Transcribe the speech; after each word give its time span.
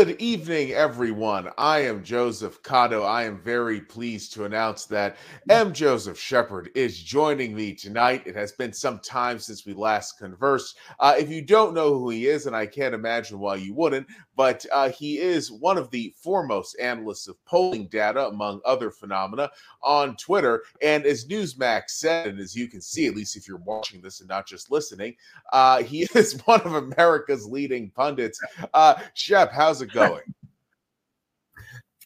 Good 0.00 0.18
evening, 0.18 0.72
everyone. 0.72 1.50
I 1.58 1.80
am 1.80 2.02
Joseph 2.02 2.62
Cotto. 2.62 3.04
I 3.04 3.24
am 3.24 3.38
very 3.38 3.82
pleased 3.82 4.32
to 4.32 4.46
announce 4.46 4.86
that 4.86 5.18
M. 5.50 5.74
Joseph 5.74 6.18
Sheppard 6.18 6.70
is 6.74 7.02
joining 7.02 7.54
me 7.54 7.74
tonight. 7.74 8.22
It 8.24 8.34
has 8.34 8.52
been 8.52 8.72
some 8.72 9.00
time 9.00 9.38
since 9.38 9.66
we 9.66 9.74
last 9.74 10.18
conversed. 10.18 10.78
Uh, 11.00 11.16
if 11.18 11.28
you 11.28 11.42
don't 11.42 11.74
know 11.74 11.98
who 11.98 12.08
he 12.08 12.28
is, 12.28 12.46
and 12.46 12.56
I 12.56 12.64
can't 12.64 12.94
imagine 12.94 13.38
why 13.38 13.56
you 13.56 13.74
wouldn't, 13.74 14.06
but 14.40 14.64
uh, 14.72 14.88
he 14.88 15.18
is 15.18 15.52
one 15.52 15.76
of 15.76 15.90
the 15.90 16.14
foremost 16.16 16.74
analysts 16.80 17.28
of 17.28 17.36
polling 17.44 17.88
data, 17.88 18.26
among 18.28 18.62
other 18.64 18.90
phenomena, 18.90 19.50
on 19.82 20.16
Twitter. 20.16 20.62
And 20.80 21.04
as 21.04 21.26
Newsmax 21.26 21.90
said, 21.90 22.28
and 22.28 22.40
as 22.40 22.56
you 22.56 22.66
can 22.66 22.80
see, 22.80 23.06
at 23.06 23.14
least 23.14 23.36
if 23.36 23.46
you're 23.46 23.58
watching 23.58 24.00
this 24.00 24.20
and 24.20 24.30
not 24.30 24.46
just 24.46 24.70
listening, 24.70 25.14
uh, 25.52 25.82
he 25.82 26.08
is 26.14 26.40
one 26.46 26.62
of 26.62 26.72
America's 26.72 27.44
leading 27.44 27.90
pundits. 27.90 28.40
Uh, 28.72 28.94
Shep, 29.12 29.52
how's 29.52 29.82
it 29.82 29.92
going? 29.92 30.22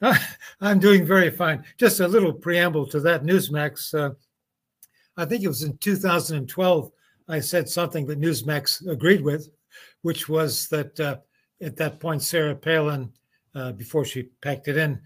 I'm 0.60 0.80
doing 0.80 1.06
very 1.06 1.30
fine. 1.30 1.64
Just 1.78 2.00
a 2.00 2.08
little 2.08 2.32
preamble 2.32 2.88
to 2.88 2.98
that 2.98 3.22
Newsmax. 3.22 3.94
Uh, 3.96 4.14
I 5.16 5.24
think 5.24 5.44
it 5.44 5.48
was 5.48 5.62
in 5.62 5.76
2012. 5.76 6.90
I 7.28 7.38
said 7.38 7.68
something 7.68 8.06
that 8.06 8.20
Newsmax 8.20 8.88
agreed 8.88 9.20
with, 9.20 9.50
which 10.02 10.28
was 10.28 10.66
that 10.70 10.98
uh, 10.98 11.18
at 11.60 11.76
that 11.76 12.00
point, 12.00 12.22
Sarah 12.22 12.54
Palin, 12.54 13.12
uh, 13.54 13.72
before 13.72 14.04
she 14.04 14.24
packed 14.42 14.68
it 14.68 14.76
in, 14.76 15.00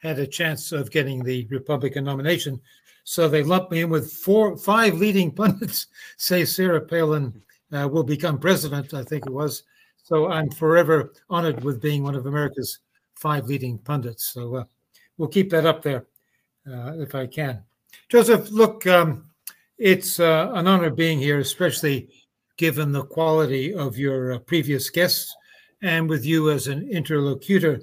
had 0.00 0.18
a 0.18 0.26
chance 0.26 0.72
of 0.72 0.90
getting 0.90 1.22
the 1.22 1.46
Republican 1.50 2.04
nomination. 2.04 2.60
So 3.04 3.28
they 3.28 3.42
lumped 3.42 3.70
me 3.70 3.82
in 3.82 3.90
with 3.90 4.12
four, 4.12 4.56
five 4.56 4.94
leading 4.94 5.30
pundits 5.34 5.86
say 6.16 6.44
Sarah 6.44 6.80
Palin 6.80 7.40
uh, 7.72 7.88
will 7.88 8.04
become 8.04 8.38
president. 8.38 8.94
I 8.94 9.04
think 9.04 9.26
it 9.26 9.32
was. 9.32 9.62
So 10.02 10.30
I'm 10.30 10.50
forever 10.50 11.12
honored 11.30 11.62
with 11.62 11.80
being 11.80 12.02
one 12.02 12.14
of 12.14 12.26
America's 12.26 12.80
five 13.14 13.46
leading 13.46 13.78
pundits. 13.78 14.28
So 14.28 14.56
uh, 14.56 14.64
we'll 15.16 15.28
keep 15.28 15.50
that 15.50 15.66
up 15.66 15.82
there 15.82 16.06
uh, 16.66 16.98
if 16.98 17.14
I 17.14 17.26
can. 17.26 17.62
Joseph, 18.08 18.50
look, 18.50 18.86
um, 18.86 19.30
it's 19.78 20.20
uh, 20.20 20.50
an 20.54 20.66
honor 20.66 20.90
being 20.90 21.18
here, 21.18 21.38
especially 21.38 22.08
given 22.56 22.92
the 22.92 23.04
quality 23.04 23.74
of 23.74 23.96
your 23.96 24.32
uh, 24.32 24.38
previous 24.38 24.90
guests 24.90 25.34
and 25.82 26.08
with 26.08 26.24
you 26.24 26.50
as 26.50 26.68
an 26.68 26.88
interlocutor. 26.88 27.82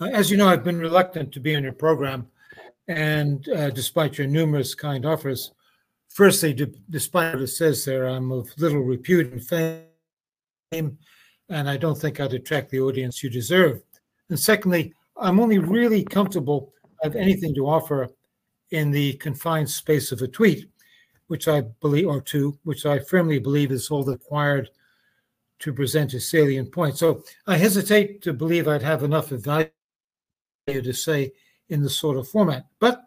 Uh, 0.00 0.06
as 0.06 0.30
you 0.30 0.36
know, 0.36 0.48
I've 0.48 0.64
been 0.64 0.78
reluctant 0.78 1.32
to 1.32 1.40
be 1.40 1.54
on 1.54 1.62
your 1.62 1.72
program, 1.72 2.26
and 2.88 3.46
uh, 3.50 3.70
despite 3.70 4.18
your 4.18 4.26
numerous 4.26 4.74
kind 4.74 5.04
offers, 5.04 5.52
firstly, 6.08 6.54
despite 6.90 7.34
what 7.34 7.42
it 7.42 7.48
says 7.48 7.84
there, 7.84 8.06
I'm 8.06 8.32
of 8.32 8.48
little 8.56 8.80
repute 8.80 9.32
and 9.32 9.46
fame, 9.46 10.98
and 11.48 11.68
I 11.68 11.76
don't 11.76 11.98
think 11.98 12.20
I'd 12.20 12.32
attract 12.32 12.70
the 12.70 12.80
audience 12.80 13.22
you 13.22 13.30
deserve. 13.30 13.82
And 14.30 14.38
secondly, 14.38 14.94
I'm 15.16 15.40
only 15.40 15.58
really 15.58 16.04
comfortable 16.04 16.72
have 17.02 17.16
anything 17.16 17.54
to 17.54 17.66
offer 17.66 18.08
in 18.70 18.90
the 18.90 19.14
confined 19.14 19.68
space 19.68 20.12
of 20.12 20.22
a 20.22 20.28
tweet 20.28 20.70
which 21.32 21.48
I 21.48 21.62
believe, 21.80 22.08
or 22.08 22.20
two, 22.20 22.58
which 22.62 22.84
I 22.84 22.98
firmly 22.98 23.38
believe 23.38 23.72
is 23.72 23.88
all 23.88 24.04
required 24.04 24.68
to 25.60 25.72
present 25.72 26.12
a 26.12 26.20
salient 26.20 26.70
point. 26.70 26.98
So 26.98 27.24
I 27.46 27.56
hesitate 27.56 28.20
to 28.24 28.34
believe 28.34 28.68
I'd 28.68 28.82
have 28.82 29.02
enough 29.02 29.30
value 29.30 29.70
to 30.68 30.92
say 30.92 31.32
in 31.70 31.82
this 31.82 31.96
sort 31.96 32.18
of 32.18 32.28
format. 32.28 32.66
But 32.80 33.04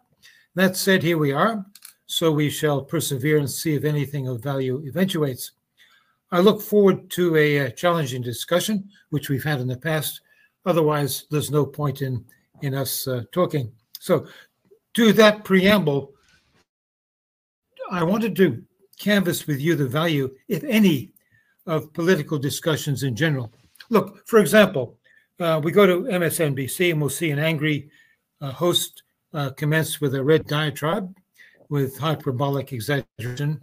that 0.56 0.74
said, 0.76 1.04
here 1.04 1.18
we 1.18 1.30
are. 1.30 1.64
So 2.06 2.32
we 2.32 2.50
shall 2.50 2.82
persevere 2.82 3.38
and 3.38 3.48
see 3.48 3.76
if 3.76 3.84
anything 3.84 4.26
of 4.26 4.42
value 4.42 4.82
eventuates. 4.84 5.52
I 6.32 6.40
look 6.40 6.60
forward 6.60 7.08
to 7.10 7.36
a, 7.36 7.58
a 7.58 7.70
challenging 7.70 8.22
discussion, 8.22 8.90
which 9.10 9.28
we've 9.28 9.44
had 9.44 9.60
in 9.60 9.68
the 9.68 9.76
past. 9.76 10.20
Otherwise, 10.64 11.26
there's 11.30 11.52
no 11.52 11.64
point 11.64 12.02
in 12.02 12.24
in 12.60 12.74
us 12.74 13.06
uh, 13.06 13.22
talking. 13.30 13.70
So, 14.00 14.26
to 14.94 15.12
that 15.12 15.44
preamble, 15.44 16.15
I 17.90 18.02
wanted 18.02 18.36
to 18.36 18.62
canvass 18.98 19.46
with 19.46 19.60
you 19.60 19.74
the 19.74 19.86
value, 19.86 20.34
if 20.48 20.64
any, 20.64 21.12
of 21.66 21.92
political 21.92 22.38
discussions 22.38 23.02
in 23.02 23.16
general. 23.16 23.52
Look, 23.90 24.26
for 24.26 24.38
example, 24.38 24.98
uh, 25.38 25.60
we 25.62 25.72
go 25.72 25.86
to 25.86 26.10
MSNBC 26.10 26.92
and 26.92 27.00
we'll 27.00 27.10
see 27.10 27.30
an 27.30 27.38
angry 27.38 27.90
uh, 28.40 28.52
host 28.52 29.02
uh, 29.34 29.50
commence 29.50 30.00
with 30.00 30.14
a 30.14 30.24
red 30.24 30.46
diatribe 30.46 31.14
with 31.68 31.98
hyperbolic 31.98 32.72
exaggeration, 32.72 33.60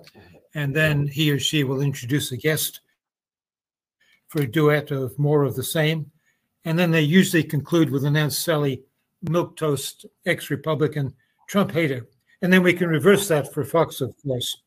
and 0.55 0.75
then 0.75 1.07
he 1.07 1.31
or 1.31 1.39
she 1.39 1.63
will 1.63 1.81
introduce 1.81 2.31
a 2.31 2.37
guest 2.37 2.81
for 4.27 4.41
a 4.41 4.47
duet 4.47 4.91
of 4.91 5.17
more 5.17 5.43
of 5.43 5.55
the 5.55 5.63
same. 5.63 6.11
And 6.65 6.77
then 6.77 6.91
they 6.91 7.01
usually 7.01 7.43
conclude 7.43 7.89
with 7.89 8.03
an 8.03 8.15
Aunt 8.15 8.33
Sally 8.33 8.83
milquetoast 9.25 10.05
ex 10.25 10.49
Republican 10.49 11.13
Trump 11.47 11.71
hater. 11.71 12.07
And 12.43 12.51
then 12.51 12.61
we 12.61 12.73
can 12.73 12.89
reverse 12.89 13.29
that 13.29 13.53
for 13.53 13.63
Fox, 13.63 14.01
of 14.01 14.13
course. 14.21 14.57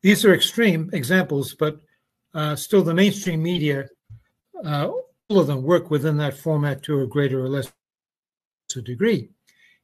These 0.00 0.24
are 0.24 0.32
extreme 0.32 0.88
examples, 0.92 1.54
but 1.54 1.80
uh, 2.32 2.54
still 2.54 2.82
the 2.82 2.94
mainstream 2.94 3.42
media, 3.42 3.88
uh, 4.64 4.90
all 5.28 5.40
of 5.40 5.48
them 5.48 5.64
work 5.64 5.90
within 5.90 6.16
that 6.18 6.38
format 6.38 6.84
to 6.84 7.00
a 7.00 7.06
greater 7.06 7.44
or 7.44 7.48
less 7.48 7.70
degree, 8.84 9.28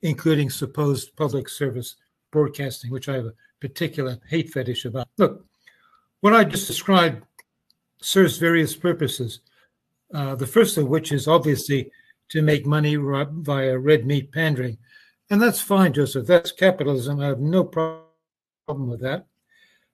including 0.03 0.48
supposed 0.48 1.16
public 1.16 1.48
service 1.48 1.97
broadcasting, 2.31 2.92
which 2.92 3.09
I 3.09 3.14
have 3.14 3.26
a 3.26 3.34
particular 3.60 4.19
hate 4.28 4.50
fetish 4.50 4.84
about. 4.84 5.08
Look, 5.19 5.44
what 6.20 6.32
I 6.32 6.44
just 6.44 6.69
described 6.69 7.25
serves 8.00 8.38
various 8.38 8.76
purposes. 8.76 9.41
Uh, 10.14 10.37
the 10.37 10.47
first 10.47 10.76
of 10.78 10.87
which 10.87 11.10
is 11.10 11.26
obviously 11.26 11.91
to 12.28 12.41
make 12.41 12.66
money 12.66 12.94
via 12.94 13.76
red 13.76 14.06
meat 14.06 14.31
pandering. 14.31 14.78
And 15.31 15.42
that's 15.42 15.60
fine, 15.60 15.92
Joseph. 15.92 16.26
That's 16.26 16.53
capitalism. 16.53 17.20
I 17.20 17.26
have 17.26 17.41
no 17.41 17.64
problem 17.64 18.88
with 18.88 19.00
that. 19.00 19.26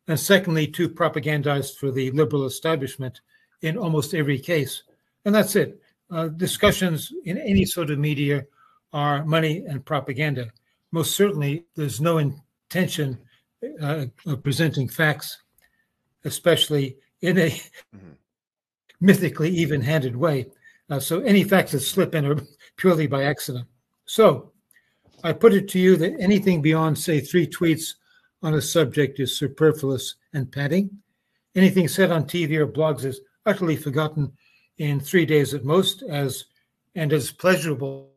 And 0.08 0.18
secondly, 0.18 0.66
to 0.68 0.88
propagandize 0.88 1.76
for 1.76 1.90
the 1.90 2.10
liberal 2.10 2.44
establishment 2.44 3.20
in 3.62 3.78
almost 3.78 4.14
every 4.14 4.38
case. 4.38 4.82
And 5.24 5.34
that's 5.34 5.56
it. 5.56 5.80
Uh, 6.10 6.28
discussions 6.28 7.12
in 7.24 7.38
any 7.38 7.64
sort 7.64 7.90
of 7.90 7.98
media 7.98 8.44
are 8.92 9.24
money 9.24 9.64
and 9.66 9.84
propaganda. 9.84 10.50
Most 10.90 11.16
certainly, 11.16 11.64
there's 11.74 12.00
no 12.00 12.18
intention 12.18 13.18
uh, 13.80 14.06
of 14.26 14.42
presenting 14.42 14.88
facts, 14.88 15.38
especially 16.24 16.96
in 17.22 17.38
a 17.38 17.50
mm-hmm. 17.50 18.10
mythically 19.00 19.48
even 19.48 19.80
handed 19.80 20.14
way. 20.14 20.46
Uh, 20.90 21.00
so 21.00 21.20
any 21.20 21.44
facts 21.44 21.72
that 21.72 21.80
slip 21.80 22.14
in 22.14 22.26
are 22.26 22.40
purely 22.76 23.06
by 23.06 23.24
accident. 23.24 23.66
So, 24.04 24.51
I 25.22 25.32
put 25.32 25.54
it 25.54 25.68
to 25.68 25.78
you 25.78 25.96
that 25.96 26.18
anything 26.18 26.62
beyond, 26.62 26.98
say, 26.98 27.20
three 27.20 27.46
tweets 27.46 27.94
on 28.42 28.54
a 28.54 28.60
subject 28.60 29.20
is 29.20 29.38
superfluous 29.38 30.16
and 30.32 30.50
padding. 30.50 30.90
Anything 31.54 31.86
said 31.86 32.10
on 32.10 32.24
TV 32.24 32.56
or 32.56 32.66
blogs 32.66 33.04
is 33.04 33.20
utterly 33.46 33.76
forgotten 33.76 34.32
in 34.78 34.98
three 34.98 35.26
days 35.26 35.54
at 35.54 35.64
most, 35.64 36.02
as 36.02 36.46
and 36.94 37.12
as 37.12 37.30
pleasurable 37.30 38.10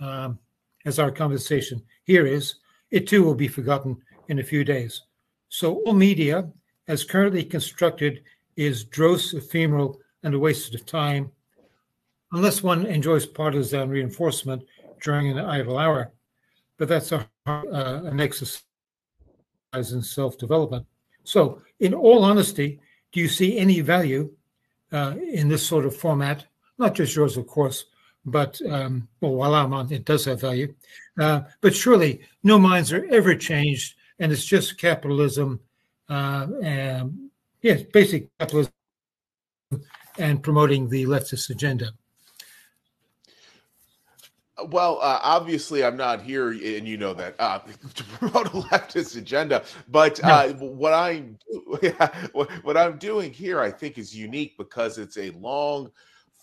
um, 0.00 0.38
as 0.84 0.98
our 0.98 1.10
conversation 1.10 1.82
here 2.04 2.26
is, 2.26 2.56
it 2.90 3.06
too 3.06 3.24
will 3.24 3.34
be 3.34 3.48
forgotten 3.48 3.96
in 4.28 4.38
a 4.38 4.44
few 4.44 4.64
days. 4.64 5.02
So 5.48 5.76
all 5.80 5.94
media, 5.94 6.48
as 6.86 7.04
currently 7.04 7.44
constructed, 7.44 8.22
is 8.56 8.84
dross, 8.84 9.34
ephemeral, 9.34 10.00
and 10.22 10.34
a 10.34 10.38
waste 10.38 10.74
of 10.74 10.86
time, 10.86 11.30
unless 12.32 12.62
one 12.62 12.86
enjoys 12.86 13.26
partisan 13.26 13.88
reinforcement 13.88 14.62
during 15.00 15.28
an 15.30 15.38
idle 15.38 15.78
hour. 15.78 16.12
But 16.76 16.88
that's 16.88 17.12
a, 17.12 17.28
uh, 17.46 17.62
an 18.04 18.20
exercise 18.20 18.62
in 19.74 20.02
self 20.02 20.38
development. 20.38 20.86
So, 21.24 21.60
in 21.80 21.94
all 21.94 22.24
honesty, 22.24 22.80
do 23.12 23.20
you 23.20 23.28
see 23.28 23.58
any 23.58 23.80
value 23.80 24.30
uh, 24.92 25.14
in 25.32 25.48
this 25.48 25.66
sort 25.66 25.84
of 25.84 25.96
format? 25.96 26.46
Not 26.78 26.94
just 26.94 27.14
yours, 27.16 27.36
of 27.36 27.46
course, 27.46 27.86
but 28.24 28.60
um, 28.68 29.08
well, 29.20 29.34
while 29.34 29.54
I'm 29.54 29.72
on, 29.72 29.92
it 29.92 30.04
does 30.04 30.24
have 30.26 30.40
value. 30.40 30.74
Uh, 31.18 31.42
but 31.60 31.74
surely, 31.74 32.20
no 32.42 32.58
minds 32.58 32.92
are 32.92 33.06
ever 33.10 33.34
changed, 33.34 33.96
and 34.18 34.30
it's 34.30 34.44
just 34.44 34.78
capitalism. 34.78 35.60
Uh, 36.08 36.46
and 36.62 37.30
yes, 37.62 37.82
basic 37.82 38.28
capitalism 38.38 38.72
and 40.18 40.42
promoting 40.42 40.88
the 40.88 41.04
leftist 41.04 41.50
agenda. 41.50 41.92
Well, 44.66 44.98
uh, 45.00 45.20
obviously, 45.22 45.84
I'm 45.84 45.96
not 45.96 46.22
here, 46.22 46.50
and 46.50 46.86
you 46.86 46.96
know 46.96 47.14
that 47.14 47.36
uh, 47.38 47.58
to 47.94 48.04
promote 48.04 48.46
a 48.48 48.50
leftist 48.50 49.16
agenda. 49.16 49.64
But 49.88 50.22
uh, 50.24 50.48
what 50.54 50.92
I'm 50.94 51.38
yeah, 51.82 52.08
what 52.32 52.76
I'm 52.76 52.98
doing 52.98 53.32
here, 53.32 53.60
I 53.60 53.70
think, 53.70 53.98
is 53.98 54.16
unique 54.16 54.56
because 54.58 54.98
it's 54.98 55.16
a 55.18 55.30
long 55.32 55.90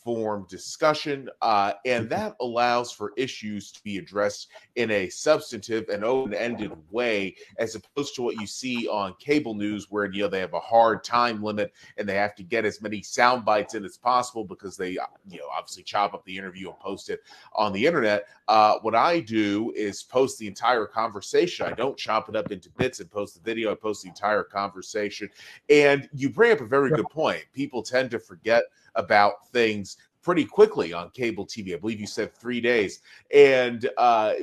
form 0.05 0.45
discussion, 0.47 1.27
uh, 1.41 1.73
and 1.85 2.07
that 2.07 2.35
allows 2.39 2.91
for 2.91 3.11
issues 3.17 3.71
to 3.71 3.81
be 3.83 3.97
addressed 3.97 4.49
in 4.75 4.91
a 4.91 5.09
substantive 5.09 5.89
and 5.89 6.03
open-ended 6.03 6.71
way, 6.91 7.35
as 7.57 7.73
opposed 7.73 8.13
to 8.13 8.21
what 8.21 8.39
you 8.39 8.45
see 8.45 8.87
on 8.87 9.15
cable 9.19 9.55
news, 9.55 9.87
where 9.89 10.05
you 10.05 10.21
know 10.21 10.27
they 10.27 10.39
have 10.39 10.53
a 10.53 10.59
hard 10.59 11.03
time 11.03 11.41
limit 11.41 11.73
and 11.97 12.07
they 12.07 12.13
have 12.13 12.35
to 12.35 12.43
get 12.43 12.65
as 12.65 12.83
many 12.83 13.01
sound 13.01 13.43
bites 13.43 13.73
in 13.73 13.83
as 13.83 13.97
possible 13.97 14.45
because 14.45 14.77
they, 14.77 14.91
you 14.91 15.39
know, 15.39 15.47
obviously 15.51 15.81
chop 15.81 16.13
up 16.13 16.23
the 16.25 16.37
interview 16.37 16.69
and 16.69 16.79
post 16.79 17.09
it 17.09 17.21
on 17.53 17.73
the 17.73 17.83
internet. 17.83 18.27
Uh, 18.47 18.75
what 18.83 18.93
I 18.93 19.19
do 19.19 19.73
is 19.75 20.03
post 20.03 20.37
the 20.37 20.47
entire 20.47 20.85
conversation. 20.85 21.65
I 21.65 21.71
don't 21.71 21.97
chop 21.97 22.29
it 22.29 22.35
up 22.35 22.51
into 22.51 22.69
bits 22.77 22.99
and 22.99 23.09
post 23.09 23.33
the 23.33 23.41
video. 23.41 23.71
I 23.71 23.75
post 23.75 24.03
the 24.03 24.09
entire 24.09 24.43
conversation. 24.43 25.29
And 25.67 26.07
you 26.13 26.29
bring 26.29 26.51
up 26.51 26.61
a 26.61 26.65
very 26.65 26.91
good 26.91 27.09
point. 27.09 27.43
People 27.53 27.81
tend 27.81 28.11
to 28.11 28.19
forget 28.19 28.65
about 28.95 29.47
things 29.51 29.97
pretty 30.25 30.43
quickly 30.43 30.91
on 30.91 31.11
cable 31.11 31.45
TV. 31.45 31.75
I 31.75 31.77
believe 31.77 31.99
you 31.99 32.07
said 32.07 32.33
three 32.33 32.59
days. 32.59 33.01
And 33.31 33.87
uh, 33.97 34.33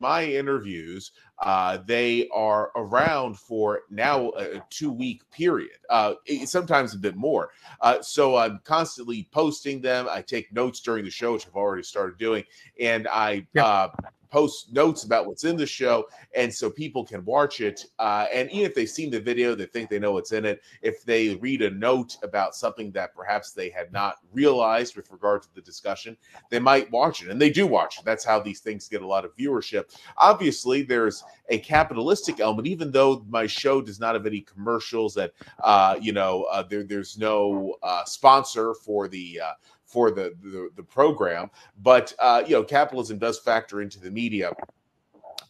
my 0.00 0.24
interviews, 0.24 1.12
uh, 1.38 1.78
they 1.86 2.28
are 2.34 2.72
around 2.74 3.38
for 3.38 3.82
now 3.88 4.30
a 4.30 4.60
two 4.70 4.90
week 4.90 5.22
period, 5.30 5.78
uh, 5.90 6.14
sometimes 6.44 6.94
a 6.94 6.98
bit 6.98 7.14
more. 7.14 7.50
Uh, 7.80 8.02
so 8.02 8.36
I'm 8.36 8.60
constantly 8.64 9.28
posting 9.30 9.80
them. 9.80 10.08
I 10.10 10.22
take 10.22 10.52
notes 10.52 10.80
during 10.80 11.04
the 11.04 11.10
show, 11.10 11.34
which 11.34 11.46
I've 11.46 11.54
already 11.54 11.84
started 11.84 12.18
doing, 12.18 12.42
and 12.80 13.06
I 13.06 13.46
yeah. 13.54 13.88
Post 14.30 14.72
notes 14.72 15.04
about 15.04 15.26
what's 15.26 15.44
in 15.44 15.56
the 15.56 15.66
show, 15.66 16.06
and 16.34 16.52
so 16.52 16.70
people 16.70 17.04
can 17.04 17.24
watch 17.24 17.60
it. 17.60 17.86
Uh, 17.98 18.26
and 18.32 18.50
even 18.50 18.66
if 18.66 18.74
they've 18.74 18.88
seen 18.88 19.10
the 19.10 19.20
video, 19.20 19.54
they 19.54 19.66
think 19.66 19.88
they 19.88 19.98
know 19.98 20.12
what's 20.12 20.32
in 20.32 20.44
it. 20.44 20.62
If 20.82 21.04
they 21.04 21.36
read 21.36 21.62
a 21.62 21.70
note 21.70 22.16
about 22.22 22.54
something 22.54 22.90
that 22.92 23.14
perhaps 23.14 23.52
they 23.52 23.70
had 23.70 23.92
not 23.92 24.16
realized 24.32 24.96
with 24.96 25.10
regard 25.10 25.42
to 25.42 25.54
the 25.54 25.60
discussion, 25.60 26.16
they 26.50 26.58
might 26.58 26.90
watch 26.90 27.22
it, 27.22 27.30
and 27.30 27.40
they 27.40 27.50
do 27.50 27.66
watch 27.66 27.98
it. 27.98 28.04
That's 28.04 28.24
how 28.24 28.40
these 28.40 28.60
things 28.60 28.88
get 28.88 29.02
a 29.02 29.06
lot 29.06 29.24
of 29.24 29.36
viewership. 29.36 29.96
Obviously, 30.16 30.82
there's 30.82 31.24
a 31.48 31.58
capitalistic 31.58 32.40
element, 32.40 32.68
even 32.68 32.90
though 32.90 33.24
my 33.28 33.46
show 33.46 33.80
does 33.80 34.00
not 34.00 34.14
have 34.14 34.26
any 34.26 34.40
commercials. 34.40 35.14
That 35.14 35.32
uh, 35.62 35.96
you 36.00 36.12
know, 36.12 36.44
uh, 36.44 36.62
there 36.62 36.84
there's 36.84 37.18
no 37.18 37.76
uh, 37.82 38.04
sponsor 38.04 38.74
for 38.74 39.08
the 39.08 39.40
uh, 39.40 39.52
for 39.88 40.10
the 40.10 40.34
the, 40.42 40.70
the 40.76 40.82
program. 40.82 41.50
But 41.82 42.12
uh, 42.20 42.44
you 42.46 42.52
know, 42.52 42.62
capitalism 42.62 43.18
does 43.18 43.38
factor 43.38 43.80
into 43.80 43.98
the 43.98 44.10
media. 44.10 44.52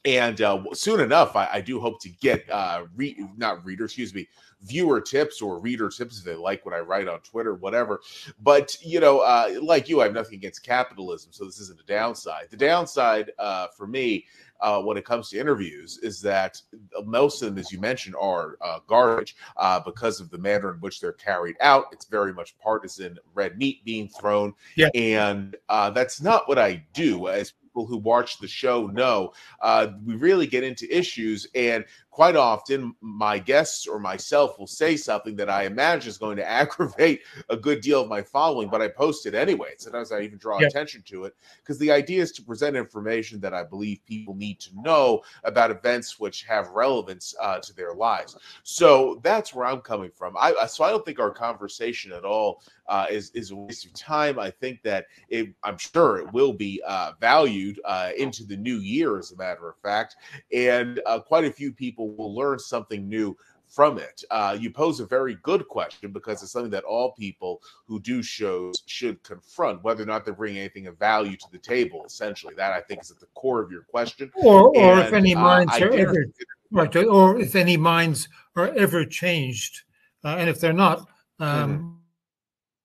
And 0.04 0.40
uh, 0.40 0.62
soon 0.72 1.00
enough, 1.00 1.34
I, 1.36 1.48
I 1.54 1.60
do 1.60 1.80
hope 1.80 2.00
to 2.02 2.08
get 2.08 2.48
uh, 2.50 2.84
re- 2.94 3.16
not 3.36 3.64
reader, 3.64 3.84
excuse 3.84 4.14
me, 4.14 4.28
viewer 4.62 5.00
tips 5.00 5.42
or 5.42 5.58
reader 5.58 5.88
tips 5.88 6.18
if 6.18 6.24
they 6.24 6.34
like 6.34 6.64
what 6.64 6.74
I 6.74 6.80
write 6.80 7.08
on 7.08 7.20
Twitter, 7.20 7.54
whatever. 7.54 8.00
But 8.40 8.76
you 8.80 9.00
know, 9.00 9.20
uh, 9.20 9.58
like 9.60 9.88
you, 9.88 10.00
I 10.00 10.04
have 10.04 10.14
nothing 10.14 10.34
against 10.34 10.62
capitalism, 10.62 11.32
so 11.32 11.44
this 11.44 11.58
isn't 11.58 11.80
a 11.80 11.84
downside. 11.84 12.46
The 12.50 12.56
downside 12.56 13.32
uh, 13.38 13.66
for 13.76 13.86
me 13.86 14.24
uh, 14.60 14.80
when 14.80 14.96
it 14.96 15.04
comes 15.04 15.30
to 15.30 15.38
interviews 15.38 15.98
is 16.02 16.20
that 16.22 16.60
most 17.04 17.42
of 17.42 17.48
them, 17.48 17.58
as 17.58 17.72
you 17.72 17.80
mentioned, 17.80 18.16
are 18.20 18.56
uh, 18.60 18.78
garbage 18.86 19.36
uh, 19.56 19.80
because 19.80 20.20
of 20.20 20.30
the 20.30 20.38
manner 20.38 20.72
in 20.72 20.80
which 20.80 21.00
they're 21.00 21.12
carried 21.12 21.56
out. 21.60 21.86
It's 21.92 22.06
very 22.06 22.32
much 22.32 22.58
partisan 22.58 23.18
red 23.34 23.58
meat 23.58 23.84
being 23.84 24.08
thrown. 24.08 24.54
Yeah. 24.76 24.88
And 24.94 25.56
uh, 25.68 25.90
that's 25.90 26.20
not 26.20 26.48
what 26.48 26.58
I 26.58 26.84
do. 26.92 27.28
As 27.28 27.52
people 27.52 27.86
who 27.86 27.98
watch 27.98 28.38
the 28.38 28.48
show 28.48 28.86
know, 28.86 29.32
uh, 29.60 29.88
we 30.04 30.16
really 30.16 30.46
get 30.46 30.64
into 30.64 30.86
issues. 30.96 31.46
And 31.54 31.84
quite 32.18 32.34
often 32.34 32.92
my 33.00 33.38
guests 33.38 33.86
or 33.86 34.00
myself 34.00 34.58
will 34.58 34.66
say 34.66 34.96
something 34.96 35.36
that 35.36 35.48
I 35.48 35.66
imagine 35.66 36.08
is 36.08 36.18
going 36.18 36.36
to 36.38 36.48
aggravate 36.60 37.20
a 37.48 37.56
good 37.56 37.80
deal 37.80 38.02
of 38.02 38.08
my 38.08 38.22
following, 38.22 38.68
but 38.68 38.82
I 38.82 38.88
post 38.88 39.24
it 39.26 39.36
anyway. 39.36 39.74
Sometimes 39.78 40.10
I 40.10 40.22
even 40.22 40.36
draw 40.36 40.58
yeah. 40.58 40.66
attention 40.66 41.04
to 41.10 41.26
it 41.26 41.36
because 41.62 41.78
the 41.78 41.92
idea 41.92 42.20
is 42.20 42.32
to 42.32 42.42
present 42.42 42.74
information 42.74 43.38
that 43.38 43.54
I 43.54 43.62
believe 43.62 44.04
people 44.04 44.34
need 44.34 44.58
to 44.58 44.70
know 44.82 45.22
about 45.44 45.70
events 45.70 46.18
which 46.18 46.42
have 46.42 46.70
relevance 46.70 47.36
uh, 47.40 47.60
to 47.60 47.72
their 47.72 47.94
lives. 47.94 48.36
So 48.64 49.20
that's 49.22 49.54
where 49.54 49.66
I'm 49.66 49.80
coming 49.80 50.10
from. 50.10 50.36
I, 50.36 50.66
so 50.66 50.82
I 50.82 50.90
don't 50.90 51.04
think 51.04 51.20
our 51.20 51.30
conversation 51.30 52.12
at 52.12 52.24
all 52.24 52.64
uh, 52.88 53.06
is 53.10 53.30
is 53.30 53.50
a 53.50 53.56
waste 53.56 53.86
of 53.86 53.92
time. 53.94 54.38
I 54.38 54.50
think 54.50 54.82
that 54.82 55.06
it, 55.28 55.50
I'm 55.62 55.78
sure 55.78 56.18
it 56.18 56.32
will 56.32 56.52
be 56.52 56.82
uh, 56.86 57.12
valued 57.20 57.78
uh, 57.84 58.10
into 58.16 58.44
the 58.44 58.56
new 58.56 58.78
year, 58.78 59.18
as 59.18 59.30
a 59.30 59.36
matter 59.36 59.68
of 59.68 59.76
fact, 59.76 60.16
and 60.52 61.00
uh, 61.06 61.20
quite 61.20 61.44
a 61.44 61.52
few 61.52 61.70
people 61.70 62.07
will 62.16 62.34
learn 62.34 62.58
something 62.58 63.08
new 63.08 63.36
from 63.68 63.98
it. 63.98 64.24
Uh, 64.30 64.56
you 64.58 64.70
pose 64.70 64.98
a 65.00 65.06
very 65.06 65.36
good 65.42 65.68
question 65.68 66.10
because 66.10 66.42
it's 66.42 66.52
something 66.52 66.70
that 66.70 66.84
all 66.84 67.12
people 67.12 67.60
who 67.86 68.00
do 68.00 68.22
shows 68.22 68.82
should 68.86 69.22
confront, 69.22 69.82
whether 69.84 70.02
or 70.02 70.06
not 70.06 70.24
they're 70.24 70.34
bringing 70.34 70.58
anything 70.58 70.86
of 70.86 70.98
value 70.98 71.36
to 71.36 71.46
the 71.52 71.58
table. 71.58 72.02
Essentially, 72.06 72.54
that 72.54 72.72
I 72.72 72.80
think 72.80 73.02
is 73.02 73.10
at 73.10 73.20
the 73.20 73.26
core 73.34 73.62
of 73.62 73.70
your 73.70 73.82
question. 73.82 74.30
Or, 74.36 74.74
or 74.76 74.98
and, 74.98 75.00
if 75.00 75.12
any 75.12 75.34
uh, 75.34 75.40
minds 75.40 75.72
uh, 75.74 75.84
are 75.84 75.92
ever 75.92 76.26
right, 76.70 76.96
or 76.96 77.38
if 77.38 77.54
any 77.54 77.76
minds 77.76 78.28
are 78.56 78.68
ever 78.68 79.04
changed, 79.04 79.82
uh, 80.24 80.36
and 80.38 80.48
if 80.48 80.60
they're 80.60 80.72
not, 80.72 81.00
um, 81.38 81.78
mm-hmm. 81.78 81.88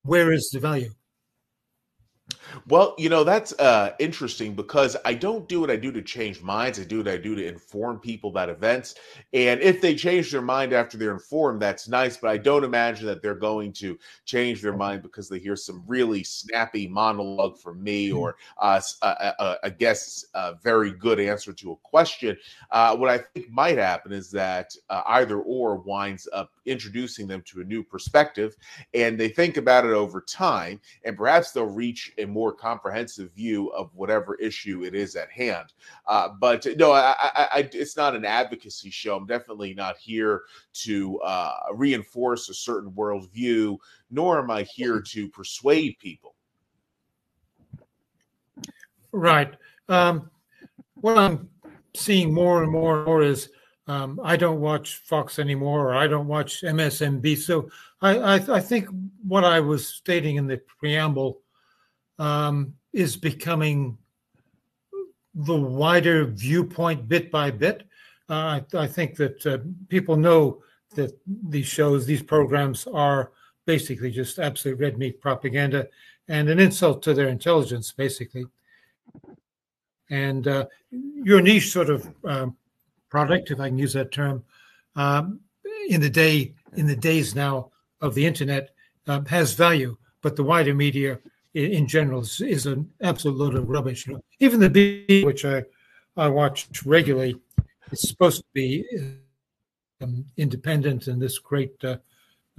where 0.04 0.31
is 0.34 0.50
the 0.52 0.60
value? 0.60 0.92
Well, 2.68 2.96
you 2.98 3.10
know, 3.10 3.24
that's 3.24 3.54
uh, 3.54 3.92
interesting 4.00 4.54
because 4.54 4.96
I 5.06 5.14
don't 5.14 5.48
do 5.48 5.60
what 5.60 5.72
I 5.72 5.76
do 5.76 5.92
to 5.92 6.02
change 6.02 6.42
minds. 6.42 6.80
I 6.80 6.84
do 6.84 7.00
what 7.00 7.08
I 7.08 7.18
do 7.18 7.36
to 7.36 7.46
inform 7.46 8.00
people 8.00 8.30
about 8.30 8.50
events. 8.50 8.96
And 9.34 9.62
if 9.62 9.82
they 9.82 9.96
change 9.96 10.32
their 10.32 10.42
mind 10.42 10.74
after 10.74 10.98
they're 10.98 11.14
informed, 11.14 11.62
that's 11.62 11.88
nice. 11.88 12.18
But 12.18 12.32
I 12.32 12.38
don't 12.38 12.64
imagine 12.64 13.06
that 13.08 13.22
they're 13.22 13.36
going 13.36 13.74
to 13.74 13.98
change 14.26 14.62
their 14.62 14.76
mind 14.76 15.02
because 15.02 15.30
they 15.30 15.40
hear 15.40 15.56
some 15.56 15.84
really 15.88 16.24
snappy 16.24 16.88
monologue 16.88 17.58
from 17.58 17.84
me 17.84 18.10
mm-hmm. 18.10 18.18
or 18.18 18.36
uh, 18.60 18.82
a, 19.02 19.34
a, 19.40 19.58
a 19.64 19.72
guest's 19.72 20.26
uh, 20.34 20.54
very 20.64 20.92
good 20.92 21.20
answer 21.20 21.54
to 21.54 21.72
a 21.72 21.76
question. 21.78 22.38
Uh, 22.72 22.96
what 22.96 23.10
I 23.10 23.18
think 23.18 23.50
might 23.50 23.78
happen 23.78 24.12
is 24.12 24.30
that 24.32 24.76
uh, 24.90 25.02
either 25.08 25.40
or 25.40 25.78
winds 25.78 26.28
up 26.34 26.52
introducing 26.66 27.28
them 27.28 27.42
to 27.46 27.62
a 27.62 27.64
new 27.64 27.84
perspective 27.84 28.56
and 28.94 29.20
they 29.20 29.30
think 29.30 29.57
about 29.57 29.86
it 29.86 29.92
over 29.92 30.22
time. 30.22 30.80
And 31.04 31.18
perhaps 31.18 31.52
they'll 31.52 31.66
reach 31.66 32.14
a 32.18 32.26
more 32.26 32.43
comprehensive 32.52 33.31
view 33.31 33.69
of 33.69 33.94
whatever 33.94 34.35
issue 34.35 34.83
it 34.83 34.95
is 34.95 35.16
at 35.16 35.30
hand. 35.31 35.73
Uh, 36.07 36.30
but 36.40 36.66
no, 36.78 36.92
I, 36.92 37.16
I, 37.19 37.47
I, 37.52 37.69
it's 37.71 37.95
not 37.95 38.16
an 38.16 38.26
advocacy 38.26 38.90
show. 38.90 39.16
I'm 39.16 39.26
definitely 39.26 39.73
not 39.73 39.97
here 39.97 40.42
to 40.73 41.19
uh, 41.21 41.54
reinforce 41.73 42.50
a 42.50 42.54
certain 42.54 42.92
worldview, 42.92 43.78
nor 44.12 44.40
am 44.40 44.52
I 44.52 44.64
here 44.64 45.00
to 45.02 45.30
persuade 45.30 45.97
people. 46.00 46.35
Right. 49.12 49.54
Um, 49.88 50.30
what 50.95 51.18
I'm 51.18 51.50
seeing 51.95 52.33
more 52.33 52.64
and 52.64 52.71
more 52.71 52.97
and 52.97 53.06
more 53.06 53.21
is 53.21 53.50
um, 53.88 54.19
I 54.23 54.38
don't 54.38 54.62
watch 54.62 55.02
Fox 55.06 55.40
anymore, 55.40 55.90
or 55.90 55.95
I 55.95 56.07
don't 56.07 56.28
watch 56.28 56.62
MSNBC. 56.62 57.38
So 57.40 57.69
I, 58.02 58.18
I, 58.18 58.35
I 58.35 58.59
think 58.59 58.88
what 59.28 59.44
I 59.44 59.59
was 59.59 59.88
stating 59.88 60.38
in 60.38 60.47
the 60.47 60.62
preamble 60.80 61.42
um, 62.20 62.74
is 62.94 63.18
becoming 63.18 63.98
the 65.34 65.56
wider 65.56 66.26
viewpoint 66.26 67.08
bit 67.08 67.32
by 67.32 67.50
bit. 67.52 67.84
Uh, 68.30 68.62
I, 68.74 68.78
I, 68.78 68.88
think 68.88 69.16
that 69.18 69.46
uh, 69.46 69.58
people 69.90 70.16
know 70.16 70.62
that 70.96 71.18
these 71.26 71.66
shows, 71.66 72.06
these 72.06 72.22
programs 72.22 72.88
are 72.88 73.32
basically 73.66 74.12
just 74.12 74.40
absolute 74.40 74.80
red 74.80 74.98
meat 74.98 75.20
propaganda 75.20 75.88
and 76.28 76.50
an 76.50 76.60
insult 76.60 77.02
to 77.04 77.14
their 77.14 77.30
intelligence, 77.30 77.92
basically. 77.92 78.46
And 80.10 80.48
uh, 80.48 80.66
your 80.92 81.42
niche 81.42 81.72
sort 81.72 81.90
of 81.90 82.14
um, 82.24 82.56
product, 83.10 83.52
if 83.52 83.60
I 83.60 83.70
can 83.70 83.78
use 83.78 83.94
that 83.94 84.12
term, 84.12 84.44
um, 84.96 85.40
in 85.90 86.00
the 86.02 86.10
day 86.10 86.54
in 86.76 86.88
the 86.88 86.96
days 86.96 87.36
now 87.36 87.72
of 88.02 88.16
the 88.16 88.26
internet 88.26 88.74
um, 89.08 89.26
has 89.26 89.54
value, 89.54 89.98
but 90.22 90.36
the 90.36 90.44
wider 90.44 90.74
media 90.74 91.20
in, 91.54 91.88
general 91.88 92.22
is, 92.22 92.42
is, 92.42 92.66
an 92.66 92.90
absolute 93.02 93.38
load 93.38 93.56
of 93.56 93.69
rubbish. 93.69 94.07
Even 94.40 94.60
the 94.60 94.69
B, 94.69 95.24
which 95.24 95.45
I, 95.45 95.64
I 96.18 96.28
watch 96.28 96.68
regularly, 96.86 97.36
is 97.92 98.02
supposed 98.02 98.42
to 98.42 98.45
be 98.54 98.86
um, 100.02 100.26
independent 100.38 101.07
and 101.07 101.22
this 101.22 101.40
great, 101.40 101.72
uh, 101.83 101.98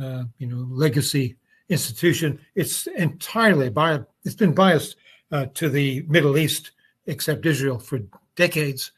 uh, 0.00 0.24
you 0.38 0.46
know, 0.46 0.66
legacy 0.70 1.36
institution. 1.68 2.38
It's 2.54 2.86
entirely 2.86 3.70
biased. 3.70 4.06
It's 4.24 4.34
been 4.34 4.54
biased 4.54 4.96
uh, 5.32 5.46
to 5.54 5.68
the 5.68 6.04
Middle 6.08 6.38
East, 6.38 6.72
except 7.06 7.46
Israel, 7.46 7.78
for 7.78 8.00
decades, 8.36 8.92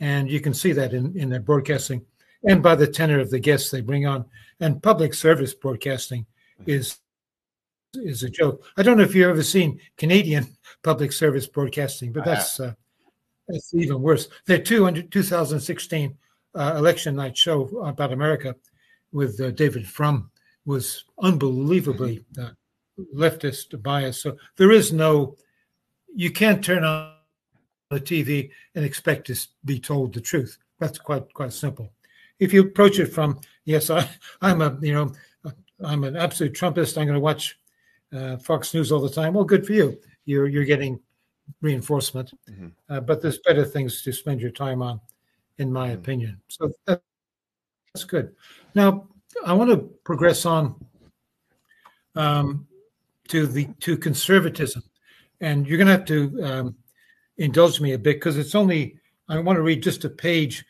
and 0.00 0.30
you 0.30 0.40
can 0.40 0.54
see 0.54 0.72
that 0.72 0.92
in 0.92 1.16
in 1.16 1.30
their 1.30 1.40
broadcasting 1.40 2.04
and 2.46 2.62
by 2.62 2.74
the 2.74 2.86
tenor 2.86 3.18
of 3.18 3.30
the 3.30 3.40
guests 3.40 3.70
they 3.70 3.80
bring 3.80 4.06
on. 4.06 4.24
And 4.60 4.82
public 4.82 5.12
service 5.12 5.52
broadcasting 5.52 6.26
is 6.66 6.98
is 7.96 8.22
a 8.22 8.30
joke. 8.30 8.64
I 8.76 8.82
don't 8.82 8.96
know 8.96 9.02
if 9.02 9.14
you've 9.14 9.28
ever 9.28 9.42
seen 9.42 9.80
Canadian 9.96 10.56
public 10.82 11.12
service 11.12 11.46
broadcasting, 11.46 12.12
but 12.12 12.24
that's 12.24 12.60
uh, 12.60 12.72
that's 13.48 13.74
even 13.74 14.02
worse. 14.02 14.28
Their 14.46 14.58
200, 14.58 15.10
2016 15.12 16.16
uh, 16.54 16.74
election 16.76 17.16
night 17.16 17.36
show 17.36 17.66
about 17.84 18.12
America 18.12 18.56
with 19.12 19.40
uh, 19.40 19.50
David 19.50 19.86
Frum 19.86 20.30
was 20.64 21.04
unbelievably 21.20 22.24
uh, 22.40 22.50
leftist 23.14 23.80
bias. 23.82 24.20
So 24.22 24.36
there 24.56 24.72
is 24.72 24.92
no, 24.92 25.36
you 26.14 26.30
can't 26.30 26.64
turn 26.64 26.82
on 26.82 27.12
the 27.90 28.00
TV 28.00 28.50
and 28.74 28.84
expect 28.84 29.28
to 29.28 29.36
be 29.64 29.78
told 29.78 30.12
the 30.12 30.20
truth. 30.20 30.58
That's 30.78 30.98
quite 30.98 31.32
quite 31.32 31.52
simple. 31.52 31.92
If 32.38 32.52
you 32.52 32.62
approach 32.62 32.98
it 32.98 33.06
from 33.06 33.40
yes, 33.64 33.90
I, 33.90 34.08
I'm 34.42 34.60
a 34.60 34.76
you 34.82 34.92
know 34.92 35.12
I'm 35.82 36.04
an 36.04 36.16
absolute 36.16 36.54
Trumpist. 36.54 36.98
I'm 36.98 37.06
going 37.06 37.14
to 37.14 37.20
watch 37.20 37.58
uh, 38.12 38.36
Fox 38.36 38.74
News 38.74 38.92
all 38.92 39.00
the 39.00 39.10
time. 39.10 39.34
Well, 39.34 39.44
good 39.44 39.66
for 39.66 39.72
you. 39.72 39.98
You're 40.24 40.48
you're 40.48 40.64
getting 40.64 41.00
reinforcement, 41.60 42.32
mm-hmm. 42.50 42.68
uh, 42.88 43.00
but 43.00 43.22
there's 43.22 43.38
better 43.38 43.64
things 43.64 44.02
to 44.02 44.12
spend 44.12 44.40
your 44.40 44.50
time 44.50 44.82
on, 44.82 45.00
in 45.58 45.72
my 45.72 45.88
mm-hmm. 45.88 45.98
opinion. 45.98 46.40
So 46.48 46.72
that, 46.86 47.02
that's 47.94 48.04
good. 48.04 48.34
Now 48.74 49.08
I 49.44 49.52
want 49.52 49.70
to 49.70 49.78
progress 50.04 50.46
on 50.46 50.74
um, 52.14 52.66
to 53.28 53.46
the 53.46 53.68
to 53.80 53.96
conservatism, 53.96 54.82
and 55.40 55.66
you're 55.66 55.78
going 55.78 55.86
to 55.86 55.92
have 55.92 56.04
to 56.06 56.44
um, 56.44 56.76
indulge 57.38 57.80
me 57.80 57.92
a 57.92 57.98
bit 57.98 58.16
because 58.16 58.36
it's 58.38 58.54
only 58.54 58.98
I 59.28 59.38
want 59.38 59.56
to 59.56 59.62
read 59.62 59.82
just 59.82 60.04
a 60.04 60.10
page, 60.10 60.64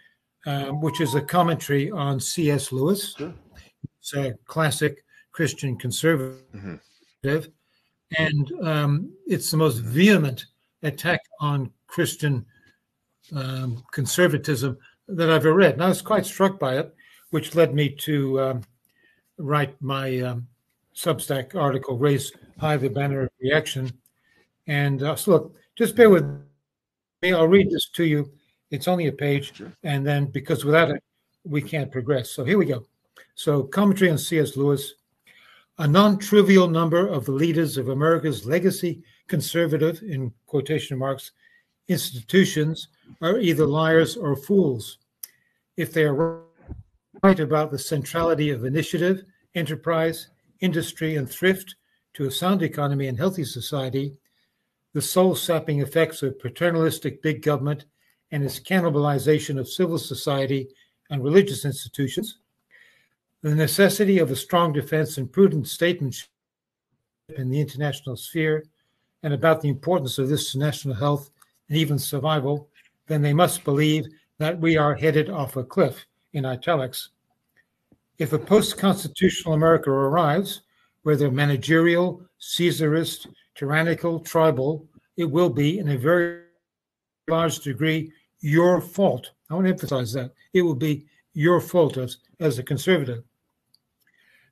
um, 0.46 0.80
which 0.80 1.00
is 1.00 1.14
a 1.14 1.20
commentary 1.20 1.90
on 1.90 2.18
C.S. 2.20 2.72
Lewis. 2.72 3.14
Sure. 3.16 3.34
It's 4.00 4.14
a 4.14 4.34
classic 4.46 5.04
Christian 5.32 5.76
conservative, 5.76 6.42
mm-hmm. 6.54 6.74
And 8.16 8.52
um, 8.62 9.12
it's 9.26 9.50
the 9.50 9.56
most 9.56 9.78
vehement 9.78 10.46
attack 10.82 11.20
on 11.40 11.70
Christian 11.86 12.44
um, 13.34 13.82
conservatism 13.92 14.78
that 15.08 15.30
I've 15.30 15.46
ever 15.46 15.54
read. 15.54 15.74
And 15.74 15.84
I 15.84 15.88
was 15.88 16.02
quite 16.02 16.26
struck 16.26 16.58
by 16.58 16.78
it, 16.78 16.94
which 17.30 17.54
led 17.54 17.74
me 17.74 17.88
to 17.88 18.40
um, 18.40 18.62
write 19.38 19.80
my 19.80 20.18
um, 20.20 20.46
Substack 20.94 21.54
article, 21.54 21.98
Raise 21.98 22.32
High 22.58 22.76
the 22.76 22.88
Banner 22.88 23.22
of 23.22 23.30
Reaction. 23.40 23.90
And 24.66 25.02
uh, 25.02 25.16
so, 25.16 25.32
look, 25.32 25.56
just 25.76 25.96
bear 25.96 26.10
with 26.10 26.24
me. 27.22 27.32
I'll 27.32 27.48
read 27.48 27.70
this 27.70 27.88
to 27.90 28.04
you. 28.04 28.30
It's 28.70 28.88
only 28.88 29.06
a 29.06 29.12
page. 29.12 29.54
Sure. 29.54 29.72
And 29.82 30.06
then, 30.06 30.26
because 30.26 30.64
without 30.64 30.90
it, 30.90 31.02
we 31.44 31.62
can't 31.62 31.92
progress. 31.92 32.30
So 32.30 32.44
here 32.44 32.58
we 32.58 32.66
go. 32.66 32.86
So, 33.34 33.62
commentary 33.62 34.10
on 34.10 34.18
C.S. 34.18 34.56
Lewis. 34.56 34.94
A 35.78 35.86
non 35.86 36.18
trivial 36.18 36.68
number 36.68 37.06
of 37.06 37.26
the 37.26 37.32
leaders 37.32 37.76
of 37.76 37.90
America's 37.90 38.46
legacy 38.46 39.02
conservative, 39.28 40.02
in 40.02 40.32
quotation 40.46 40.98
marks, 40.98 41.32
institutions 41.88 42.88
are 43.20 43.38
either 43.38 43.66
liars 43.66 44.16
or 44.16 44.36
fools. 44.36 44.98
If 45.76 45.92
they 45.92 46.04
are 46.04 46.44
right 47.22 47.40
about 47.40 47.70
the 47.70 47.78
centrality 47.78 48.50
of 48.50 48.64
initiative, 48.64 49.24
enterprise, 49.54 50.28
industry, 50.60 51.16
and 51.16 51.28
thrift 51.28 51.76
to 52.14 52.26
a 52.26 52.30
sound 52.30 52.62
economy 52.62 53.08
and 53.08 53.18
healthy 53.18 53.44
society, 53.44 54.16
the 54.94 55.02
soul 55.02 55.34
sapping 55.34 55.82
effects 55.82 56.22
of 56.22 56.38
paternalistic 56.38 57.20
big 57.20 57.42
government 57.42 57.84
and 58.30 58.42
its 58.42 58.58
cannibalization 58.58 59.58
of 59.58 59.68
civil 59.68 59.98
society 59.98 60.68
and 61.10 61.22
religious 61.22 61.66
institutions, 61.66 62.38
the 63.50 63.54
necessity 63.54 64.18
of 64.18 64.32
a 64.32 64.36
strong 64.36 64.72
defense 64.72 65.18
and 65.18 65.30
prudent 65.30 65.68
statesmanship 65.68 66.28
in 67.36 67.48
the 67.48 67.60
international 67.60 68.16
sphere, 68.16 68.64
and 69.22 69.32
about 69.32 69.60
the 69.60 69.68
importance 69.68 70.18
of 70.18 70.28
this 70.28 70.50
to 70.50 70.58
national 70.58 70.96
health 70.96 71.30
and 71.68 71.78
even 71.78 71.96
survival, 71.98 72.68
then 73.06 73.22
they 73.22 73.32
must 73.32 73.62
believe 73.62 74.04
that 74.38 74.58
we 74.58 74.76
are 74.76 74.96
headed 74.96 75.30
off 75.30 75.56
a 75.56 75.62
cliff, 75.62 76.06
in 76.32 76.44
italics. 76.44 77.10
If 78.18 78.32
a 78.32 78.38
post 78.38 78.78
constitutional 78.78 79.54
America 79.54 79.90
arrives, 79.90 80.62
whether 81.04 81.30
managerial, 81.30 82.22
Caesarist, 82.40 83.28
tyrannical, 83.54 84.18
tribal, 84.20 84.86
it 85.16 85.24
will 85.24 85.50
be 85.50 85.78
in 85.78 85.90
a 85.90 85.96
very 85.96 86.42
large 87.28 87.60
degree 87.60 88.12
your 88.40 88.80
fault. 88.80 89.30
I 89.48 89.54
want 89.54 89.66
to 89.66 89.72
emphasize 89.72 90.12
that. 90.14 90.32
It 90.52 90.62
will 90.62 90.74
be 90.74 91.06
your 91.32 91.60
fault 91.60 91.96
as, 91.96 92.18
as 92.40 92.58
a 92.58 92.64
conservative. 92.64 93.22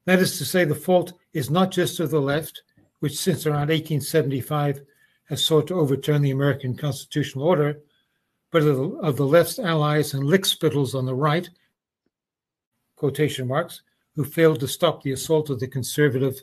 That 0.06 0.18
is 0.18 0.38
to 0.38 0.44
say, 0.44 0.64
the 0.64 0.74
fault 0.74 1.14
is 1.32 1.50
not 1.50 1.70
just 1.70 2.00
of 2.00 2.10
the 2.10 2.20
left, 2.20 2.62
which 3.00 3.16
since 3.16 3.46
around 3.46 3.68
1875 3.68 4.82
has 5.28 5.44
sought 5.44 5.68
to 5.68 5.74
overturn 5.74 6.22
the 6.22 6.30
American 6.30 6.76
constitutional 6.76 7.46
order, 7.46 7.80
but 8.50 8.62
of 8.62 8.76
the, 8.76 8.88
of 8.98 9.16
the 9.16 9.26
left's 9.26 9.58
allies 9.58 10.14
and 10.14 10.24
lickspittles 10.24 10.94
on 10.94 11.06
the 11.06 11.14
right, 11.14 11.48
quotation 12.96 13.48
marks, 13.48 13.82
who 14.14 14.24
failed 14.24 14.60
to 14.60 14.68
stop 14.68 15.02
the 15.02 15.12
assault 15.12 15.50
of 15.50 15.58
the 15.58 15.66
conservative, 15.66 16.40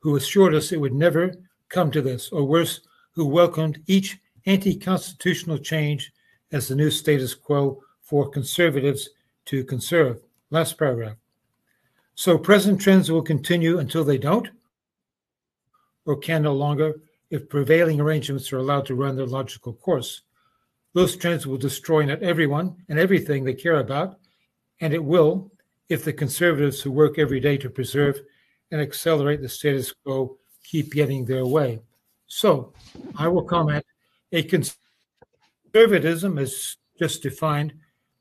who 0.00 0.16
assured 0.16 0.54
us 0.54 0.70
it 0.70 0.80
would 0.80 0.94
never 0.94 1.34
come 1.68 1.90
to 1.90 2.02
this, 2.02 2.28
or 2.30 2.44
worse, 2.44 2.80
who 3.12 3.26
welcomed 3.26 3.82
each 3.86 4.18
anti 4.46 4.76
constitutional 4.76 5.58
change 5.58 6.12
as 6.52 6.68
the 6.68 6.74
new 6.74 6.90
status 6.90 7.34
quo 7.34 7.80
for 8.00 8.28
conservatives 8.28 9.10
to 9.46 9.64
conserve. 9.64 10.20
Last 10.50 10.78
paragraph. 10.78 11.19
So 12.20 12.36
present 12.36 12.78
trends 12.78 13.10
will 13.10 13.22
continue 13.22 13.78
until 13.78 14.04
they 14.04 14.18
don't, 14.18 14.50
or 16.04 16.18
can 16.18 16.42
no 16.42 16.52
longer, 16.52 17.00
if 17.30 17.48
prevailing 17.48 17.98
arrangements 17.98 18.52
are 18.52 18.58
allowed 18.58 18.84
to 18.88 18.94
run 18.94 19.16
their 19.16 19.24
logical 19.24 19.72
course. 19.72 20.20
Those 20.92 21.16
trends 21.16 21.46
will 21.46 21.56
destroy 21.56 22.04
not 22.04 22.22
everyone 22.22 22.76
and 22.90 22.98
everything 22.98 23.42
they 23.42 23.54
care 23.54 23.78
about, 23.78 24.18
and 24.82 24.92
it 24.92 25.02
will, 25.02 25.50
if 25.88 26.04
the 26.04 26.12
conservatives 26.12 26.82
who 26.82 26.90
work 26.90 27.18
every 27.18 27.40
day 27.40 27.56
to 27.56 27.70
preserve 27.70 28.20
and 28.70 28.82
accelerate 28.82 29.40
the 29.40 29.48
status 29.48 29.90
quo 30.04 30.36
keep 30.62 30.92
getting 30.92 31.24
their 31.24 31.46
way. 31.46 31.80
So 32.26 32.74
I 33.16 33.28
will 33.28 33.44
comment 33.44 33.86
a 34.32 34.42
conservatism 35.72 36.36
as 36.36 36.76
just 36.98 37.22
defined, 37.22 37.72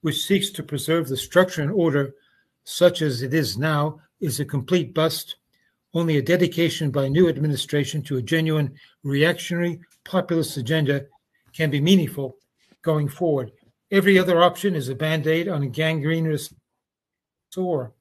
which 0.04 0.26
seeks 0.26 0.52
to 0.52 0.64
preserve 0.64 1.10
the 1.10 1.18
structure 1.18 1.62
and 1.62 1.72
order 1.74 2.14
such 2.64 3.02
as 3.02 3.22
it 3.22 3.34
is 3.34 3.58
now, 3.58 4.00
is 4.22 4.40
a 4.40 4.46
complete 4.46 4.94
bust. 4.94 5.36
Only 5.94 6.18
a 6.18 6.22
dedication 6.22 6.92
by 6.92 7.08
new 7.08 7.30
administration 7.30 8.04
to 8.04 8.18
a 8.18 8.22
genuine 8.22 8.76
reactionary 9.04 9.80
populist 10.06 10.58
agenda 10.58 11.06
can 11.54 11.72
be 11.72 11.82
meaningful 11.82 12.38
going 12.82 13.08
forward. 13.08 13.52
Every 13.92 14.20
other 14.20 14.42
option 14.44 14.76
is 14.76 14.90
a 14.90 14.96
band 14.96 15.26
aid 15.26 15.48
on 15.48 15.64
a 15.64 15.68
gangrenous 15.68 16.54
sore. 17.52 17.94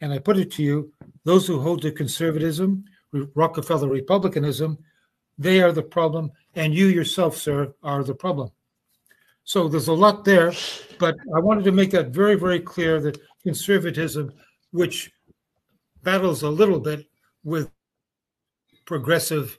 And 0.00 0.12
I 0.12 0.18
put 0.18 0.38
it 0.38 0.52
to 0.52 0.62
you 0.62 0.92
those 1.24 1.46
who 1.46 1.60
hold 1.60 1.82
to 1.82 1.92
conservatism, 1.92 2.84
Rockefeller 3.34 3.88
Republicanism, 3.88 4.78
they 5.36 5.60
are 5.60 5.72
the 5.72 5.82
problem. 5.82 6.30
And 6.54 6.74
you 6.74 6.86
yourself, 6.86 7.36
sir, 7.36 7.74
are 7.82 8.04
the 8.04 8.14
problem. 8.14 8.50
So 9.44 9.68
there's 9.68 9.88
a 9.88 9.92
lot 9.92 10.24
there, 10.24 10.52
but 10.98 11.16
I 11.34 11.40
wanted 11.40 11.64
to 11.64 11.72
make 11.72 11.90
that 11.90 12.08
very, 12.08 12.36
very 12.36 12.60
clear 12.60 13.00
that 13.00 13.18
conservatism, 13.42 14.32
which 14.70 15.10
battles 16.02 16.42
a 16.42 16.48
little 16.48 16.78
bit 16.78 17.06
with 17.42 17.70
progressive 18.84 19.58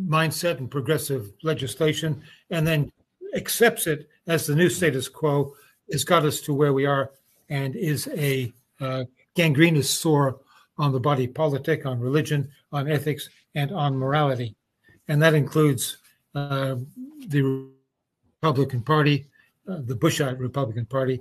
mindset 0.00 0.58
and 0.58 0.70
progressive 0.70 1.32
legislation, 1.42 2.22
and 2.50 2.66
then 2.66 2.90
accepts 3.34 3.86
it 3.86 4.08
as 4.26 4.46
the 4.46 4.54
new 4.54 4.68
status 4.68 5.08
quo, 5.08 5.54
has 5.92 6.04
got 6.04 6.24
us 6.24 6.40
to 6.40 6.54
where 6.54 6.72
we 6.72 6.86
are 6.86 7.10
and 7.48 7.76
is 7.76 8.08
a 8.16 8.52
uh, 8.80 9.04
gangrenous 9.34 9.90
sore 9.90 10.40
on 10.78 10.92
the 10.92 11.00
body 11.00 11.26
politic, 11.26 11.84
on 11.84 12.00
religion, 12.00 12.48
on 12.72 12.90
ethics, 12.90 13.28
and 13.54 13.72
on 13.72 13.96
morality. 13.96 14.56
And 15.08 15.20
that 15.20 15.34
includes 15.34 15.98
uh, 16.34 16.76
the 17.26 17.68
Republican 18.42 18.80
Party, 18.80 19.26
uh, 19.68 19.80
the 19.84 19.94
Bushite 19.94 20.38
Republican 20.38 20.86
Party, 20.86 21.20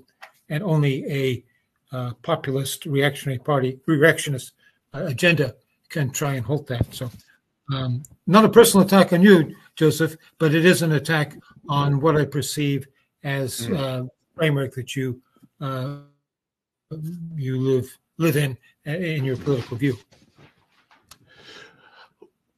and 0.49 0.63
only 0.63 1.05
a 1.11 1.43
uh, 1.91 2.13
populist 2.21 2.85
reactionary 2.85 3.39
party, 3.39 3.79
reactionist 3.87 4.51
uh, 4.93 5.05
agenda 5.05 5.55
can 5.89 6.09
try 6.11 6.35
and 6.35 6.45
halt 6.45 6.67
that. 6.67 6.93
So, 6.93 7.09
um, 7.73 8.03
not 8.25 8.45
a 8.45 8.49
personal 8.49 8.85
attack 8.85 9.11
on 9.11 9.21
you, 9.21 9.55
Joseph, 9.75 10.15
but 10.37 10.55
it 10.55 10.65
is 10.65 10.81
an 10.81 10.93
attack 10.93 11.35
on 11.67 11.99
what 11.99 12.15
I 12.15 12.25
perceive 12.25 12.87
as 13.23 13.67
mm. 13.67 13.77
uh, 13.77 14.07
framework 14.35 14.73
that 14.75 14.95
you 14.95 15.21
uh, 15.59 15.97
you 17.35 17.59
live 17.59 17.97
live 18.17 18.37
in 18.37 18.57
in 18.85 19.25
your 19.25 19.35
political 19.35 19.77
view. 19.77 19.97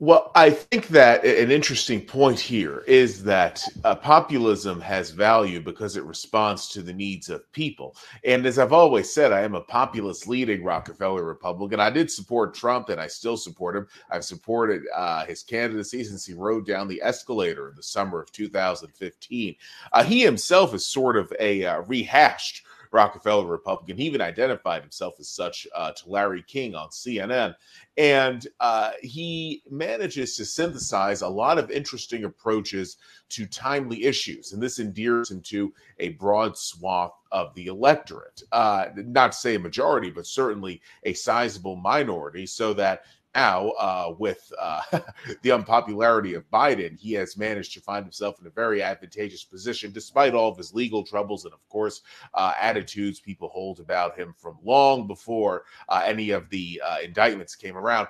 Well, 0.01 0.31
I 0.33 0.49
think 0.49 0.87
that 0.87 1.23
an 1.23 1.51
interesting 1.51 2.01
point 2.01 2.39
here 2.39 2.79
is 2.87 3.23
that 3.23 3.63
uh, 3.83 3.93
populism 3.93 4.81
has 4.81 5.11
value 5.11 5.61
because 5.61 5.95
it 5.95 6.03
responds 6.05 6.69
to 6.69 6.81
the 6.81 6.91
needs 6.91 7.29
of 7.29 7.51
people. 7.51 7.95
And 8.25 8.47
as 8.47 8.57
I've 8.57 8.73
always 8.73 9.13
said, 9.13 9.31
I 9.31 9.41
am 9.41 9.53
a 9.53 9.61
populist 9.61 10.27
leading 10.27 10.63
Rockefeller 10.63 11.23
Republican. 11.23 11.79
I 11.79 11.91
did 11.91 12.09
support 12.09 12.55
Trump 12.55 12.89
and 12.89 12.99
I 12.99 13.05
still 13.05 13.37
support 13.37 13.75
him. 13.75 13.85
I've 14.09 14.25
supported 14.25 14.81
uh, 14.95 15.27
his 15.27 15.43
candidacy 15.43 16.03
since 16.03 16.25
he 16.25 16.33
rode 16.33 16.65
down 16.65 16.87
the 16.87 17.03
escalator 17.03 17.69
in 17.69 17.75
the 17.75 17.83
summer 17.83 18.19
of 18.19 18.31
2015. 18.31 19.55
Uh, 19.93 20.03
he 20.03 20.23
himself 20.23 20.73
is 20.73 20.83
sort 20.83 21.15
of 21.15 21.31
a 21.39 21.63
uh, 21.63 21.81
rehashed 21.81 22.65
Rockefeller 22.91 23.45
Republican. 23.45 23.97
He 23.97 24.05
even 24.05 24.21
identified 24.21 24.81
himself 24.81 25.15
as 25.19 25.29
such 25.29 25.65
uh, 25.73 25.91
to 25.91 26.09
Larry 26.09 26.43
King 26.43 26.75
on 26.75 26.89
CNN. 26.89 27.55
And 27.97 28.45
uh, 28.59 28.91
he 29.01 29.63
manages 29.69 30.35
to 30.37 30.45
synthesize 30.45 31.21
a 31.21 31.27
lot 31.27 31.57
of 31.57 31.71
interesting 31.71 32.25
approaches 32.25 32.97
to 33.29 33.45
timely 33.45 34.03
issues. 34.05 34.51
And 34.51 34.61
this 34.61 34.79
endears 34.79 35.31
him 35.31 35.41
to 35.43 35.73
a 35.99 36.09
broad 36.09 36.57
swath 36.57 37.13
of 37.31 37.53
the 37.55 37.67
electorate. 37.67 38.43
Uh, 38.51 38.87
not 38.95 39.31
to 39.31 39.37
say 39.37 39.55
a 39.55 39.59
majority, 39.59 40.09
but 40.09 40.25
certainly 40.25 40.81
a 41.03 41.13
sizable 41.13 41.77
minority, 41.77 42.45
so 42.45 42.73
that 42.73 43.03
now, 43.35 43.69
uh, 43.71 44.13
with 44.17 44.51
uh, 44.59 44.81
the 45.41 45.51
unpopularity 45.51 46.33
of 46.33 46.49
Biden, 46.51 46.99
he 46.99 47.13
has 47.13 47.37
managed 47.37 47.73
to 47.73 47.81
find 47.81 48.03
himself 48.03 48.39
in 48.41 48.47
a 48.47 48.51
very 48.51 48.81
advantageous 48.83 49.43
position, 49.43 49.91
despite 49.91 50.33
all 50.33 50.51
of 50.51 50.57
his 50.57 50.73
legal 50.73 51.03
troubles 51.03 51.45
and, 51.45 51.53
of 51.53 51.67
course, 51.69 52.01
uh, 52.33 52.53
attitudes 52.59 53.19
people 53.19 53.49
hold 53.49 53.79
about 53.79 54.17
him 54.17 54.33
from 54.37 54.57
long 54.63 55.07
before 55.07 55.63
uh, 55.89 56.01
any 56.05 56.31
of 56.31 56.49
the 56.49 56.81
uh, 56.85 56.97
indictments 57.03 57.55
came 57.55 57.77
around. 57.77 58.07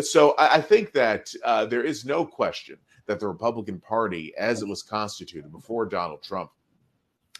So 0.00 0.32
I, 0.32 0.56
I 0.56 0.60
think 0.60 0.92
that 0.92 1.32
uh, 1.44 1.66
there 1.66 1.84
is 1.84 2.04
no 2.04 2.24
question 2.24 2.76
that 3.06 3.20
the 3.20 3.28
Republican 3.28 3.80
Party, 3.80 4.34
as 4.36 4.62
it 4.62 4.68
was 4.68 4.82
constituted 4.82 5.52
before 5.52 5.86
Donald 5.86 6.22
Trump, 6.22 6.50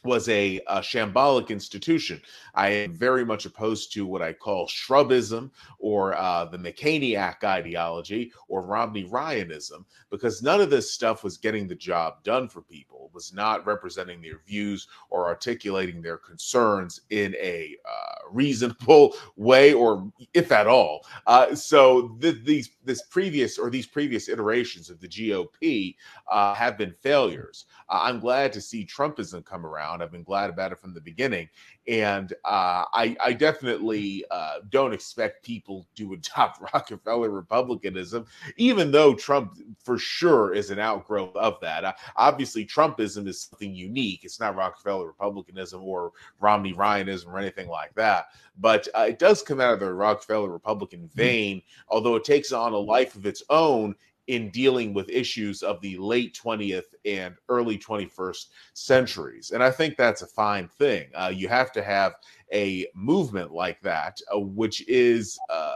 was 0.05 0.29
a, 0.29 0.61
a, 0.69 0.79
shambolic 0.81 1.49
institution. 1.49 2.21
I 2.55 2.69
am 2.69 2.95
very 2.95 3.25
much 3.25 3.47
opposed 3.47 3.93
to 3.95 4.07
what 4.07 4.23
I 4.23 4.33
call 4.33 4.67
shrubism 4.67 5.51
or 5.79 6.15
uh, 6.15 6.45
the 6.45 6.59
McCainiac 6.59 7.43
ideology 7.43 8.33
or 8.49 8.63
Romney 8.63 9.05
Ryanism, 9.05 9.87
because 10.11 10.43
none 10.43 10.61
of 10.61 10.71
this 10.71 10.93
stuff 10.93 11.25
was 11.25 11.39
getting 11.39 11.67
the 11.67 11.75
job 11.75 12.23
done 12.23 12.49
for 12.49 12.61
people, 12.61 13.11
was 13.13 13.33
not 13.33 13.67
representing 13.67 14.21
their 14.21 14.41
views 14.47 14.89
or 15.11 15.27
articulating 15.27 16.03
their 16.03 16.19
concerns 16.19 17.01
in 17.11 17.35
a 17.37 17.77
uh, 17.85 18.15
reasonable 18.31 19.15
way, 19.37 19.73
or 19.73 20.11
if 20.35 20.53
at 20.53 20.67
all. 20.67 21.07
Uh, 21.27 21.55
so 21.55 22.17
th- 22.21 22.45
these 22.45 22.71
this 22.85 23.03
previous 23.03 23.59
or 23.59 23.71
these 23.71 23.87
previous 23.87 24.29
iterations 24.29 24.91
of 24.91 25.01
the 25.01 25.09
GOP 25.09 25.97
uh, 26.31 26.55
have 26.55 26.77
been 26.77 26.95
failures. 27.01 27.67
I'm 27.89 28.21
glad 28.21 28.53
to 28.55 28.61
see 28.61 28.87
Trumpism 28.87 29.45
come 29.45 29.65
around. 29.65 29.94
I've 30.03 30.13
been 30.13 30.23
glad 30.23 30.51
about 30.51 30.73
it 30.73 30.79
from 30.79 30.95
the 30.95 31.01
beginning, 31.01 31.49
and 31.87 32.33
uh, 32.45 32.85
I, 32.93 33.17
I, 33.23 33.33
definitely 33.33 34.25
uh, 34.31 34.57
don't 34.71 34.93
expect 34.93 35.45
people 35.45 35.87
to 35.97 36.15
adopt 36.15 36.61
Rockefeller 36.75 37.31
Republicanism, 37.31 38.27
even 38.57 38.91
though 38.91 39.15
Trump 39.15 39.59
for 39.83 39.99
sure 39.99 40.55
is 40.55 40.71
an 40.71 40.79
outgrowth 40.79 41.35
of 41.37 41.61
that. 41.61 41.85
Uh, 41.85 41.93
obviously, 42.17 42.65
Trumpism 42.65 43.27
is 43.27 43.43
something 43.43 43.75
unique. 43.75 44.25
It's 44.25 44.41
not 44.41 44.57
Rockefeller 44.57 45.07
Republicanism 45.07 45.83
or 45.83 46.13
Romney 46.41 46.73
Ryanism 46.73 47.31
or 47.35 47.39
anything 47.39 47.69
like 47.69 47.95
that, 47.95 48.27
but 48.59 48.89
uh, 48.97 49.07
it 49.09 49.19
does 49.19 49.43
come 49.43 49.61
out 49.61 49.75
of 49.75 49.81
the 49.81 49.93
Rockefeller 49.93 50.51
Republican 50.51 51.01
mm-hmm. 51.01 51.19
vein, 51.19 51.63
although 51.89 52.17
it 52.17 52.25
takes 52.25 52.53
on 52.53 52.73
a 52.73 52.79
life 52.79 53.15
of 53.15 53.27
its 53.27 53.43
own 53.51 53.95
in 54.27 54.51
dealing 54.51 54.95
with 54.95 55.09
issues 55.11 55.63
of 55.63 55.81
the 55.81 55.97
late 55.99 56.39
20th 56.43 56.95
and 57.05 57.35
early 57.49 57.79
21st 57.79 58.47
centuries. 58.73 59.51
And 59.51 59.63
I 59.63 59.71
think 59.71 59.97
that's 59.97 60.23
a 60.23 60.27
fine 60.27 60.69
thing. 60.69 61.09
Uh, 61.15 61.33
you 61.35 61.49
have 61.49 61.73
to 61.73 61.83
have 61.83 62.15
a 62.53 62.87
movement 62.95 63.53
like 63.53 63.81
that, 63.83 64.19
uh, 64.35 64.39
which 64.39 64.87
is. 64.89 65.39
Uh, 65.51 65.75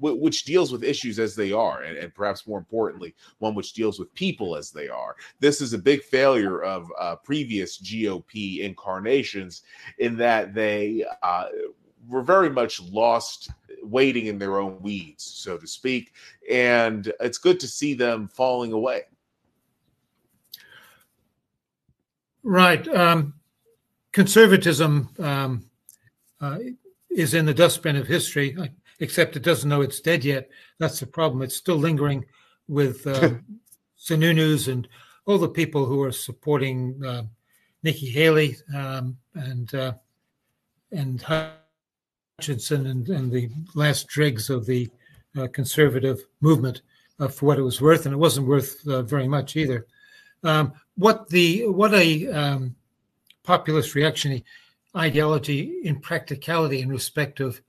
which 0.00 0.44
deals 0.44 0.70
with 0.70 0.84
issues 0.84 1.18
as 1.18 1.34
they 1.34 1.50
are, 1.50 1.82
and, 1.82 1.98
and, 1.98 2.14
perhaps 2.14 2.46
more 2.46 2.58
importantly, 2.58 3.16
one 3.38 3.52
which 3.52 3.72
deals 3.72 3.98
with 3.98 4.14
people 4.14 4.54
as 4.54 4.70
they 4.70 4.88
are. 4.88 5.16
This 5.40 5.60
is 5.60 5.72
a 5.72 5.78
big 5.78 6.04
failure 6.04 6.62
of 6.62 6.88
uh, 7.00 7.16
previous 7.16 7.80
GOP 7.82 8.60
incarnations 8.60 9.62
in 9.98 10.16
that 10.18 10.54
they 10.54 11.04
uh, 11.24 11.46
were 12.08 12.22
very 12.22 12.50
much 12.50 12.80
lost 12.82 13.50
waiting 13.82 14.26
in 14.26 14.38
their 14.38 14.58
own 14.58 14.80
weeds, 14.80 15.24
so 15.24 15.56
to 15.56 15.66
speak. 15.66 16.12
And 16.50 17.12
it's 17.20 17.38
good 17.38 17.60
to 17.60 17.68
see 17.68 17.94
them 17.94 18.28
falling 18.28 18.72
away. 18.72 19.02
Right. 22.42 22.86
Um, 22.88 23.34
conservatism 24.12 25.10
um, 25.18 25.70
uh, 26.40 26.58
is 27.10 27.34
in 27.34 27.46
the 27.46 27.54
dustbin 27.54 27.96
of 27.96 28.06
history, 28.06 28.56
except 29.00 29.36
it 29.36 29.42
doesn't 29.42 29.68
know 29.68 29.82
it's 29.82 30.00
dead 30.00 30.24
yet. 30.24 30.48
That's 30.78 31.00
the 31.00 31.06
problem. 31.06 31.42
It's 31.42 31.56
still 31.56 31.76
lingering 31.76 32.24
with 32.66 33.06
uh, 33.06 33.34
Sununu's 33.98 34.68
and 34.68 34.88
all 35.26 35.38
the 35.38 35.48
people 35.48 35.84
who 35.84 36.02
are 36.02 36.12
supporting 36.12 37.02
uh, 37.04 37.24
Nikki 37.82 38.08
Haley 38.08 38.56
um, 38.74 39.18
and 39.34 39.74
uh, 39.74 39.92
and 40.90 41.22
Hutchinson 42.38 42.86
and, 42.86 43.08
and 43.08 43.32
the 43.32 43.50
last 43.74 44.06
dregs 44.06 44.48
of 44.48 44.64
the 44.64 44.88
uh, 45.36 45.48
conservative 45.48 46.24
movement 46.40 46.82
uh, 47.18 47.26
for 47.26 47.46
what 47.46 47.58
it 47.58 47.62
was 47.62 47.80
worth, 47.80 48.06
and 48.06 48.12
it 48.12 48.18
wasn't 48.18 48.46
worth 48.46 48.86
uh, 48.86 49.02
very 49.02 49.26
much 49.26 49.56
either. 49.56 49.86
Um, 50.44 50.72
what 50.96 51.28
the 51.28 51.66
what 51.66 51.92
a 51.94 52.28
um, 52.28 52.76
populist 53.42 53.96
reactionary 53.96 54.44
ideology 54.96 55.80
in 55.82 55.98
practicality 55.98 56.80
in 56.80 56.88
respect 56.88 57.40
of 57.40 57.60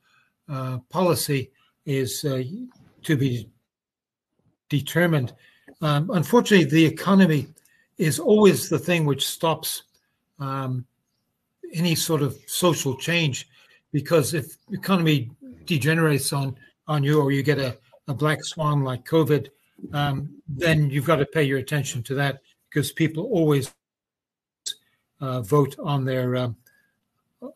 uh, 0.47 0.77
policy 0.89 1.49
is 1.87 2.23
uh, 2.23 2.43
to 3.01 3.17
be 3.17 3.49
determined. 4.69 5.33
Um, 5.81 6.11
unfortunately, 6.13 6.69
the 6.69 6.85
economy 6.85 7.47
is 7.97 8.19
always 8.19 8.69
the 8.69 8.77
thing 8.77 9.07
which 9.07 9.27
stops 9.27 9.83
um, 10.39 10.85
any 11.73 11.95
sort 11.95 12.21
of 12.21 12.37
social 12.45 12.95
change 12.95 13.49
because 13.91 14.33
if 14.33 14.57
economy 14.71 15.31
degenerates 15.65 16.33
on 16.33 16.55
on 16.87 17.03
you 17.03 17.21
or 17.21 17.31
you 17.31 17.43
get 17.43 17.59
a, 17.59 17.77
a 18.07 18.13
black 18.13 18.43
swan 18.43 18.83
like 18.83 19.05
covid 19.05 19.49
um, 19.93 20.41
then 20.47 20.89
you've 20.89 21.05
got 21.05 21.17
to 21.17 21.25
pay 21.25 21.43
your 21.43 21.59
attention 21.59 22.03
to 22.03 22.15
that 22.15 22.39
because 22.69 22.91
people 22.91 23.25
always 23.25 23.73
uh, 25.21 25.41
vote 25.41 25.75
on 25.79 26.05
their 26.05 26.35
um, 26.35 26.55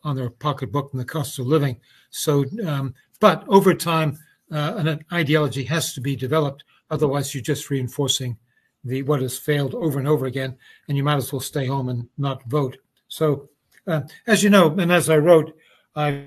on 0.02 0.16
their 0.16 0.30
pocketbook 0.30 0.90
and 0.92 1.00
the 1.00 1.04
cost 1.04 1.38
of 1.38 1.46
living. 1.46 1.78
So 2.10 2.44
um, 2.66 2.94
but 3.20 3.44
over 3.48 3.74
time 3.74 4.18
uh, 4.50 4.74
an 4.76 5.04
ideology 5.12 5.64
has 5.64 5.94
to 5.94 6.00
be 6.00 6.16
developed. 6.16 6.64
Otherwise 6.90 7.34
you're 7.34 7.42
just 7.42 7.70
reinforcing 7.70 8.36
the 8.84 9.02
what 9.02 9.22
has 9.22 9.38
failed 9.38 9.74
over 9.74 9.98
and 9.98 10.08
over 10.08 10.26
again 10.26 10.56
and 10.88 10.96
you 10.96 11.04
might 11.04 11.16
as 11.16 11.32
well 11.32 11.40
stay 11.40 11.66
home 11.66 11.88
and 11.88 12.08
not 12.18 12.44
vote. 12.44 12.76
So 13.08 13.48
uh, 13.86 14.02
as 14.26 14.42
you 14.42 14.48
know 14.50 14.74
and 14.78 14.90
as 14.90 15.10
i 15.10 15.16
wrote 15.16 15.54
I've 15.96 16.24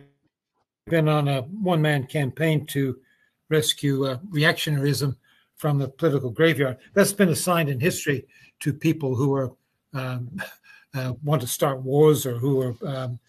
been 0.88 1.08
on 1.08 1.28
a 1.28 1.42
one 1.42 1.82
man 1.82 2.08
campaign 2.08 2.66
to 2.68 3.00
rescue 3.50 4.06
uh, 4.06 4.18
from 5.56 5.80
the 5.80 5.88
political 5.88 6.30
graveyard. 6.30 6.78
That's 6.94 7.14
been 7.14 7.30
assigned 7.30 7.70
in 7.70 7.80
history 7.80 8.28
to 8.60 8.74
people 8.74 9.16
who 9.16 9.34
are 9.36 9.52
um, 9.94 10.30
uh, 10.96 11.14
want 11.24 11.42
to 11.42 11.48
start 11.48 11.82
wars 11.82 12.26
or 12.26 12.38
who 12.38 12.62
are 12.62 12.76
um, 12.86 13.20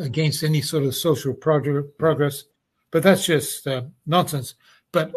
against 0.00 0.42
any 0.42 0.62
sort 0.62 0.84
of 0.84 0.94
social 0.94 1.34
prog- 1.34 1.96
progress. 1.98 2.44
But 2.90 3.02
that's 3.02 3.24
just 3.24 3.66
uh, 3.66 3.82
nonsense. 4.06 4.54
But 4.92 5.12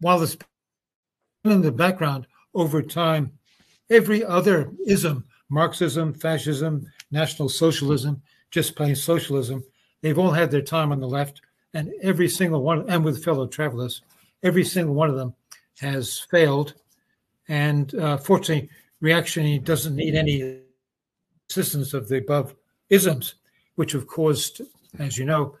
while 0.00 0.18
this 0.18 0.36
in 1.44 1.62
the 1.62 1.72
background 1.72 2.26
over 2.54 2.82
time, 2.82 3.32
every 3.90 4.24
other 4.24 4.72
ism, 4.86 5.24
Marxism, 5.48 6.12
fascism, 6.12 6.86
National 7.10 7.48
Socialism, 7.48 8.20
just 8.50 8.74
plain 8.74 8.96
socialism, 8.96 9.62
They've 10.02 10.18
all 10.18 10.30
had 10.30 10.50
their 10.50 10.62
time 10.62 10.92
on 10.92 11.00
the 11.00 11.08
left, 11.08 11.40
and 11.74 11.92
every 12.02 12.28
single 12.28 12.62
one, 12.62 12.88
and 12.88 13.04
with 13.04 13.24
fellow 13.24 13.46
travelers, 13.46 14.02
every 14.42 14.64
single 14.64 14.94
one 14.94 15.10
of 15.10 15.16
them 15.16 15.34
has 15.80 16.20
failed. 16.30 16.74
And 17.48 17.94
uh, 17.94 18.16
fortunately, 18.16 18.70
reaction 19.00 19.62
doesn't 19.62 19.96
need 19.96 20.14
any 20.14 20.60
assistance 21.48 21.94
of 21.94 22.08
the 22.08 22.18
above 22.18 22.54
isms, 22.90 23.34
which 23.76 23.92
have 23.92 24.06
caused, 24.06 24.62
as 24.98 25.18
you 25.18 25.24
know, 25.24 25.56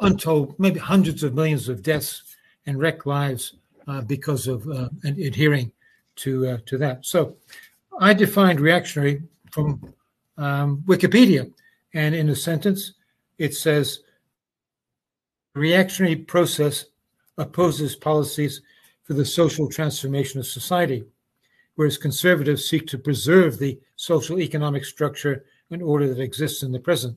untold, 0.00 0.54
maybe 0.58 0.78
hundreds 0.78 1.22
of 1.22 1.34
millions 1.34 1.68
of 1.68 1.82
deaths 1.82 2.22
and 2.66 2.78
wrecked 2.78 3.06
lives 3.06 3.54
uh, 3.86 4.00
because 4.02 4.46
of 4.46 4.68
uh, 4.68 4.88
adhering 5.04 5.72
to 6.16 6.46
uh, 6.46 6.58
to 6.66 6.76
that. 6.78 7.06
So, 7.06 7.36
I 8.00 8.14
defined 8.14 8.60
reactionary 8.60 9.22
from 9.50 9.94
um, 10.36 10.82
Wikipedia, 10.86 11.50
and 11.94 12.14
in 12.14 12.28
a 12.28 12.36
sentence, 12.36 12.92
it 13.38 13.54
says 13.54 14.00
reactionary 15.54 16.16
process 16.16 16.86
opposes 17.38 17.96
policies 17.96 18.60
for 19.04 19.14
the 19.14 19.24
social 19.24 19.68
transformation 19.68 20.38
of 20.38 20.46
society, 20.46 21.04
whereas 21.76 21.96
conservatives 21.96 22.68
seek 22.68 22.86
to 22.86 22.98
preserve 22.98 23.58
the 23.58 23.78
social 23.96 24.38
economic 24.40 24.84
structure 24.84 25.44
and 25.70 25.82
order 25.82 26.12
that 26.12 26.22
exists 26.22 26.62
in 26.62 26.72
the 26.72 26.78
present. 26.78 27.16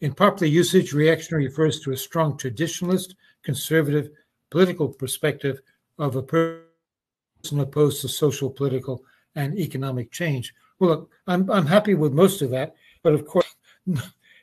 In 0.00 0.14
popular 0.14 0.50
usage, 0.50 0.92
reactionary 0.92 1.46
refers 1.46 1.80
to 1.80 1.92
a 1.92 1.96
strong 1.96 2.36
traditionalist, 2.38 3.14
conservative 3.42 4.10
political 4.50 4.88
perspective 4.88 5.60
of 5.98 6.16
a 6.16 6.22
person 6.22 7.58
opposed 7.58 8.00
to 8.00 8.08
social, 8.08 8.50
political, 8.50 9.04
and 9.34 9.58
economic 9.58 10.10
change. 10.10 10.54
Well, 10.78 10.90
look, 10.90 11.10
I'm, 11.26 11.50
I'm 11.50 11.66
happy 11.66 11.94
with 11.94 12.12
most 12.12 12.42
of 12.42 12.50
that, 12.50 12.74
but 13.02 13.12
of 13.12 13.26
course, 13.26 13.54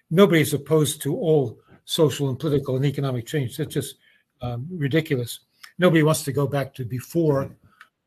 nobody 0.10 0.42
is 0.42 0.54
opposed 0.54 1.02
to 1.02 1.16
all 1.16 1.60
social 1.86 2.30
and 2.30 2.40
political 2.40 2.76
and 2.76 2.86
economic 2.86 3.26
change. 3.26 3.58
That's 3.58 3.74
just 3.74 3.96
um, 4.42 4.68
ridiculous. 4.72 5.40
Nobody 5.80 6.04
wants 6.04 6.24
to 6.24 6.32
go 6.32 6.48
back 6.48 6.74
to 6.76 6.86
before, 6.86 7.50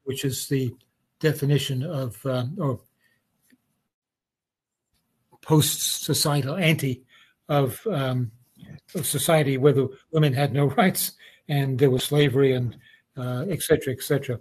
which 0.04 0.24
is 0.24 0.48
the 0.48 0.74
definition 1.18 1.82
of 1.82 2.24
um, 2.26 2.56
or 2.58 2.80
post 5.42 6.04
societal 6.04 6.56
anti 6.56 7.02
of, 7.48 7.84
um, 7.86 8.30
of 8.94 9.06
society 9.06 9.56
where 9.56 9.72
the 9.72 9.88
women 10.12 10.32
had 10.32 10.52
no 10.52 10.66
rights 10.66 11.12
and 11.48 11.78
there 11.78 11.90
was 11.90 12.04
slavery 12.04 12.52
and 12.52 12.76
uh, 13.16 13.44
et 13.48 13.62
cetera, 13.62 13.92
et 13.92 14.02
cetera. 14.02 14.38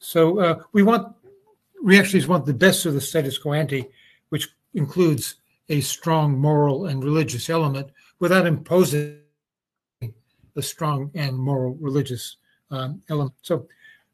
So 0.00 0.38
uh, 0.40 0.62
we 0.72 0.82
want 0.82 1.14
reactionaries 1.82 2.26
want 2.26 2.46
the 2.46 2.54
best 2.54 2.86
of 2.86 2.94
the 2.94 3.00
status 3.00 3.38
quo 3.38 3.52
ante, 3.52 3.86
which 4.30 4.48
includes 4.74 5.36
a 5.68 5.80
strong 5.80 6.38
moral 6.38 6.86
and 6.86 7.04
religious 7.04 7.50
element 7.50 7.90
without 8.20 8.46
imposing 8.46 9.20
a 10.56 10.62
strong 10.62 11.10
and 11.14 11.36
moral 11.36 11.76
religious 11.80 12.36
um, 12.70 13.02
element. 13.08 13.34
So 13.42 13.68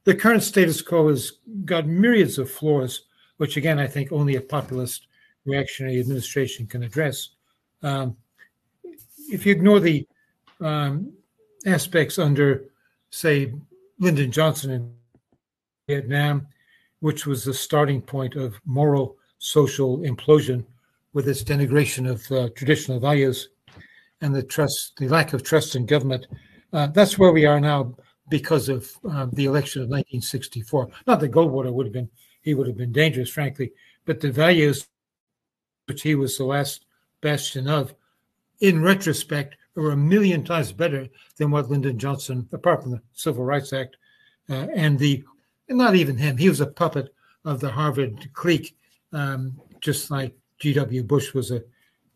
the 0.04 0.14
current 0.14 0.42
status 0.42 0.82
quo 0.82 1.08
has 1.08 1.32
got 1.64 1.86
myriads 1.86 2.38
of 2.38 2.50
flaws, 2.50 3.02
which 3.38 3.56
again, 3.56 3.78
I 3.78 3.86
think 3.86 4.12
only 4.12 4.36
a 4.36 4.40
populist 4.40 5.06
reactionary 5.46 6.00
administration 6.00 6.66
can 6.66 6.82
address. 6.82 7.30
Um, 7.82 8.16
if 9.30 9.46
you 9.46 9.52
ignore 9.52 9.80
the 9.80 10.06
um, 10.60 11.12
aspects 11.66 12.18
under, 12.18 12.64
say, 13.10 13.52
Lyndon 13.98 14.30
Johnson 14.30 14.70
in 14.70 14.92
Vietnam, 15.88 16.46
which 17.00 17.26
was 17.26 17.44
the 17.44 17.54
starting 17.54 18.00
point 18.00 18.34
of 18.34 18.54
moral 18.64 19.16
social 19.38 19.98
implosion 19.98 20.64
with 21.14 21.28
its 21.28 21.42
denigration 21.42 22.10
of 22.10 22.30
uh, 22.30 22.50
traditional 22.54 23.00
values 23.00 23.48
and 24.20 24.34
the 24.34 24.42
trust, 24.42 24.92
the 24.98 25.08
lack 25.08 25.32
of 25.32 25.42
trust 25.42 25.76
in 25.76 25.86
government. 25.86 26.26
Uh, 26.72 26.88
that's 26.88 27.18
where 27.18 27.32
we 27.32 27.46
are 27.46 27.60
now 27.60 27.94
because 28.28 28.68
of 28.68 28.90
uh, 29.10 29.26
the 29.32 29.46
election 29.46 29.80
of 29.80 29.88
1964. 29.88 30.88
Not 31.06 31.20
that 31.20 31.30
Goldwater 31.30 31.72
would 31.72 31.86
have 31.86 31.92
been, 31.92 32.10
he 32.42 32.54
would 32.54 32.66
have 32.66 32.76
been 32.76 32.92
dangerous, 32.92 33.30
frankly, 33.30 33.72
but 34.04 34.20
the 34.20 34.30
values 34.30 34.86
which 35.86 36.02
he 36.02 36.14
was 36.14 36.36
the 36.36 36.44
last 36.44 36.86
bastion 37.20 37.68
of, 37.68 37.94
in 38.60 38.82
retrospect, 38.82 39.56
are 39.76 39.90
a 39.90 39.96
million 39.96 40.44
times 40.44 40.72
better 40.72 41.08
than 41.36 41.50
what 41.50 41.68
Lyndon 41.68 41.98
Johnson, 41.98 42.48
apart 42.52 42.82
from 42.82 42.92
the 42.92 43.02
Civil 43.12 43.44
Rights 43.44 43.72
Act, 43.72 43.96
uh, 44.48 44.66
and 44.74 44.98
the, 44.98 45.22
and 45.68 45.78
not 45.78 45.94
even 45.94 46.16
him, 46.16 46.36
he 46.36 46.48
was 46.48 46.60
a 46.60 46.66
puppet 46.66 47.12
of 47.44 47.60
the 47.60 47.70
Harvard 47.70 48.30
clique, 48.32 48.76
um, 49.12 49.60
just 49.80 50.10
like 50.10 50.34
G.W. 50.58 51.02
Bush 51.04 51.34
was 51.34 51.50
a, 51.50 51.62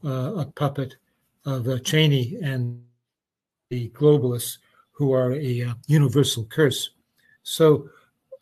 uh, 0.04 0.34
a 0.36 0.52
puppet 0.56 0.96
of 1.44 1.68
uh, 1.68 1.78
Cheney 1.80 2.38
and 2.42 2.82
the 3.70 3.88
globalists 3.90 4.58
who 4.92 5.12
are 5.12 5.32
a 5.32 5.62
uh, 5.62 5.74
universal 5.86 6.44
curse. 6.44 6.90
So 7.42 7.88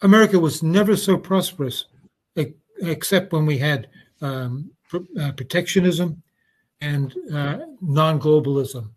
America 0.03 0.39
was 0.39 0.63
never 0.63 0.97
so 0.97 1.17
prosperous, 1.17 1.87
except 2.83 3.33
when 3.33 3.47
we 3.47 3.59
had 3.59 3.89
um, 4.21 4.71
uh, 4.93 5.33
protectionism 5.33 6.23
and 6.81 7.15
non 7.31 8.21
globalism. 8.21 8.91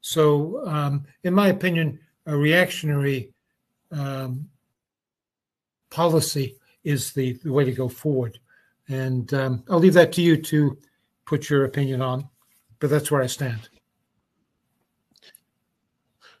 So, 0.00 0.66
um, 0.66 1.04
in 1.24 1.34
my 1.34 1.48
opinion, 1.48 2.00
a 2.26 2.36
reactionary 2.36 3.32
um, 3.92 4.48
policy 5.90 6.56
is 6.84 7.12
the, 7.12 7.34
the, 7.44 7.52
way 7.52 7.64
to 7.64 7.72
go 7.72 7.88
forward. 7.88 8.38
And 8.90 9.32
um, 9.32 9.62
I'll 9.70 9.78
leave 9.78 9.94
that 9.94 10.12
to 10.14 10.22
you 10.22 10.36
to 10.36 10.76
put 11.24 11.48
your 11.48 11.64
opinion 11.64 12.02
on, 12.02 12.28
but 12.80 12.90
that's 12.90 13.10
where 13.10 13.22
I 13.22 13.26
stand. 13.26 13.68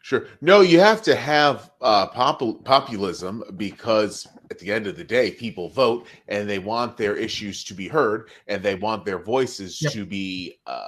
Sure. 0.02 0.26
No, 0.40 0.60
you 0.60 0.80
have 0.80 1.02
to 1.02 1.14
have 1.14 1.70
uh, 1.80 2.08
popul- 2.08 2.64
populism 2.64 3.44
because 3.56 4.26
at 4.50 4.58
the 4.58 4.72
end 4.72 4.88
of 4.88 4.96
the 4.96 5.04
day, 5.04 5.30
people 5.30 5.68
vote 5.68 6.08
and 6.26 6.50
they 6.50 6.58
want 6.58 6.96
their 6.96 7.14
issues 7.14 7.62
to 7.62 7.74
be 7.74 7.86
heard 7.86 8.30
and 8.48 8.60
they 8.60 8.74
want 8.74 9.04
their 9.04 9.20
voices 9.20 9.80
yep. 9.80 9.92
to 9.92 10.04
be. 10.04 10.58
Uh, 10.66 10.86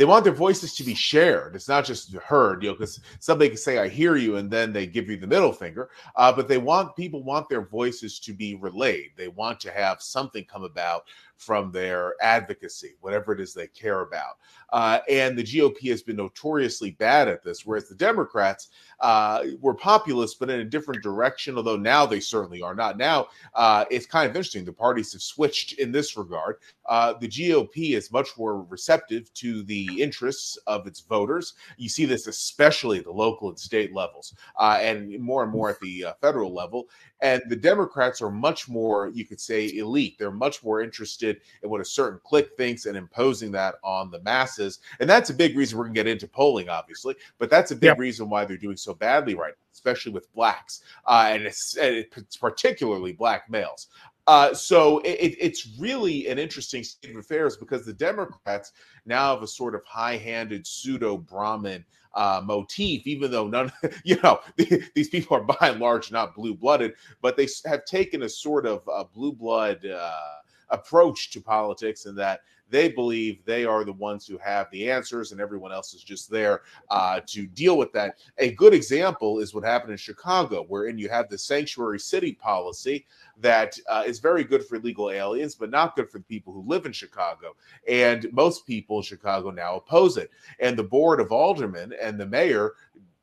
they 0.00 0.06
want 0.06 0.24
their 0.24 0.32
voices 0.32 0.74
to 0.76 0.82
be 0.82 0.94
shared. 0.94 1.54
It's 1.54 1.68
not 1.68 1.84
just 1.84 2.14
heard, 2.14 2.62
you 2.62 2.70
know, 2.70 2.74
because 2.74 3.00
somebody 3.18 3.50
can 3.50 3.58
say 3.58 3.76
"I 3.76 3.86
hear 3.86 4.16
you" 4.16 4.36
and 4.36 4.50
then 4.50 4.72
they 4.72 4.86
give 4.86 5.10
you 5.10 5.18
the 5.18 5.26
middle 5.26 5.52
finger. 5.52 5.90
Uh, 6.16 6.32
but 6.32 6.48
they 6.48 6.56
want 6.56 6.96
people 6.96 7.22
want 7.22 7.50
their 7.50 7.66
voices 7.66 8.18
to 8.20 8.32
be 8.32 8.54
relayed. 8.54 9.10
They 9.14 9.28
want 9.28 9.60
to 9.60 9.70
have 9.70 10.00
something 10.00 10.46
come 10.46 10.64
about 10.64 11.04
from 11.40 11.72
their 11.72 12.14
advocacy, 12.20 12.94
whatever 13.00 13.32
it 13.32 13.40
is 13.40 13.54
they 13.54 13.66
care 13.68 14.02
about. 14.02 14.36
Uh, 14.72 15.00
and 15.08 15.36
the 15.36 15.42
GOP 15.42 15.88
has 15.88 16.02
been 16.02 16.16
notoriously 16.16 16.90
bad 16.92 17.28
at 17.28 17.42
this, 17.42 17.64
whereas 17.64 17.88
the 17.88 17.94
Democrats 17.94 18.68
uh, 19.00 19.44
were 19.60 19.74
populist, 19.74 20.38
but 20.38 20.50
in 20.50 20.60
a 20.60 20.64
different 20.64 21.02
direction, 21.02 21.56
although 21.56 21.76
now 21.76 22.04
they 22.04 22.20
certainly 22.20 22.60
are 22.60 22.74
not. 22.74 22.98
Now, 22.98 23.28
uh, 23.54 23.86
it's 23.90 24.06
kind 24.06 24.28
of 24.28 24.36
interesting. 24.36 24.64
The 24.64 24.72
parties 24.72 25.12
have 25.14 25.22
switched 25.22 25.78
in 25.78 25.90
this 25.90 26.16
regard. 26.16 26.56
Uh, 26.86 27.14
the 27.14 27.28
GOP 27.28 27.96
is 27.96 28.12
much 28.12 28.36
more 28.36 28.62
receptive 28.64 29.32
to 29.34 29.62
the 29.62 29.88
interests 30.00 30.58
of 30.66 30.86
its 30.86 31.00
voters. 31.00 31.54
You 31.78 31.88
see 31.88 32.04
this 32.04 32.26
especially 32.26 32.98
at 32.98 33.04
the 33.04 33.12
local 33.12 33.48
and 33.48 33.58
state 33.58 33.94
levels, 33.94 34.34
uh, 34.58 34.78
and 34.80 35.18
more 35.18 35.42
and 35.42 35.50
more 35.50 35.70
at 35.70 35.80
the 35.80 36.04
uh, 36.04 36.12
federal 36.20 36.52
level. 36.52 36.88
And 37.22 37.42
the 37.48 37.56
Democrats 37.56 38.22
are 38.22 38.30
much 38.30 38.68
more, 38.68 39.08
you 39.08 39.24
could 39.24 39.40
say, 39.40 39.76
elite. 39.76 40.16
They're 40.18 40.30
much 40.30 40.64
more 40.64 40.80
interested 40.80 41.40
in 41.62 41.68
what 41.70 41.80
a 41.80 41.84
certain 41.84 42.20
clique 42.24 42.50
thinks 42.56 42.86
and 42.86 42.96
imposing 42.96 43.52
that 43.52 43.74
on 43.84 44.10
the 44.10 44.20
masses. 44.22 44.78
And 45.00 45.08
that's 45.08 45.30
a 45.30 45.34
big 45.34 45.56
reason 45.56 45.76
we're 45.76 45.84
going 45.84 45.94
to 45.94 45.98
get 45.98 46.06
into 46.06 46.26
polling, 46.26 46.68
obviously, 46.68 47.14
but 47.38 47.50
that's 47.50 47.72
a 47.72 47.76
big 47.76 47.88
yep. 47.88 47.98
reason 47.98 48.30
why 48.30 48.44
they're 48.44 48.56
doing 48.56 48.76
so 48.76 48.94
badly 48.94 49.34
right 49.34 49.52
now, 49.52 49.66
especially 49.72 50.12
with 50.12 50.32
blacks. 50.34 50.82
Uh, 51.06 51.28
and 51.30 51.42
it's, 51.42 51.76
it's 51.78 52.36
particularly 52.36 53.12
black 53.12 53.50
males. 53.50 53.88
Uh, 54.26 54.54
so 54.54 54.98
it, 55.00 55.36
it's 55.40 55.76
really 55.78 56.28
an 56.28 56.38
interesting 56.38 56.84
state 56.84 57.10
of 57.10 57.16
affairs 57.16 57.56
because 57.56 57.84
the 57.84 57.92
Democrats 57.92 58.72
now 59.04 59.34
have 59.34 59.42
a 59.42 59.46
sort 59.46 59.74
of 59.74 59.84
high-handed 59.84 60.66
pseudo 60.66 61.16
Brahmin 61.16 61.84
uh, 62.14 62.40
motif, 62.44 63.06
even 63.06 63.30
though 63.30 63.46
none, 63.46 63.72
you 64.04 64.18
know, 64.22 64.40
these 64.94 65.08
people 65.08 65.36
are 65.36 65.42
by 65.42 65.68
and 65.68 65.80
large 65.80 66.10
not 66.10 66.34
blue 66.34 66.54
blooded, 66.54 66.94
but 67.22 67.36
they 67.36 67.48
have 67.66 67.84
taken 67.84 68.22
a 68.22 68.28
sort 68.28 68.66
of 68.66 68.82
a 68.92 69.04
blue 69.04 69.32
blood 69.32 69.84
uh, 69.86 70.36
approach 70.70 71.30
to 71.30 71.40
politics 71.40 72.06
and 72.06 72.16
that 72.18 72.40
they 72.70 72.88
believe 72.88 73.44
they 73.44 73.64
are 73.64 73.84
the 73.84 73.92
ones 73.92 74.26
who 74.26 74.38
have 74.38 74.70
the 74.70 74.90
answers 74.90 75.32
and 75.32 75.40
everyone 75.40 75.72
else 75.72 75.92
is 75.92 76.02
just 76.02 76.30
there 76.30 76.62
uh, 76.88 77.20
to 77.26 77.46
deal 77.46 77.76
with 77.76 77.92
that. 77.92 78.18
A 78.38 78.52
good 78.52 78.72
example 78.72 79.40
is 79.40 79.54
what 79.54 79.64
happened 79.64 79.92
in 79.92 79.98
Chicago, 79.98 80.64
wherein 80.68 80.98
you 80.98 81.08
have 81.08 81.28
the 81.28 81.38
sanctuary 81.38 81.98
city 81.98 82.32
policy 82.32 83.06
that 83.38 83.78
uh, 83.88 84.04
is 84.06 84.18
very 84.18 84.44
good 84.44 84.64
for 84.64 84.76
illegal 84.76 85.10
aliens, 85.10 85.54
but 85.54 85.70
not 85.70 85.96
good 85.96 86.10
for 86.10 86.18
the 86.18 86.24
people 86.24 86.52
who 86.52 86.62
live 86.62 86.86
in 86.86 86.92
Chicago. 86.92 87.56
And 87.88 88.32
most 88.32 88.66
people 88.66 88.98
in 88.98 89.02
Chicago 89.02 89.50
now 89.50 89.76
oppose 89.76 90.16
it. 90.16 90.30
And 90.60 90.76
the 90.76 90.84
board 90.84 91.20
of 91.20 91.32
aldermen 91.32 91.92
and 92.00 92.18
the 92.18 92.26
mayor 92.26 92.74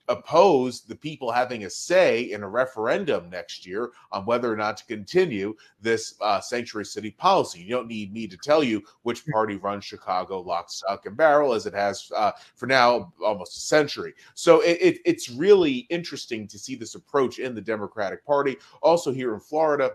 oppose 0.10 0.82
the 0.82 0.96
people 0.96 1.32
having 1.32 1.66
a 1.66 1.70
say 1.70 2.32
in 2.32 2.44
a 2.44 2.50
referendum 2.50 3.30
next 3.30 3.66
year 3.66 3.92
on 4.12 4.26
whether 4.26 4.52
or 4.52 4.56
not 4.56 4.78
to 4.78 4.86
continue 4.86 5.56
this 5.82 6.16
uh, 6.22 6.40
sanctuary 6.40 6.86
city 6.86 7.12
policy. 7.12 7.60
You 7.60 7.70
don't 7.70 7.88
need 7.88 8.14
me 8.14 8.28
to 8.28 8.38
tell 8.38 8.64
you 8.64 8.84
which 9.04 9.26
party 9.28 9.56
runs 9.58 9.86
Chicago 9.86 10.42
lock, 10.42 10.70
stock, 10.70 11.06
and 11.06 11.18
barrel, 11.18 11.54
as 11.54 11.66
it 11.66 11.74
has 11.74 12.12
uh, 12.16 12.32
for 12.56 12.68
now 12.68 13.14
almost 13.24 13.58
a 13.58 13.62
century. 13.62 14.14
So 14.34 14.62
it, 14.62 14.78
it, 14.82 15.02
it's 15.06 15.30
really 15.30 15.88
interesting 15.90 16.48
to 16.48 16.58
see 16.58 16.76
this 16.76 16.96
approach 16.96 17.40
in 17.40 17.54
the 17.56 17.62
Democratic 17.62 18.26
Party. 18.26 18.58
Also, 18.82 19.12
here 19.12 19.34
in 19.34 19.40
Florida, 19.40 19.92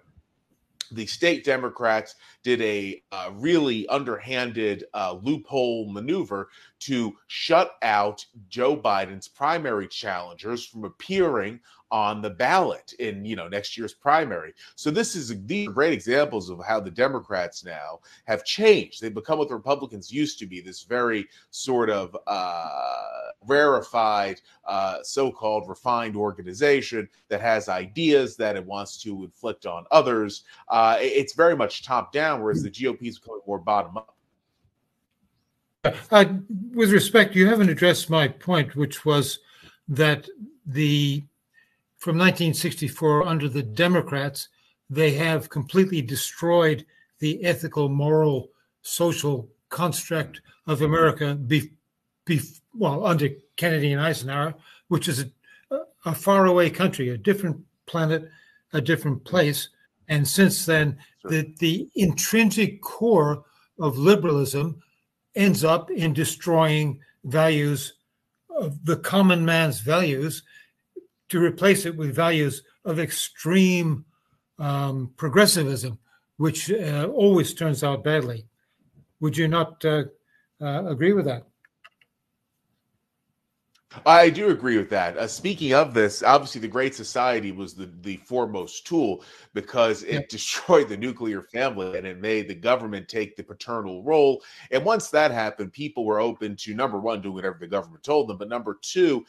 the 0.94 1.06
state 1.06 1.44
Democrats 1.44 2.16
did 2.42 2.60
a 2.62 3.02
uh, 3.12 3.30
really 3.34 3.86
underhanded 3.88 4.84
uh, 4.94 5.16
loophole 5.22 5.90
maneuver 5.90 6.48
to 6.80 7.16
shut 7.28 7.76
out 7.82 8.24
Joe 8.48 8.76
Biden's 8.76 9.28
primary 9.28 9.88
challengers 9.88 10.64
from 10.66 10.84
appearing 10.84 11.60
on 11.92 12.22
the 12.22 12.30
ballot 12.30 12.94
in 12.98 13.24
you 13.24 13.36
know 13.36 13.48
next 13.48 13.76
year's 13.76 13.92
primary. 13.92 14.54
So 14.76 14.90
this 14.90 15.14
is 15.14 15.34
these 15.46 15.68
are 15.68 15.72
great 15.72 15.92
examples 15.92 16.48
of 16.48 16.64
how 16.64 16.80
the 16.80 16.90
Democrats 16.90 17.64
now 17.64 18.00
have 18.24 18.44
changed. 18.44 19.00
They've 19.00 19.12
become 19.12 19.38
what 19.38 19.48
the 19.48 19.54
Republicans 19.54 20.10
used 20.10 20.38
to 20.38 20.46
be, 20.46 20.60
this 20.60 20.82
very 20.82 21.28
sort 21.50 21.90
of 21.90 22.16
uh, 22.26 23.31
rarefied, 23.46 24.40
uh, 24.66 24.98
so-called 25.02 25.68
refined 25.68 26.16
organization 26.16 27.08
that 27.28 27.40
has 27.40 27.68
ideas 27.68 28.36
that 28.36 28.56
it 28.56 28.64
wants 28.64 29.00
to 29.02 29.24
inflict 29.24 29.66
on 29.66 29.84
others. 29.90 30.44
Uh, 30.68 30.96
it's 31.00 31.34
very 31.34 31.56
much 31.56 31.84
top 31.84 32.12
down, 32.12 32.42
whereas 32.42 32.62
the 32.62 32.70
GOP 32.70 33.08
is 33.08 33.18
becoming 33.18 33.40
more 33.46 33.58
bottom 33.58 33.96
up. 33.96 34.16
Uh, 36.10 36.24
with 36.72 36.92
respect, 36.92 37.34
you 37.34 37.48
haven't 37.48 37.68
addressed 37.68 38.08
my 38.08 38.28
point, 38.28 38.76
which 38.76 39.04
was 39.04 39.40
that 39.88 40.28
the 40.66 41.24
from 41.98 42.16
1964 42.16 43.26
under 43.26 43.48
the 43.48 43.62
Democrats, 43.62 44.48
they 44.90 45.12
have 45.12 45.48
completely 45.50 46.02
destroyed 46.02 46.84
the 47.20 47.42
ethical, 47.44 47.88
moral, 47.88 48.50
social 48.82 49.48
construct 49.68 50.40
of 50.66 50.82
America 50.82 51.34
be, 51.34 51.70
be 52.24 52.40
well 52.74 53.06
under 53.06 53.28
Kennedy 53.56 53.92
and 53.92 54.00
Eisenhower, 54.00 54.54
which 54.88 55.08
is 55.08 55.24
a, 55.70 55.80
a 56.04 56.14
faraway 56.14 56.70
country, 56.70 57.08
a 57.08 57.16
different 57.16 57.58
planet, 57.86 58.30
a 58.72 58.80
different 58.80 59.24
place. 59.24 59.68
And 60.08 60.26
since 60.26 60.66
then, 60.66 60.98
sure. 61.20 61.30
the, 61.30 61.54
the 61.58 61.88
intrinsic 61.94 62.80
core 62.82 63.44
of 63.78 63.98
liberalism 63.98 64.82
ends 65.34 65.64
up 65.64 65.90
in 65.90 66.12
destroying 66.12 67.00
values 67.24 67.94
of 68.54 68.84
the 68.84 68.96
common 68.96 69.44
man's 69.44 69.80
values 69.80 70.42
to 71.30 71.40
replace 71.40 71.86
it 71.86 71.96
with 71.96 72.14
values 72.14 72.62
of 72.84 72.98
extreme 72.98 74.04
um, 74.58 75.10
progressivism, 75.16 75.98
which 76.36 76.70
uh, 76.70 77.08
always 77.14 77.54
turns 77.54 77.82
out 77.82 78.04
badly. 78.04 78.46
Would 79.20 79.36
you 79.36 79.48
not 79.48 79.82
uh, 79.84 80.04
uh, 80.60 80.84
agree 80.86 81.12
with 81.12 81.24
that? 81.24 81.46
I 84.06 84.30
do 84.30 84.50
agree 84.50 84.78
with 84.78 84.90
that. 84.90 85.16
Uh, 85.16 85.26
speaking 85.26 85.74
of 85.74 85.92
this, 85.92 86.22
obviously 86.22 86.60
the 86.60 86.68
Great 86.68 86.94
Society 86.94 87.52
was 87.52 87.74
the, 87.74 87.90
the 88.00 88.16
foremost 88.18 88.86
tool 88.86 89.22
because 89.54 90.02
it 90.04 90.28
destroyed 90.28 90.88
the 90.88 90.96
nuclear 90.96 91.42
family 91.42 91.96
and 91.98 92.06
it 92.06 92.20
made 92.20 92.48
the 92.48 92.54
government 92.54 93.08
take 93.08 93.36
the 93.36 93.42
paternal 93.42 94.02
role. 94.02 94.42
And 94.70 94.84
once 94.84 95.10
that 95.10 95.30
happened, 95.30 95.72
people 95.72 96.04
were 96.04 96.20
open 96.20 96.56
to 96.56 96.74
number 96.74 96.98
one, 96.98 97.20
doing 97.20 97.34
whatever 97.34 97.58
the 97.60 97.66
government 97.66 98.02
told 98.02 98.28
them, 98.28 98.38
but 98.38 98.48
number 98.48 98.78
two, 98.80 99.24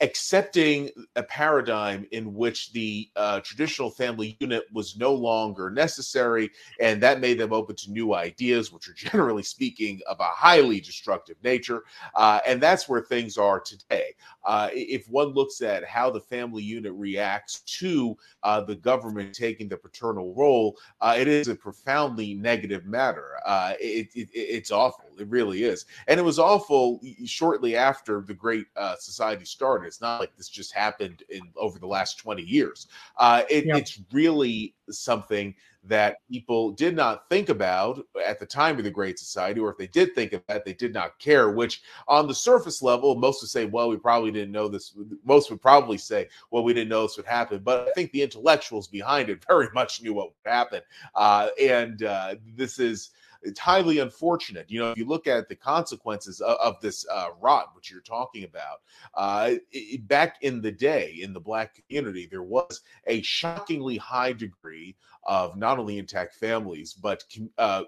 accepting 0.00 0.90
a 1.16 1.22
paradigm 1.22 2.06
in 2.10 2.34
which 2.34 2.72
the 2.72 3.08
uh, 3.16 3.40
traditional 3.40 3.88
family 3.88 4.36
unit 4.40 4.64
was 4.72 4.96
no 4.96 5.14
longer 5.14 5.70
necessary, 5.70 6.50
and 6.80 7.00
that 7.00 7.20
made 7.20 7.38
them 7.38 7.52
open 7.52 7.76
to 7.76 7.90
new 7.92 8.14
ideas, 8.14 8.72
which 8.72 8.88
are 8.88 8.94
generally 8.94 9.44
speaking 9.44 10.00
of 10.08 10.18
a 10.20 10.24
highly 10.24 10.80
destructive 10.80 11.36
nature. 11.42 11.84
Uh, 12.14 12.40
and 12.46 12.60
that's 12.60 12.88
where 12.88 13.00
things 13.00 13.38
are 13.38 13.60
today. 13.60 14.01
Uh, 14.44 14.68
if 14.72 15.08
one 15.08 15.28
looks 15.28 15.60
at 15.60 15.84
how 15.84 16.10
the 16.10 16.20
family 16.20 16.62
unit 16.62 16.92
reacts 16.94 17.60
to 17.60 18.16
uh, 18.42 18.60
the 18.60 18.74
government 18.74 19.34
taking 19.34 19.68
the 19.68 19.76
paternal 19.76 20.34
role, 20.34 20.76
uh, 21.00 21.14
it 21.18 21.28
is 21.28 21.48
a 21.48 21.54
profoundly 21.54 22.34
negative 22.34 22.84
matter. 22.86 23.32
Uh, 23.46 23.74
it, 23.80 24.08
it, 24.14 24.28
it's 24.32 24.70
awful. 24.70 25.04
It 25.18 25.28
really 25.28 25.64
is. 25.64 25.86
And 26.08 26.18
it 26.18 26.22
was 26.22 26.38
awful 26.38 27.00
shortly 27.24 27.76
after 27.76 28.20
the 28.20 28.34
Great 28.34 28.66
Society 28.98 29.44
started. 29.44 29.86
It's 29.86 30.00
not 30.00 30.20
like 30.20 30.36
this 30.36 30.48
just 30.48 30.72
happened 30.72 31.22
in 31.28 31.42
over 31.56 31.78
the 31.78 31.86
last 31.86 32.18
20 32.18 32.42
years. 32.42 32.88
Uh, 33.16 33.42
it, 33.48 33.66
yeah. 33.66 33.76
It's 33.76 34.00
really 34.12 34.74
something 34.90 35.54
that 35.84 36.18
people 36.30 36.70
did 36.70 36.94
not 36.94 37.28
think 37.28 37.48
about 37.48 38.04
at 38.24 38.38
the 38.38 38.46
time 38.46 38.78
of 38.78 38.84
the 38.84 38.90
Great 38.90 39.18
Society, 39.18 39.60
or 39.60 39.70
if 39.70 39.76
they 39.76 39.88
did 39.88 40.14
think 40.14 40.32
of 40.32 40.42
that, 40.46 40.64
they 40.64 40.72
did 40.72 40.94
not 40.94 41.18
care. 41.18 41.50
Which, 41.50 41.82
on 42.06 42.28
the 42.28 42.34
surface 42.34 42.82
level, 42.82 43.14
most 43.14 43.42
would 43.42 43.50
say, 43.50 43.64
"Well, 43.64 43.88
we 43.88 43.96
probably 43.96 44.30
didn't 44.30 44.52
know 44.52 44.68
this." 44.68 44.94
Most 45.24 45.50
would 45.50 45.60
probably 45.60 45.98
say, 45.98 46.28
"Well, 46.50 46.62
we 46.62 46.72
didn't 46.72 46.90
know 46.90 47.02
this 47.02 47.16
would 47.16 47.26
happen." 47.26 47.60
But 47.64 47.88
I 47.88 47.92
think 47.92 48.12
the 48.12 48.22
intellectuals 48.22 48.88
behind 48.88 49.28
it 49.28 49.44
very 49.48 49.68
much 49.74 50.02
knew 50.02 50.14
what 50.14 50.28
would 50.28 50.50
happen, 50.50 50.82
uh, 51.14 51.48
and 51.60 52.02
uh, 52.02 52.36
this 52.56 52.78
is 52.78 53.10
it's 53.42 53.60
highly 53.60 53.98
unfortunate. 53.98 54.70
You 54.70 54.80
know, 54.80 54.90
if 54.92 54.98
you 54.98 55.06
look 55.06 55.26
at 55.26 55.48
the 55.48 55.56
consequences 55.56 56.40
of, 56.40 56.56
of 56.58 56.80
this 56.80 57.06
uh, 57.10 57.28
rot, 57.40 57.72
which 57.74 57.90
you're 57.90 58.00
talking 58.00 58.44
about, 58.44 58.80
uh, 59.14 59.54
it, 59.70 60.06
back 60.08 60.36
in 60.42 60.60
the 60.60 60.72
day 60.72 61.18
in 61.20 61.32
the 61.32 61.40
black 61.40 61.74
community, 61.74 62.26
there 62.30 62.42
was 62.42 62.82
a 63.06 63.22
shockingly 63.22 63.96
high 63.96 64.32
degree 64.32 64.96
of 65.24 65.56
not 65.56 65.78
only 65.78 65.98
intact 65.98 66.34
families, 66.34 66.92
but 66.94 67.24
uh, 67.58 67.84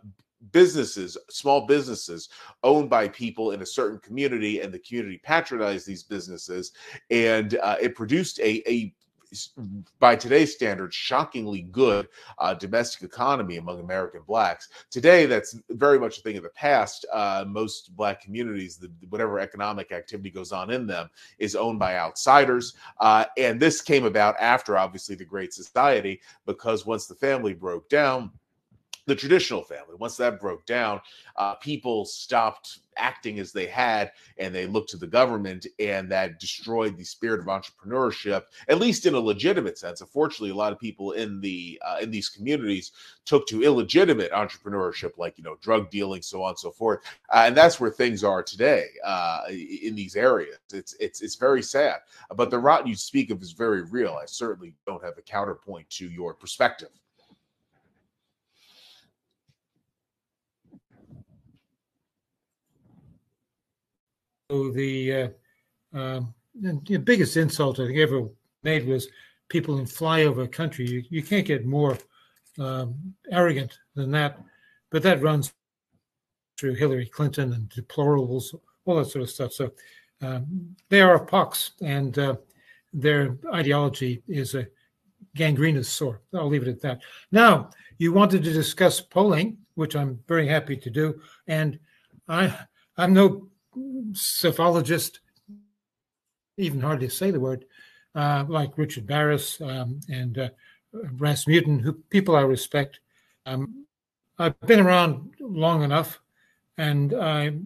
businesses, 0.52 1.16
small 1.30 1.66
businesses 1.66 2.28
owned 2.62 2.90
by 2.90 3.08
people 3.08 3.52
in 3.52 3.62
a 3.62 3.66
certain 3.66 3.98
community, 4.00 4.60
and 4.60 4.72
the 4.72 4.78
community 4.78 5.18
patronized 5.22 5.86
these 5.86 6.02
businesses, 6.02 6.72
and 7.10 7.56
uh, 7.62 7.76
it 7.80 7.94
produced 7.94 8.38
a, 8.40 8.62
a 8.70 8.94
by 9.98 10.16
today's 10.16 10.54
standards, 10.54 10.94
shockingly 10.94 11.62
good 11.62 12.08
uh, 12.38 12.54
domestic 12.54 13.02
economy 13.02 13.56
among 13.56 13.80
American 13.80 14.22
blacks. 14.26 14.68
Today, 14.90 15.26
that's 15.26 15.58
very 15.70 15.98
much 15.98 16.18
a 16.18 16.20
thing 16.22 16.36
of 16.36 16.42
the 16.42 16.48
past. 16.50 17.06
Uh, 17.12 17.44
most 17.46 17.96
black 17.96 18.20
communities, 18.20 18.76
the, 18.76 18.90
whatever 19.08 19.38
economic 19.38 19.92
activity 19.92 20.30
goes 20.30 20.52
on 20.52 20.70
in 20.70 20.86
them, 20.86 21.08
is 21.38 21.54
owned 21.56 21.78
by 21.78 21.96
outsiders. 21.96 22.74
Uh, 23.00 23.24
and 23.36 23.60
this 23.60 23.80
came 23.80 24.04
about 24.04 24.36
after, 24.40 24.76
obviously, 24.76 25.14
the 25.14 25.24
Great 25.24 25.52
Society, 25.52 26.20
because 26.46 26.86
once 26.86 27.06
the 27.06 27.14
family 27.14 27.54
broke 27.54 27.88
down, 27.88 28.30
the 29.06 29.14
traditional 29.14 29.62
family. 29.62 29.94
Once 29.98 30.16
that 30.16 30.40
broke 30.40 30.64
down, 30.66 31.00
uh, 31.36 31.54
people 31.56 32.04
stopped 32.04 32.78
acting 32.96 33.38
as 33.38 33.52
they 33.52 33.66
had 33.66 34.12
and 34.38 34.54
they 34.54 34.66
looked 34.66 34.90
to 34.90 34.96
the 34.96 35.06
government, 35.06 35.66
and 35.78 36.10
that 36.10 36.38
destroyed 36.38 36.96
the 36.96 37.04
spirit 37.04 37.40
of 37.40 37.46
entrepreneurship, 37.46 38.44
at 38.68 38.78
least 38.78 39.06
in 39.06 39.14
a 39.14 39.20
legitimate 39.20 39.78
sense. 39.78 40.00
Unfortunately, 40.00 40.50
a 40.50 40.54
lot 40.54 40.72
of 40.72 40.78
people 40.78 41.12
in 41.12 41.40
the 41.40 41.80
uh, 41.84 41.98
in 42.00 42.10
these 42.10 42.28
communities 42.28 42.92
took 43.24 43.46
to 43.48 43.62
illegitimate 43.62 44.32
entrepreneurship, 44.32 45.18
like 45.18 45.36
you 45.36 45.44
know 45.44 45.56
drug 45.60 45.90
dealing, 45.90 46.22
so 46.22 46.42
on 46.42 46.50
and 46.50 46.58
so 46.58 46.70
forth, 46.70 47.00
uh, 47.30 47.44
and 47.46 47.56
that's 47.56 47.80
where 47.80 47.90
things 47.90 48.24
are 48.24 48.42
today 48.42 48.86
uh, 49.04 49.42
in 49.48 49.94
these 49.94 50.16
areas. 50.16 50.56
It's 50.72 50.94
it's 50.94 51.20
it's 51.20 51.36
very 51.36 51.62
sad, 51.62 51.98
but 52.36 52.50
the 52.50 52.58
rot 52.58 52.86
you 52.86 52.94
speak 52.94 53.30
of 53.30 53.42
is 53.42 53.52
very 53.52 53.82
real. 53.82 54.18
I 54.20 54.26
certainly 54.26 54.74
don't 54.86 55.04
have 55.04 55.18
a 55.18 55.22
counterpoint 55.22 55.88
to 55.90 56.08
your 56.08 56.34
perspective. 56.34 56.90
The, 64.72 65.12
uh, 65.12 65.28
uh, 65.96 66.20
the 66.60 66.96
biggest 66.98 67.36
insult 67.36 67.80
I 67.80 67.86
think 67.86 67.98
ever 67.98 68.28
made 68.62 68.86
was 68.86 69.08
people 69.48 69.78
in 69.78 69.84
flyover 69.84 70.50
country. 70.50 70.88
You, 70.88 71.02
you 71.10 71.22
can't 71.22 71.46
get 71.46 71.64
more 71.66 71.98
um, 72.58 73.14
arrogant 73.30 73.78
than 73.94 74.10
that. 74.12 74.38
But 74.90 75.02
that 75.02 75.22
runs 75.22 75.52
through 76.58 76.74
Hillary 76.74 77.06
Clinton 77.06 77.52
and 77.52 77.68
deplorables, 77.68 78.54
all 78.84 78.96
that 78.96 79.06
sort 79.06 79.22
of 79.22 79.30
stuff. 79.30 79.52
So 79.52 79.72
um, 80.22 80.76
they 80.88 81.00
are 81.00 81.16
a 81.16 81.26
pox, 81.26 81.72
and 81.82 82.18
uh, 82.18 82.36
their 82.92 83.36
ideology 83.52 84.22
is 84.28 84.54
a 84.54 84.68
gangrenous 85.34 85.88
sore. 85.88 86.20
I'll 86.32 86.48
leave 86.48 86.62
it 86.62 86.68
at 86.68 86.80
that. 86.82 87.00
Now, 87.32 87.70
you 87.98 88.12
wanted 88.12 88.44
to 88.44 88.52
discuss 88.52 89.00
polling, 89.00 89.58
which 89.74 89.96
I'm 89.96 90.20
very 90.28 90.46
happy 90.46 90.76
to 90.76 90.90
do, 90.90 91.20
and 91.48 91.78
I 92.28 92.56
I'm 92.96 93.12
no 93.12 93.48
psephologist, 94.12 95.18
even 96.56 96.80
hardly 96.80 97.08
say 97.08 97.30
the 97.30 97.40
word, 97.40 97.64
uh, 98.14 98.44
like 98.48 98.78
Richard 98.78 99.06
Baris 99.06 99.60
um, 99.60 100.00
and 100.08 100.38
uh, 100.38 100.48
Rasmussen, 100.92 101.80
who 101.80 101.92
people 102.10 102.36
I 102.36 102.42
respect. 102.42 103.00
Um, 103.46 103.86
I've 104.38 104.58
been 104.60 104.80
around 104.80 105.34
long 105.40 105.82
enough, 105.82 106.20
and 106.78 107.14
I 107.14 107.56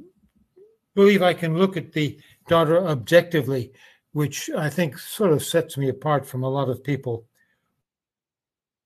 believe 0.95 1.23
I 1.23 1.35
can 1.35 1.57
look 1.57 1.77
at 1.77 1.93
the 1.93 2.19
data 2.49 2.87
objectively, 2.87 3.73
which 4.13 4.51
I 4.51 4.69
think 4.69 4.99
sort 4.99 5.33
of 5.33 5.45
sets 5.45 5.77
me 5.77 5.89
apart 5.89 6.27
from 6.27 6.43
a 6.43 6.49
lot 6.49 6.69
of 6.69 6.83
people 6.83 7.25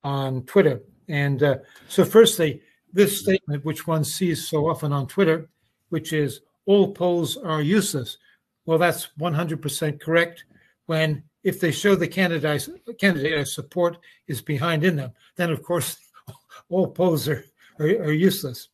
on 0.04 0.42
Twitter. 0.42 0.82
And 1.08 1.42
uh, 1.42 1.58
so, 1.88 2.04
firstly, 2.04 2.62
this 2.92 3.20
statement, 3.20 3.64
which 3.64 3.86
one 3.86 4.04
sees 4.04 4.46
so 4.46 4.68
often 4.68 4.92
on 4.92 5.06
Twitter, 5.06 5.48
which 5.88 6.12
is 6.12 6.40
all 6.66 6.92
polls 6.92 7.36
are 7.36 7.62
useless. 7.62 8.18
Well, 8.66 8.78
that's 8.78 9.08
100% 9.18 10.00
correct. 10.00 10.44
When 10.86 11.22
if 11.44 11.58
they 11.58 11.72
show 11.72 11.94
the 11.94 12.06
candidate 12.06 12.68
candidate 12.98 13.48
support 13.48 13.98
is 14.28 14.40
behind 14.40 14.84
in 14.84 14.96
them, 14.96 15.12
then 15.36 15.50
of 15.50 15.62
course 15.62 15.96
all 16.68 16.88
polls 16.88 17.28
are, 17.28 17.44
are, 17.78 17.86
are 17.86 18.12
useless. 18.12 18.68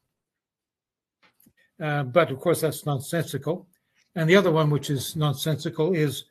Uh, 1.80 2.02
but 2.02 2.30
of 2.30 2.40
course, 2.40 2.60
that's 2.60 2.86
nonsensical. 2.86 3.66
And 4.14 4.28
the 4.28 4.36
other 4.36 4.50
one, 4.50 4.68
which 4.68 4.90
is 4.90 5.14
nonsensical, 5.14 5.94
is 5.94 6.24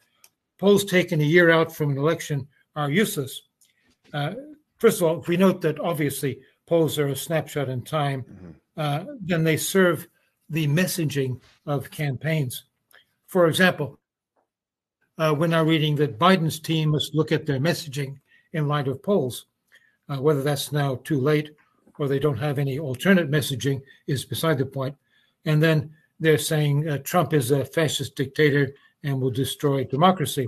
polls 0.58 0.84
taken 0.84 1.22
a 1.22 1.24
year 1.24 1.50
out 1.50 1.74
from 1.74 1.92
an 1.92 1.98
election 1.98 2.48
are 2.76 2.92
useless. 2.92 3.44
Uh, 4.14 4.34
first 4.78 5.02
of 5.02 5.08
all, 5.08 5.20
if 5.22 5.28
we 5.28 5.38
note 5.38 5.62
that 5.62 5.80
obviously 5.80 6.40
polls 6.68 7.00
are 7.00 7.08
a 7.08 7.16
snapshot 7.16 7.70
in 7.70 7.82
time, 7.82 8.24
mm-hmm. 8.24 8.52
uh, 8.76 9.14
then 9.22 9.44
they 9.44 9.58
serve 9.58 10.08
the 10.50 10.68
messaging 10.68 11.40
of 11.66 11.92
campaigns. 11.92 12.64
For 13.28 13.48
example, 13.48 14.00
uh, 15.18 15.36
we're 15.38 15.48
now 15.48 15.64
reading 15.64 15.96
that 15.96 16.20
Biden's 16.20 16.60
team 16.60 16.90
must 16.90 17.16
look 17.16 17.32
at 17.32 17.46
their 17.46 17.60
messaging 17.60 18.20
in 18.54 18.68
light 18.68 18.88
of 18.88 19.04
polls. 19.04 19.46
Uh, 20.10 20.22
whether 20.22 20.42
that's 20.42 20.72
now 20.72 20.96
too 21.04 21.20
late 21.20 21.52
or 22.00 22.08
they 22.08 22.20
don't 22.20 22.38
have 22.38 22.60
any 22.60 22.80
alternate 22.80 23.30
messaging 23.30 23.82
is 24.08 24.24
beside 24.24 24.58
the 24.58 24.66
point. 24.66 24.96
And 25.46 25.62
then 25.62 25.92
they're 26.20 26.38
saying 26.38 26.88
uh, 26.88 27.00
Trump 27.00 27.34
is 27.34 27.52
a 27.52 27.66
fascist 27.66 28.16
dictator 28.16 28.74
and 29.04 29.20
will 29.20 29.32
destroy 29.32 29.84
democracy. 29.84 30.48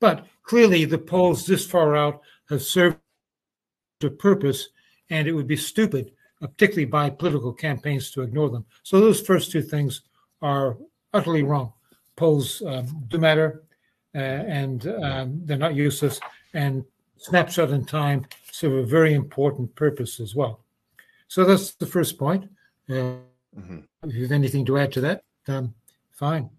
But 0.00 0.26
clearly, 0.42 0.84
the 0.84 0.98
polls 0.98 1.46
this 1.46 1.66
far 1.66 1.96
out 1.96 2.20
have 2.50 2.62
served 2.62 2.98
a 4.02 4.10
purpose, 4.10 4.68
and 5.10 5.26
it 5.26 5.32
would 5.32 5.48
be 5.48 5.56
stupid 5.56 6.12
particularly 6.40 6.84
by 6.84 7.10
political 7.10 7.52
campaigns, 7.52 8.10
to 8.12 8.22
ignore 8.22 8.50
them. 8.50 8.64
So 8.82 9.00
those 9.00 9.20
first 9.20 9.50
two 9.50 9.62
things 9.62 10.02
are 10.42 10.76
utterly 11.12 11.42
wrong. 11.42 11.72
Polls 12.16 12.62
um, 12.66 13.04
do 13.08 13.18
matter, 13.18 13.62
uh, 14.14 14.18
and 14.18 14.86
um, 15.02 15.40
they're 15.44 15.56
not 15.56 15.74
useless. 15.74 16.20
And 16.54 16.84
snapshot 17.16 17.70
in 17.70 17.84
time 17.84 18.26
serve 18.50 18.72
a 18.72 18.82
very 18.84 19.14
important 19.14 19.74
purpose 19.74 20.20
as 20.20 20.34
well. 20.34 20.60
So 21.28 21.44
that's 21.44 21.72
the 21.74 21.86
first 21.86 22.18
point. 22.18 22.44
Uh, 22.88 23.20
mm-hmm. 23.56 23.78
If 24.04 24.14
you 24.14 24.22
have 24.22 24.32
anything 24.32 24.64
to 24.66 24.78
add 24.78 24.92
to 24.92 25.00
that, 25.02 25.24
um, 25.48 25.74
fine. 26.12 26.50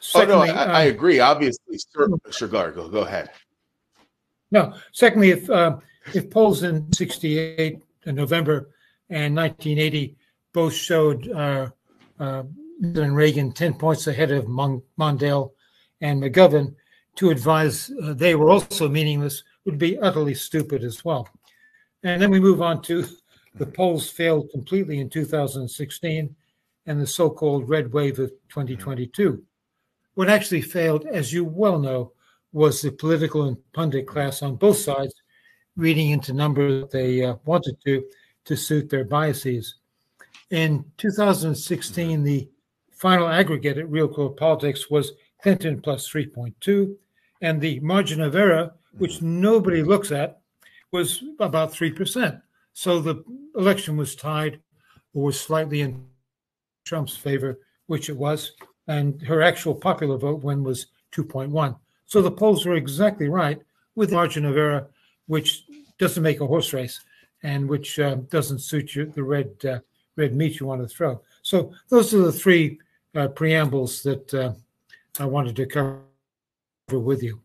Secondly, 0.00 0.50
oh 0.50 0.54
no, 0.54 0.60
I, 0.60 0.64
I 0.64 0.88
um, 0.88 0.94
agree. 0.94 1.20
Obviously, 1.20 1.78
sure 2.30 2.48
go, 2.48 2.88
go 2.88 3.00
ahead. 3.00 3.30
No. 4.50 4.74
Secondly, 4.92 5.30
if 5.30 5.50
uh, 5.50 5.78
if 6.14 6.30
polls 6.30 6.62
in 6.62 6.90
'68 6.92 7.80
in 8.04 8.14
November 8.14 8.70
and 9.10 9.36
1980 9.36 10.16
both 10.52 10.72
showed 10.72 11.28
uh, 11.30 11.68
uh, 12.18 12.42
Reagan 12.80 13.52
10 13.52 13.74
points 13.74 14.06
ahead 14.06 14.30
of 14.32 14.48
Mon- 14.48 14.82
Mondale 14.98 15.52
and 16.00 16.22
McGovern 16.22 16.74
to 17.16 17.30
advise 17.30 17.90
uh, 18.02 18.12
they 18.12 18.34
were 18.34 18.50
also 18.50 18.88
meaningless 18.88 19.42
would 19.64 19.78
be 19.78 19.98
utterly 19.98 20.34
stupid 20.34 20.84
as 20.84 21.04
well. 21.04 21.28
And 22.02 22.20
then 22.20 22.30
we 22.30 22.40
move 22.40 22.62
on 22.62 22.82
to 22.82 23.06
the 23.56 23.66
polls 23.66 24.08
failed 24.08 24.50
completely 24.50 25.00
in 25.00 25.08
2016 25.08 26.34
and 26.86 27.00
the 27.00 27.06
so 27.06 27.30
called 27.30 27.68
red 27.68 27.92
wave 27.92 28.18
of 28.18 28.30
2022. 28.48 29.42
What 30.14 30.28
actually 30.28 30.62
failed, 30.62 31.06
as 31.06 31.32
you 31.32 31.44
well 31.44 31.78
know, 31.78 32.12
was 32.52 32.80
the 32.80 32.92
political 32.92 33.44
and 33.44 33.56
pundit 33.72 34.06
class 34.06 34.42
on 34.42 34.56
both 34.56 34.78
sides 34.78 35.14
reading 35.76 36.10
into 36.10 36.32
numbers 36.32 36.90
they 36.90 37.22
uh, 37.22 37.34
wanted 37.44 37.76
to 37.84 38.02
to 38.46 38.56
suit 38.56 38.88
their 38.88 39.04
biases. 39.04 39.76
In 40.50 40.84
2016, 40.96 42.22
the 42.22 42.48
final 42.92 43.28
aggregate 43.28 43.78
at 43.78 43.90
Real 43.90 44.08
Clear 44.08 44.30
Politics 44.30 44.90
was 44.90 45.12
Clinton 45.42 45.80
plus 45.80 46.08
3.2, 46.08 46.94
and 47.42 47.60
the 47.60 47.80
margin 47.80 48.20
of 48.20 48.34
error, 48.34 48.72
hmm. 48.92 48.98
which 48.98 49.20
nobody 49.20 49.82
looks 49.82 50.10
at, 50.10 50.40
was 50.92 51.22
about 51.40 51.72
3%. 51.72 52.40
So 52.72 53.00
the 53.00 53.22
election 53.56 53.96
was 53.96 54.14
tied 54.14 54.60
or 55.12 55.24
was 55.24 55.40
slightly 55.40 55.80
in 55.80 56.06
Trump's 56.84 57.16
favor, 57.16 57.58
which 57.86 58.08
it 58.08 58.16
was, 58.16 58.52
and 58.86 59.20
her 59.22 59.42
actual 59.42 59.74
popular 59.74 60.16
vote 60.16 60.42
win 60.42 60.62
was 60.62 60.86
2.1. 61.12 61.76
So 62.06 62.22
the 62.22 62.30
polls 62.30 62.64
were 62.64 62.76
exactly 62.76 63.28
right 63.28 63.60
with 63.94 64.12
margin 64.12 64.44
of 64.44 64.56
error, 64.56 64.88
which 65.26 65.64
doesn't 65.98 66.22
make 66.22 66.40
a 66.40 66.46
horse 66.46 66.72
race 66.72 67.00
and 67.46 67.68
which 67.68 68.00
uh, 68.00 68.16
doesn't 68.28 68.58
suit 68.58 68.96
you, 68.96 69.06
the 69.06 69.22
red 69.22 69.52
uh, 69.64 69.78
red 70.16 70.34
meat 70.34 70.58
you 70.58 70.66
want 70.66 70.82
to 70.82 70.88
throw. 70.88 71.22
So 71.42 71.72
those 71.88 72.12
are 72.12 72.18
the 72.18 72.32
three 72.32 72.78
uh, 73.14 73.28
preambles 73.28 74.02
that 74.02 74.34
uh, 74.34 74.52
I 75.20 75.26
wanted 75.26 75.54
to 75.56 75.66
cover 75.66 76.00
with 76.90 77.22
you. 77.22 77.40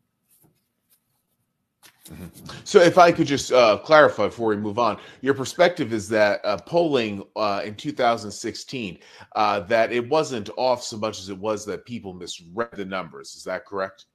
Mm-hmm. 2.10 2.26
So, 2.64 2.80
if 2.80 2.98
I 2.98 3.12
could 3.12 3.28
just 3.28 3.54
uh, 3.54 3.78
clarify 3.78 4.26
before 4.26 4.50
we 4.50 4.58
move 4.58 4.80
on, 4.80 4.98
your 5.22 5.36
perspective 5.36 5.94
is 5.94 6.10
that 6.10 6.42
uh, 6.44 6.58
polling 6.58 7.24
uh, 7.36 7.62
in 7.64 7.76
2016 7.76 8.98
uh, 9.36 9.60
that 9.62 9.94
it 9.94 10.10
wasn't 10.10 10.50
off 10.58 10.84
so 10.84 10.98
much 10.98 11.20
as 11.20 11.30
it 11.30 11.38
was 11.38 11.64
that 11.68 11.86
people 11.86 12.14
misread 12.14 12.70
the 12.74 12.84
numbers. 12.84 13.36
Is 13.36 13.44
that 13.44 13.66
correct? 13.66 14.06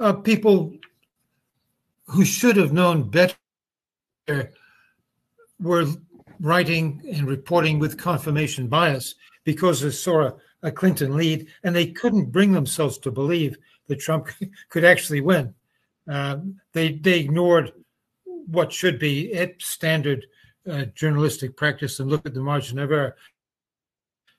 Uh, 0.00 0.12
people 0.12 0.74
who 2.06 2.24
should 2.24 2.56
have 2.56 2.72
known 2.72 3.08
better 3.08 3.36
were 5.60 5.86
writing 6.40 7.02
and 7.12 7.26
reporting 7.26 7.78
with 7.78 7.98
confirmation 7.98 8.66
bias 8.68 9.14
because 9.44 9.80
they 9.80 9.90
saw 9.90 10.28
a, 10.28 10.34
a 10.62 10.72
Clinton 10.72 11.16
lead, 11.16 11.46
and 11.62 11.74
they 11.74 11.86
couldn't 11.86 12.32
bring 12.32 12.52
themselves 12.52 12.98
to 12.98 13.10
believe 13.10 13.56
that 13.88 14.00
Trump 14.00 14.28
could 14.68 14.84
actually 14.84 15.20
win. 15.20 15.54
Uh, 16.10 16.38
they 16.72 16.92
they 16.92 17.20
ignored 17.20 17.72
what 18.46 18.72
should 18.72 18.98
be 18.98 19.32
it 19.32 19.60
standard 19.60 20.26
uh, 20.68 20.84
journalistic 20.94 21.56
practice 21.56 22.00
and 22.00 22.10
look 22.10 22.26
at 22.26 22.34
the 22.34 22.40
margin 22.40 22.78
of 22.78 22.90
error. 22.90 23.16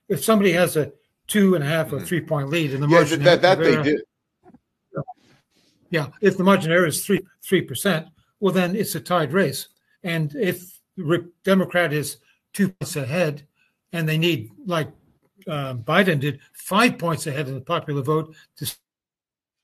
If 0.10 0.24
somebody 0.24 0.52
has 0.54 0.76
a 0.76 0.92
two 1.28 1.56
and 1.56 1.64
a 1.64 1.68
half 1.68 1.94
or 1.94 1.98
mm-hmm. 1.98 2.06
three 2.06 2.22
point 2.22 2.50
lead 2.50 2.74
in 2.74 2.82
the 2.82 2.88
yeah, 2.88 2.96
margin 2.96 3.24
that, 3.24 3.42
that 3.42 3.60
they 3.60 3.74
error, 3.74 3.84
did. 3.84 4.02
Yeah, 5.90 6.08
if 6.22 6.38
the 6.38 6.44
margin 6.44 6.72
of 6.72 6.78
error 6.78 6.88
is 6.88 7.06
three 7.06 7.22
three 7.44 7.62
percent, 7.62 8.08
well 8.40 8.54
then 8.54 8.76
it's 8.76 8.96
a 8.96 9.00
tied 9.00 9.34
race. 9.34 9.68
And 10.04 10.36
if 10.36 10.81
Democrat 11.44 11.94
is 11.94 12.18
two 12.54 12.70
points 12.70 12.96
ahead, 12.96 13.48
and 13.94 14.08
they 14.08 14.18
need, 14.18 14.52
like 14.66 14.90
uh, 15.48 15.76
Biden 15.76 16.20
did, 16.20 16.40
five 16.54 16.98
points 16.98 17.28
ahead 17.28 17.48
in 17.48 17.56
the 17.56 17.62
popular 17.62 18.02
vote 18.02 18.36
to 18.58 18.76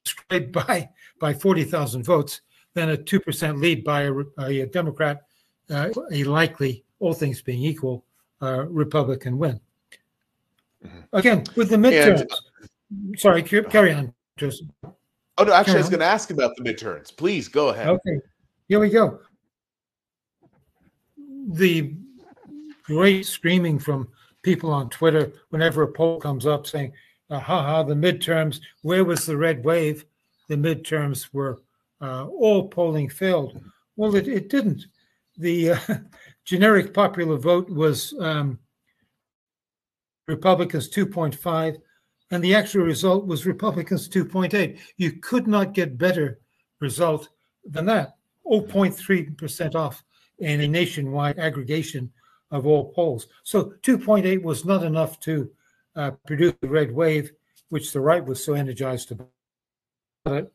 scrape 0.05 0.51
by 0.67 0.89
by 1.19 1.33
forty 1.33 1.63
thousand 1.63 2.03
votes. 2.03 2.41
Then 2.73 2.89
a 2.89 2.97
two 2.97 3.19
percent 3.19 3.59
lead 3.59 3.83
by 3.83 4.03
a, 4.03 4.13
a 4.39 4.65
Democrat, 4.67 5.23
uh, 5.69 5.89
a 6.11 6.23
likely, 6.23 6.83
all 6.99 7.13
things 7.13 7.41
being 7.41 7.63
equal, 7.63 8.05
uh, 8.41 8.65
Republican 8.67 9.37
win. 9.37 9.59
Mm-hmm. 10.85 10.99
Again, 11.13 11.43
with 11.55 11.69
the 11.69 11.77
midterms. 11.77 12.25
And, 12.89 13.19
sorry, 13.19 13.43
carry 13.43 13.93
on, 13.93 14.13
Joseph. 14.37 14.67
Oh 15.39 15.43
no, 15.43 15.53
actually, 15.53 15.75
I 15.75 15.79
was 15.79 15.89
going 15.89 15.99
to 15.99 16.05
ask 16.05 16.31
about 16.31 16.55
the 16.55 16.63
midterms. 16.63 17.15
Please 17.15 17.47
go 17.47 17.69
ahead. 17.69 17.87
Okay, 17.87 18.19
here 18.67 18.79
we 18.79 18.89
go 18.89 19.19
the 21.47 21.93
great 22.83 23.25
screaming 23.25 23.79
from 23.79 24.09
people 24.43 24.71
on 24.71 24.89
Twitter 24.89 25.31
whenever 25.49 25.83
a 25.83 25.87
poll 25.87 26.19
comes 26.19 26.45
up 26.45 26.67
saying, 26.67 26.91
uh, 27.29 27.39
ha 27.39 27.63
ha, 27.63 27.83
the 27.83 27.93
midterms, 27.93 28.59
where 28.81 29.03
was 29.03 29.25
the 29.25 29.35
red 29.35 29.63
wave? 29.63 30.05
The 30.49 30.55
midterms 30.55 31.29
were 31.33 31.59
uh, 32.01 32.27
all 32.27 32.67
polling 32.67 33.09
failed. 33.09 33.59
Well, 33.95 34.15
it, 34.15 34.27
it 34.27 34.49
didn't. 34.49 34.85
The 35.37 35.71
uh, 35.71 35.79
generic 36.45 36.93
popular 36.93 37.37
vote 37.37 37.69
was 37.69 38.13
um, 38.19 38.59
Republicans 40.27 40.89
2.5, 40.89 41.77
and 42.31 42.43
the 42.43 42.55
actual 42.55 42.83
result 42.83 43.25
was 43.25 43.45
Republicans 43.45 44.07
2.8. 44.09 44.79
You 44.97 45.13
could 45.13 45.47
not 45.47 45.73
get 45.73 45.97
better 45.97 46.39
result 46.79 47.29
than 47.65 47.85
that, 47.85 48.15
0.3% 48.45 49.75
off 49.75 50.03
and 50.41 50.61
a 50.61 50.67
nationwide 50.67 51.39
aggregation 51.39 52.11
of 52.51 52.65
all 52.65 52.91
polls. 52.93 53.27
So 53.43 53.73
2.8 53.81 54.41
was 54.41 54.65
not 54.65 54.83
enough 54.83 55.19
to 55.21 55.49
uh, 55.95 56.11
produce 56.25 56.53
the 56.61 56.69
red 56.69 56.91
wave, 56.91 57.31
which 57.69 57.91
the 57.91 57.99
right 57.99 58.23
was 58.23 58.43
so 58.43 58.53
energized 58.53 59.11
about 59.11 59.29
it, 60.27 60.51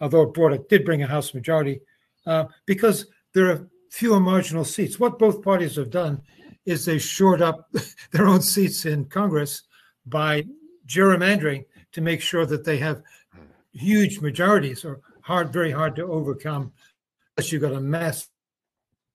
although 0.00 0.22
it 0.22 0.34
brought 0.34 0.52
it 0.52 0.68
did 0.68 0.84
bring 0.84 1.02
a 1.02 1.06
House 1.06 1.34
majority, 1.34 1.80
uh, 2.26 2.44
because 2.64 3.06
there 3.34 3.50
are 3.50 3.68
fewer 3.90 4.20
marginal 4.20 4.64
seats. 4.64 4.98
What 4.98 5.18
both 5.18 5.42
parties 5.42 5.76
have 5.76 5.90
done 5.90 6.22
is 6.64 6.84
they 6.84 6.98
shored 6.98 7.42
up 7.42 7.68
their 8.12 8.26
own 8.26 8.42
seats 8.42 8.86
in 8.86 9.04
Congress 9.06 9.62
by 10.06 10.44
gerrymandering 10.86 11.64
to 11.92 12.00
make 12.00 12.20
sure 12.20 12.46
that 12.46 12.64
they 12.64 12.78
have 12.78 13.02
huge 13.72 14.20
majorities 14.20 14.84
or 14.84 15.00
hard, 15.20 15.52
very 15.52 15.70
hard 15.70 15.96
to 15.96 16.04
overcome 16.04 16.72
unless 17.36 17.52
you've 17.52 17.62
got 17.62 17.72
a 17.72 17.80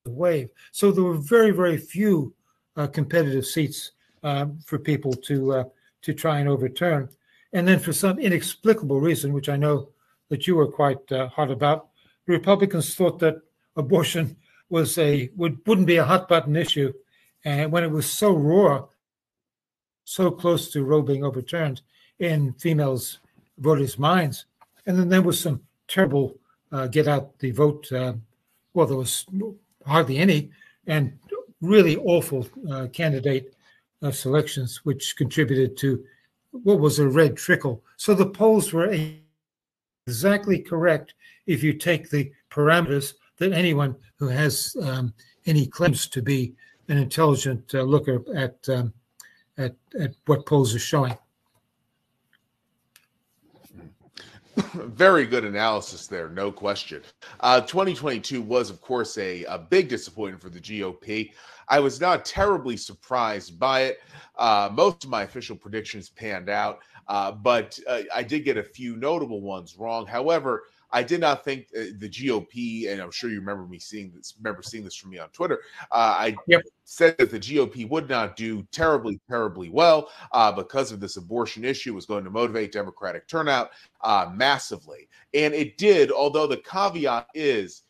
mass 0.06 0.14
wave. 0.14 0.50
So 0.72 0.92
there 0.92 1.04
were 1.04 1.18
very, 1.18 1.52
very 1.52 1.78
few 1.78 2.34
uh, 2.76 2.88
competitive 2.88 3.46
seats 3.46 3.92
uh, 4.24 4.48
for 4.66 4.80
people 4.80 5.14
to 5.14 5.54
uh, 5.54 5.64
to 6.04 6.14
try 6.14 6.40
and 6.40 6.50
overturn. 6.50 7.10
And 7.54 7.68
then 7.68 7.80
for 7.80 7.94
some 7.94 8.18
inexplicable 8.20 9.00
reason, 9.00 9.34
which 9.34 9.50
I 9.50 9.58
know 9.58 9.90
that 10.30 10.48
you 10.48 10.56
were 10.56 10.72
quite 10.72 11.12
uh, 11.12 11.28
hot 11.28 11.52
about, 11.52 11.90
the 12.26 12.34
Republicans 12.34 12.96
thought 12.96 13.20
that 13.20 13.42
abortion 13.76 14.36
was 14.70 14.98
a 14.98 15.30
would 15.36 15.60
wouldn't 15.68 15.88
be 15.88 15.98
a 15.98 16.06
hot 16.06 16.28
button 16.28 16.56
issue, 16.56 16.94
and 17.44 17.72
when 17.72 17.84
it 17.84 17.92
was 17.92 18.10
so 18.10 18.34
raw, 18.34 18.86
so 20.06 20.32
close 20.32 20.72
to 20.72 20.84
Roe 20.84 21.02
being 21.02 21.24
overturned 21.24 21.82
in 22.20 22.54
females' 22.54 23.20
voters' 23.58 24.00
minds, 24.00 24.46
and 24.86 24.98
then 24.98 25.10
there 25.10 25.22
was 25.22 25.40
some 25.40 25.62
terrible 25.88 26.38
uh, 26.72 26.88
get 26.88 27.08
out 27.08 27.38
the 27.40 27.52
vote. 27.52 27.92
Uh, 27.92 28.14
well, 28.74 28.88
there 28.88 28.98
was 28.98 29.26
hardly 29.86 30.18
any, 30.18 30.52
and 30.88 31.18
really 31.62 31.98
awful 31.98 32.48
uh, 32.72 32.88
candidate 32.88 33.54
uh, 34.02 34.12
selections, 34.12 34.84
which 34.84 35.16
contributed 35.16 35.78
to 35.78 36.04
what 36.52 36.80
was 36.80 37.00
a 37.00 37.08
red 37.08 37.38
trickle. 37.38 37.84
So 37.98 38.14
the 38.14 38.26
polls 38.26 38.74
were 38.74 38.92
exactly 40.08 40.60
correct 40.60 41.14
if 41.46 41.64
you 41.64 41.74
take 41.74 42.10
the 42.10 42.32
parameters 42.50 43.14
that 43.38 43.54
anyone 43.54 43.96
who 44.18 44.28
has 44.28 44.76
um, 44.82 45.14
any 45.46 45.66
claims 45.66 46.08
to 46.08 46.22
be 46.22 46.54
an 46.88 46.98
intelligent 46.98 47.74
uh, 47.74 47.84
looker 47.84 48.22
at, 48.36 48.58
um, 48.70 48.94
at 49.58 49.76
at 50.00 50.14
what 50.26 50.46
polls 50.46 50.76
are 50.76 50.80
showing. 50.80 51.18
Very 54.74 55.26
good 55.26 55.46
analysis 55.46 56.08
there, 56.08 56.30
no 56.30 56.52
question. 56.52 57.02
Uh, 57.40 57.62
2022 57.62 58.42
was, 58.42 58.70
of 58.70 58.82
course, 58.82 59.18
a, 59.18 59.44
a 59.46 59.58
big 59.58 59.88
disappointment 59.88 60.42
for 60.42 60.50
the 60.50 60.60
GOP. 60.60 61.32
I 61.68 61.80
was 61.80 62.02
not 62.02 62.26
terribly 62.26 62.78
surprised 62.78 63.60
by 63.60 63.82
it. 63.82 64.00
Uh, 64.38 64.70
most 64.72 65.04
of 65.04 65.10
my 65.10 65.24
official 65.24 65.56
predictions 65.56 66.10
panned 66.10 66.50
out, 66.50 66.80
uh, 67.08 67.32
but 67.32 67.80
uh, 67.88 68.02
I 68.14 68.24
did 68.24 68.44
get 68.44 68.58
a 68.58 68.64
few 68.64 68.98
notable 68.98 69.42
ones 69.42 69.78
wrong. 69.78 70.06
However, 70.06 70.64
I 70.92 71.04
did 71.04 71.22
not 71.22 71.44
think 71.44 71.68
uh, 71.76 71.86
the 71.98 72.10
GOP, 72.10 72.90
and 72.90 73.02
I'm 73.02 73.12
sure 73.12 73.30
you 73.30 73.40
remember 73.40 73.66
me 73.66 73.80
seeing 73.80 74.12
this, 74.16 74.34
remember 74.38 74.62
seeing 74.62 74.84
this 74.84 74.96
from 74.96 75.12
me 75.12 75.20
on 75.20 75.30
Twitter. 75.30 75.62
Uh, 75.92 76.16
I 76.18 76.36
yep. 76.48 76.62
said 76.84 77.18
that 77.18 77.32
the 77.32 77.40
GOP 77.40 77.90
would 77.90 78.10
not 78.10 78.36
do 78.36 78.64
terribly, 78.72 79.20
terribly 79.30 79.70
well 79.70 80.10
uh, 80.32 80.52
because 80.52 80.92
of 80.92 81.00
this 81.00 81.18
abortion 81.18 81.64
issue. 81.64 81.94
was 81.94 82.06
going 82.06 82.24
to 82.24 82.30
motivate 82.30 82.72
Democratic 82.72 83.28
turnout 83.28 83.72
uh, 84.02 84.30
massively, 84.34 85.08
and 85.34 85.54
it 85.54 85.78
did. 85.78 86.12
Although 86.12 86.48
the 86.48 86.58
caveat 86.58 87.28
is 87.34 87.84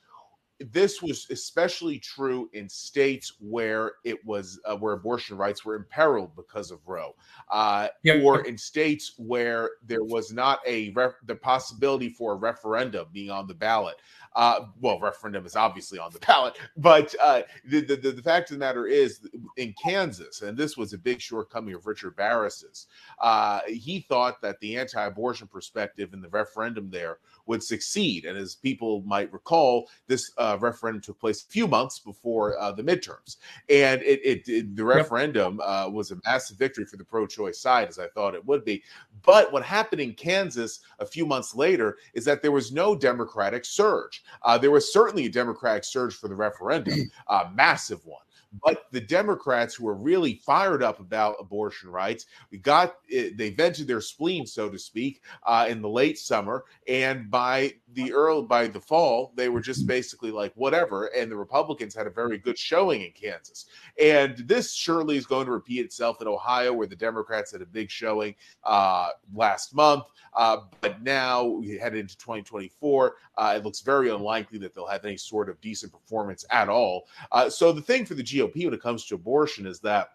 this 0.71 1.01
was 1.01 1.27
especially 1.29 1.99
true 1.99 2.49
in 2.53 2.69
states 2.69 3.33
where 3.39 3.93
it 4.03 4.23
was 4.25 4.59
uh, 4.65 4.75
where 4.75 4.93
abortion 4.93 5.37
rights 5.37 5.65
were 5.65 5.75
imperiled 5.75 6.35
because 6.35 6.71
of 6.71 6.79
Roe, 6.85 7.15
uh, 7.49 7.87
yep. 8.03 8.23
or 8.23 8.41
in 8.41 8.57
states 8.57 9.13
where 9.17 9.71
there 9.85 10.03
was 10.03 10.31
not 10.31 10.59
a 10.67 10.91
ref- 10.91 11.13
the 11.25 11.35
possibility 11.35 12.09
for 12.09 12.33
a 12.33 12.35
referendum 12.35 13.07
being 13.11 13.31
on 13.31 13.47
the 13.47 13.53
ballot. 13.53 13.95
Uh, 14.33 14.67
well, 14.79 14.99
referendum 14.99 15.45
is 15.45 15.55
obviously 15.55 15.99
on 15.99 16.11
the 16.11 16.19
ballot, 16.27 16.57
but 16.77 17.13
uh, 17.21 17.41
the, 17.65 17.81
the, 17.81 17.95
the 17.95 18.21
fact 18.21 18.49
of 18.49 18.55
the 18.55 18.59
matter 18.59 18.87
is, 18.87 19.19
in 19.57 19.73
Kansas, 19.81 20.41
and 20.41 20.57
this 20.57 20.77
was 20.77 20.93
a 20.93 20.97
big 20.97 21.19
shortcoming 21.19 21.75
of 21.75 21.85
Richard 21.85 22.15
Baris's, 22.15 22.87
uh, 23.19 23.59
he 23.67 24.05
thought 24.07 24.41
that 24.41 24.59
the 24.61 24.77
anti-abortion 24.77 25.47
perspective 25.47 26.13
in 26.13 26.21
the 26.21 26.29
referendum 26.29 26.89
there 26.89 27.17
would 27.45 27.61
succeed. 27.61 28.25
And 28.25 28.37
as 28.37 28.55
people 28.55 29.01
might 29.05 29.31
recall, 29.33 29.89
this 30.07 30.31
uh, 30.37 30.50
referendum 30.59 31.01
took 31.01 31.19
place 31.19 31.43
a 31.43 31.47
few 31.47 31.67
months 31.67 31.99
before 31.99 32.59
uh, 32.59 32.71
the 32.71 32.83
midterms, 32.83 33.37
and 33.69 34.01
it, 34.01 34.19
it, 34.23 34.49
it 34.49 34.75
the 34.75 34.83
referendum 34.83 35.59
uh, 35.63 35.89
was 35.89 36.11
a 36.11 36.17
massive 36.25 36.57
victory 36.57 36.85
for 36.85 36.97
the 36.97 37.03
pro-choice 37.03 37.59
side, 37.59 37.87
as 37.87 37.99
I 37.99 38.07
thought 38.07 38.35
it 38.35 38.45
would 38.45 38.65
be. 38.65 38.83
But 39.23 39.51
what 39.51 39.63
happened 39.63 40.01
in 40.01 40.13
Kansas 40.13 40.79
a 40.99 41.05
few 41.05 41.25
months 41.25 41.55
later 41.55 41.97
is 42.13 42.25
that 42.25 42.41
there 42.41 42.51
was 42.51 42.71
no 42.71 42.95
Democratic 42.95 43.65
surge. 43.65 44.23
Uh, 44.43 44.57
there 44.57 44.71
was 44.71 44.91
certainly 44.91 45.25
a 45.25 45.29
Democratic 45.29 45.83
surge 45.83 46.15
for 46.15 46.27
the 46.27 46.35
referendum, 46.35 47.11
a 47.27 47.49
massive 47.53 48.05
one. 48.05 48.21
But 48.63 48.85
the 48.91 48.99
Democrats 48.99 49.75
who 49.75 49.85
were 49.85 49.95
really 49.95 50.35
fired 50.35 50.83
up 50.83 50.99
about 50.99 51.37
abortion 51.39 51.89
rights, 51.89 52.25
got 52.61 52.95
eh, 53.11 53.29
they 53.35 53.51
vented 53.51 53.87
their 53.87 54.01
spleen, 54.01 54.45
so 54.45 54.69
to 54.69 54.77
speak, 54.77 55.21
uh, 55.43 55.67
in 55.69 55.81
the 55.81 55.89
late 55.89 56.19
summer, 56.19 56.65
and 56.87 57.31
by 57.31 57.73
the 57.93 58.11
early 58.11 58.45
by 58.45 58.67
the 58.67 58.81
fall, 58.81 59.31
they 59.35 59.47
were 59.47 59.61
just 59.61 59.87
basically 59.87 60.31
like 60.31 60.53
whatever. 60.55 61.07
And 61.07 61.31
the 61.31 61.37
Republicans 61.37 61.95
had 61.95 62.07
a 62.07 62.11
very 62.11 62.37
good 62.37 62.57
showing 62.57 63.01
in 63.01 63.11
Kansas, 63.11 63.67
and 64.01 64.37
this 64.39 64.73
surely 64.73 65.15
is 65.15 65.25
going 65.25 65.45
to 65.45 65.51
repeat 65.51 65.85
itself 65.85 66.21
in 66.21 66.27
Ohio, 66.27 66.73
where 66.73 66.87
the 66.87 66.95
Democrats 66.95 67.53
had 67.53 67.61
a 67.61 67.65
big 67.65 67.89
showing 67.89 68.35
uh, 68.65 69.09
last 69.33 69.73
month. 69.73 70.03
Uh, 70.33 70.57
but 70.79 71.01
now 71.01 71.43
we 71.43 71.77
head 71.77 71.95
into 71.95 72.17
2024. 72.17 73.15
Uh, 73.37 73.53
it 73.57 73.63
looks 73.63 73.81
very 73.81 74.09
unlikely 74.09 74.57
that 74.59 74.75
they'll 74.75 74.87
have 74.87 75.05
any 75.05 75.17
sort 75.17 75.49
of 75.49 75.59
decent 75.61 75.91
performance 75.91 76.45
at 76.51 76.69
all. 76.69 77.07
Uh, 77.31 77.49
so 77.49 77.71
the 77.71 77.81
thing 77.81 78.05
for 78.05 78.13
the 78.13 78.23
GOP 78.23 78.65
when 78.65 78.73
it 78.73 78.81
comes 78.81 79.05
to 79.05 79.15
abortion 79.15 79.65
is 79.65 79.79
that 79.79 80.09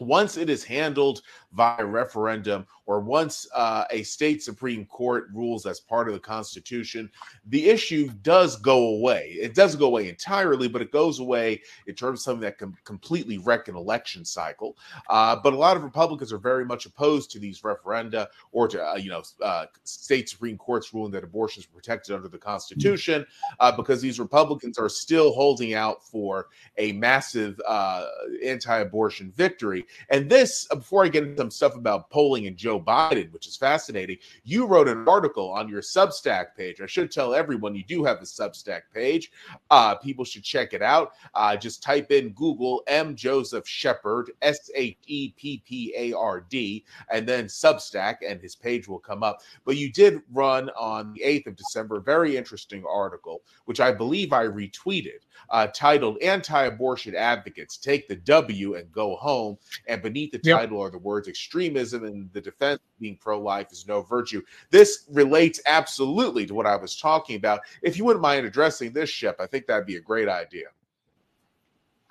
once 0.00 0.36
it 0.36 0.48
is 0.48 0.64
handled 0.64 1.22
via 1.52 1.84
referendum 1.84 2.66
or 2.90 2.98
once 2.98 3.46
uh, 3.54 3.84
a 3.90 4.02
state 4.02 4.42
Supreme 4.42 4.84
Court 4.84 5.28
rules 5.32 5.64
as 5.64 5.78
part 5.78 6.08
of 6.08 6.14
the 6.14 6.18
Constitution, 6.18 7.08
the 7.46 7.68
issue 7.68 8.10
does 8.22 8.56
go 8.56 8.88
away. 8.88 9.36
It 9.40 9.54
doesn't 9.54 9.78
go 9.78 9.86
away 9.86 10.08
entirely, 10.08 10.66
but 10.66 10.82
it 10.82 10.90
goes 10.90 11.20
away 11.20 11.62
in 11.86 11.94
terms 11.94 12.18
of 12.18 12.24
something 12.24 12.40
that 12.40 12.58
can 12.58 12.76
completely 12.82 13.38
wreck 13.38 13.68
an 13.68 13.76
election 13.76 14.24
cycle. 14.24 14.76
Uh, 15.08 15.36
but 15.36 15.52
a 15.52 15.56
lot 15.56 15.76
of 15.76 15.84
Republicans 15.84 16.32
are 16.32 16.38
very 16.38 16.64
much 16.64 16.84
opposed 16.84 17.30
to 17.30 17.38
these 17.38 17.60
referenda 17.60 18.26
or 18.50 18.66
to, 18.66 18.84
uh, 18.84 18.96
you 18.96 19.08
know, 19.08 19.22
uh, 19.40 19.66
state 19.84 20.28
Supreme 20.28 20.58
Courts 20.58 20.92
ruling 20.92 21.12
that 21.12 21.22
abortion 21.22 21.60
is 21.60 21.66
protected 21.66 22.16
under 22.16 22.26
the 22.26 22.38
Constitution 22.38 23.24
uh, 23.60 23.70
because 23.70 24.00
these 24.00 24.18
Republicans 24.18 24.78
are 24.78 24.88
still 24.88 25.32
holding 25.32 25.74
out 25.74 26.04
for 26.04 26.48
a 26.76 26.90
massive 26.90 27.60
uh, 27.68 28.06
anti 28.44 28.78
abortion 28.78 29.30
victory. 29.30 29.86
And 30.08 30.28
this, 30.28 30.66
before 30.66 31.04
I 31.04 31.08
get 31.08 31.22
into 31.22 31.36
some 31.36 31.52
stuff 31.52 31.76
about 31.76 32.10
polling 32.10 32.48
and 32.48 32.56
Joe 32.56 32.79
Biden, 32.80 33.32
which 33.32 33.46
is 33.46 33.56
fascinating, 33.56 34.18
you 34.44 34.66
wrote 34.66 34.88
an 34.88 35.06
article 35.08 35.50
on 35.50 35.68
your 35.68 35.82
Substack 35.82 36.56
page. 36.56 36.80
I 36.80 36.86
should 36.86 37.10
tell 37.10 37.34
everyone 37.34 37.74
you 37.74 37.84
do 37.84 38.04
have 38.04 38.18
a 38.18 38.24
Substack 38.24 38.82
page. 38.92 39.30
Uh, 39.70 39.94
people 39.96 40.24
should 40.24 40.44
check 40.44 40.72
it 40.72 40.82
out. 40.82 41.12
Uh, 41.34 41.56
just 41.56 41.82
type 41.82 42.10
in 42.10 42.30
Google 42.30 42.82
M. 42.86 43.14
Joseph 43.14 43.66
Sheppard, 43.66 44.30
S 44.42 44.70
H 44.74 44.96
E 45.06 45.32
P 45.36 45.62
P 45.66 45.94
A 45.96 46.12
R 46.12 46.40
D, 46.40 46.84
and 47.10 47.26
then 47.26 47.46
Substack, 47.46 48.16
and 48.26 48.40
his 48.40 48.56
page 48.56 48.88
will 48.88 48.98
come 48.98 49.22
up. 49.22 49.40
But 49.64 49.76
you 49.76 49.92
did 49.92 50.20
run 50.32 50.70
on 50.70 51.12
the 51.12 51.20
8th 51.20 51.48
of 51.48 51.56
December 51.56 51.98
a 51.98 52.02
very 52.02 52.36
interesting 52.36 52.84
article, 52.88 53.42
which 53.66 53.80
I 53.80 53.92
believe 53.92 54.32
I 54.32 54.46
retweeted, 54.46 55.20
uh, 55.50 55.68
titled 55.68 56.20
Anti 56.22 56.64
Abortion 56.64 57.14
Advocates 57.14 57.76
Take 57.76 58.08
the 58.08 58.16
W 58.16 58.74
and 58.74 58.90
Go 58.92 59.16
Home. 59.16 59.58
And 59.86 60.02
beneath 60.02 60.32
the 60.32 60.38
title 60.38 60.78
yep. 60.78 60.86
are 60.86 60.90
the 60.90 60.98
words 60.98 61.28
extremism 61.28 62.04
and 62.04 62.32
the 62.32 62.40
defense 62.40 62.69
being 62.98 63.16
pro 63.16 63.40
life 63.40 63.72
is 63.72 63.86
no 63.88 64.02
virtue. 64.02 64.42
This 64.70 65.06
relates 65.10 65.60
absolutely 65.66 66.46
to 66.46 66.54
what 66.54 66.66
I 66.66 66.76
was 66.76 66.96
talking 66.96 67.36
about. 67.36 67.60
If 67.82 67.96
you 67.96 68.04
wouldn't 68.04 68.22
mind 68.22 68.46
addressing 68.46 68.92
this, 68.92 69.10
Shep, 69.10 69.40
I 69.40 69.46
think 69.46 69.66
that'd 69.66 69.86
be 69.86 69.96
a 69.96 70.00
great 70.00 70.28
idea. 70.28 70.66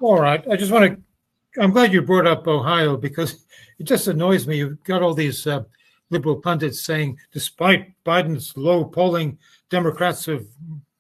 All 0.02 0.20
right. 0.20 0.44
I 0.50 0.56
just 0.56 0.72
want 0.72 0.86
to, 0.86 1.62
I'm 1.62 1.72
glad 1.72 1.94
you 1.94 2.02
brought 2.02 2.28
up 2.28 2.48
Ohio 2.48 2.98
because 2.98 3.46
it 3.80 3.84
just 3.84 4.08
annoys 4.08 4.48
me. 4.48 4.58
You've 4.58 4.84
got 4.84 5.02
all 5.02 5.14
these 5.14 5.46
uh, 5.46 5.64
liberal 6.10 6.38
pundits 6.38 6.82
saying, 6.82 7.18
despite 7.32 7.94
Biden's 8.04 8.56
low 8.56 8.86
polling, 8.86 9.38
Democrats 9.70 10.26
have 10.26 10.46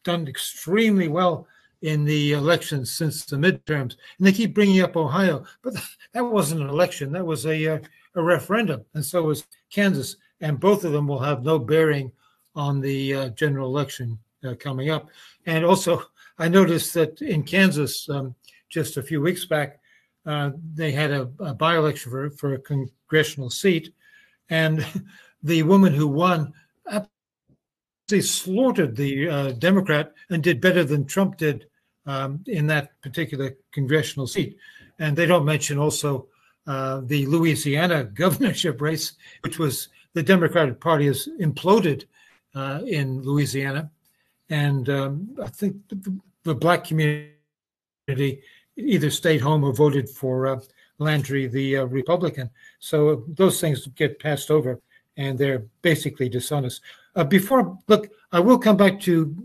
done 0.03 0.27
extremely 0.27 1.07
well 1.07 1.47
in 1.81 2.03
the 2.03 2.33
elections 2.33 2.91
since 2.91 3.25
the 3.25 3.37
midterms, 3.37 3.95
and 4.17 4.27
they 4.27 4.31
keep 4.31 4.53
bringing 4.53 4.81
up 4.81 4.97
Ohio, 4.97 5.43
but 5.61 5.73
that 6.13 6.23
wasn't 6.23 6.61
an 6.61 6.69
election; 6.69 7.11
that 7.11 7.25
was 7.25 7.45
a 7.45 7.75
uh, 7.75 7.79
a 8.15 8.23
referendum, 8.23 8.83
and 8.93 9.05
so 9.05 9.23
was 9.23 9.45
Kansas, 9.71 10.15
and 10.41 10.59
both 10.59 10.83
of 10.83 10.91
them 10.91 11.07
will 11.07 11.19
have 11.19 11.43
no 11.43 11.59
bearing 11.59 12.11
on 12.55 12.81
the 12.81 13.13
uh, 13.13 13.29
general 13.29 13.67
election 13.67 14.17
uh, 14.43 14.55
coming 14.59 14.89
up. 14.89 15.09
And 15.45 15.63
also, 15.63 16.03
I 16.37 16.47
noticed 16.47 16.93
that 16.95 17.21
in 17.21 17.43
Kansas, 17.43 18.09
um, 18.09 18.35
just 18.69 18.97
a 18.97 19.03
few 19.03 19.21
weeks 19.21 19.45
back, 19.45 19.79
uh, 20.25 20.51
they 20.73 20.91
had 20.91 21.11
a, 21.11 21.29
a 21.39 21.53
by-election 21.53 22.11
for, 22.11 22.29
for 22.31 22.53
a 22.53 22.59
congressional 22.59 23.49
seat, 23.49 23.93
and 24.49 24.85
the 25.43 25.63
woman 25.63 25.93
who 25.93 26.07
won 26.07 26.53
they 28.09 28.21
slaughtered 28.21 28.95
the 28.95 29.29
uh, 29.29 29.51
Democrat 29.53 30.13
and 30.29 30.43
did 30.43 30.59
better 30.59 30.83
than 30.83 31.05
Trump 31.05 31.37
did 31.37 31.67
um, 32.09 32.43
in 32.47 32.65
that 32.67 32.99
particular 33.01 33.55
congressional 33.71 34.25
seat. 34.25 34.57
And 34.97 35.15
they 35.15 35.27
don't 35.27 35.45
mention 35.45 35.77
also 35.77 36.27
uh, 36.65 37.01
the 37.05 37.25
Louisiana 37.27 38.03
governorship 38.23 38.81
race, 38.81 39.13
which 39.41 39.59
was 39.59 39.89
the 40.13 40.23
Democratic 40.23 40.79
Party 40.79 41.05
has 41.05 41.29
imploded 41.39 42.05
uh, 42.55 42.81
in 42.87 43.21
Louisiana. 43.21 43.91
And 44.49 44.89
um, 44.89 45.37
I 45.41 45.49
think 45.49 45.75
the, 45.89 46.19
the, 46.43 46.55
black 46.55 46.83
community 46.83 48.41
either 48.75 49.11
stayed 49.11 49.41
home 49.41 49.63
or 49.63 49.71
voted 49.71 50.09
for 50.09 50.47
uh, 50.47 50.59
Landry, 50.97 51.45
the 51.45 51.77
uh, 51.77 51.85
Republican. 51.85 52.49
So 52.79 53.23
those 53.27 53.61
things 53.61 53.85
get 53.95 54.19
passed 54.19 54.49
over 54.49 54.81
and 55.15 55.37
they're 55.37 55.63
basically 55.83 56.27
dishonest. 56.27 56.81
Uh, 57.15 57.23
before, 57.23 57.77
look, 57.87 58.09
I 58.31 58.39
will 58.39 58.57
come 58.57 58.77
back 58.77 58.99
to 59.01 59.35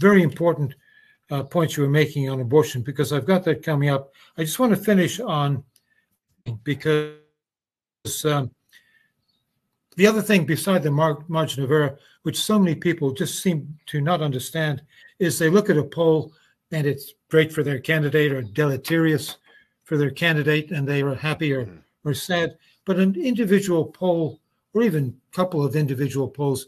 very 0.00 0.24
important 0.24 0.74
uh, 1.32 1.42
points 1.42 1.76
you 1.76 1.82
were 1.82 1.88
making 1.88 2.28
on 2.28 2.40
abortion 2.40 2.82
because 2.82 3.10
I've 3.10 3.24
got 3.26 3.42
that 3.44 3.62
coming 3.62 3.88
up. 3.88 4.12
I 4.36 4.44
just 4.44 4.58
want 4.58 4.76
to 4.76 4.76
finish 4.76 5.18
on 5.18 5.64
because 6.62 7.16
um, 8.26 8.50
the 9.96 10.06
other 10.06 10.20
thing 10.20 10.44
beside 10.44 10.82
the 10.82 10.90
mar- 10.90 11.24
margin 11.28 11.64
of 11.64 11.70
error, 11.70 11.98
which 12.22 12.38
so 12.38 12.58
many 12.58 12.74
people 12.74 13.12
just 13.12 13.42
seem 13.42 13.78
to 13.86 14.02
not 14.02 14.20
understand, 14.20 14.82
is 15.18 15.38
they 15.38 15.48
look 15.48 15.70
at 15.70 15.78
a 15.78 15.82
poll 15.82 16.34
and 16.70 16.86
it's 16.86 17.14
great 17.30 17.50
for 17.50 17.62
their 17.62 17.78
candidate 17.78 18.32
or 18.32 18.42
deleterious 18.42 19.38
for 19.84 19.96
their 19.96 20.10
candidate 20.10 20.70
and 20.70 20.86
they 20.86 21.00
are 21.00 21.14
happy 21.14 21.52
or, 21.54 21.64
mm-hmm. 21.64 22.08
or 22.08 22.12
sad. 22.12 22.58
But 22.84 22.98
an 22.98 23.16
individual 23.16 23.86
poll 23.86 24.38
or 24.74 24.82
even 24.82 25.16
a 25.32 25.34
couple 25.34 25.64
of 25.64 25.76
individual 25.76 26.28
polls 26.28 26.66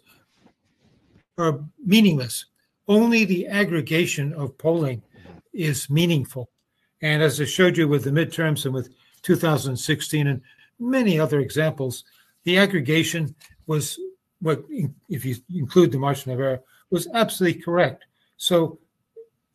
are 1.36 1.60
meaningless. 1.84 2.46
Only 2.86 3.24
the 3.24 3.46
aggregation 3.46 4.32
of 4.34 4.58
polling 4.58 5.02
is 5.52 5.88
meaningful. 5.88 6.50
And 7.00 7.22
as 7.22 7.40
I 7.40 7.44
showed 7.44 7.76
you 7.76 7.88
with 7.88 8.04
the 8.04 8.10
midterms 8.10 8.64
and 8.64 8.74
with 8.74 8.90
2016 9.22 10.26
and 10.26 10.40
many 10.78 11.18
other 11.18 11.40
examples, 11.40 12.04
the 12.44 12.58
aggregation 12.58 13.34
was 13.66 13.98
what 14.40 14.62
if 15.08 15.24
you 15.24 15.36
include 15.54 15.92
the 15.92 15.98
margin 15.98 16.32
of 16.32 16.40
error, 16.40 16.60
was 16.90 17.08
absolutely 17.14 17.62
correct. 17.62 18.04
So 18.36 18.78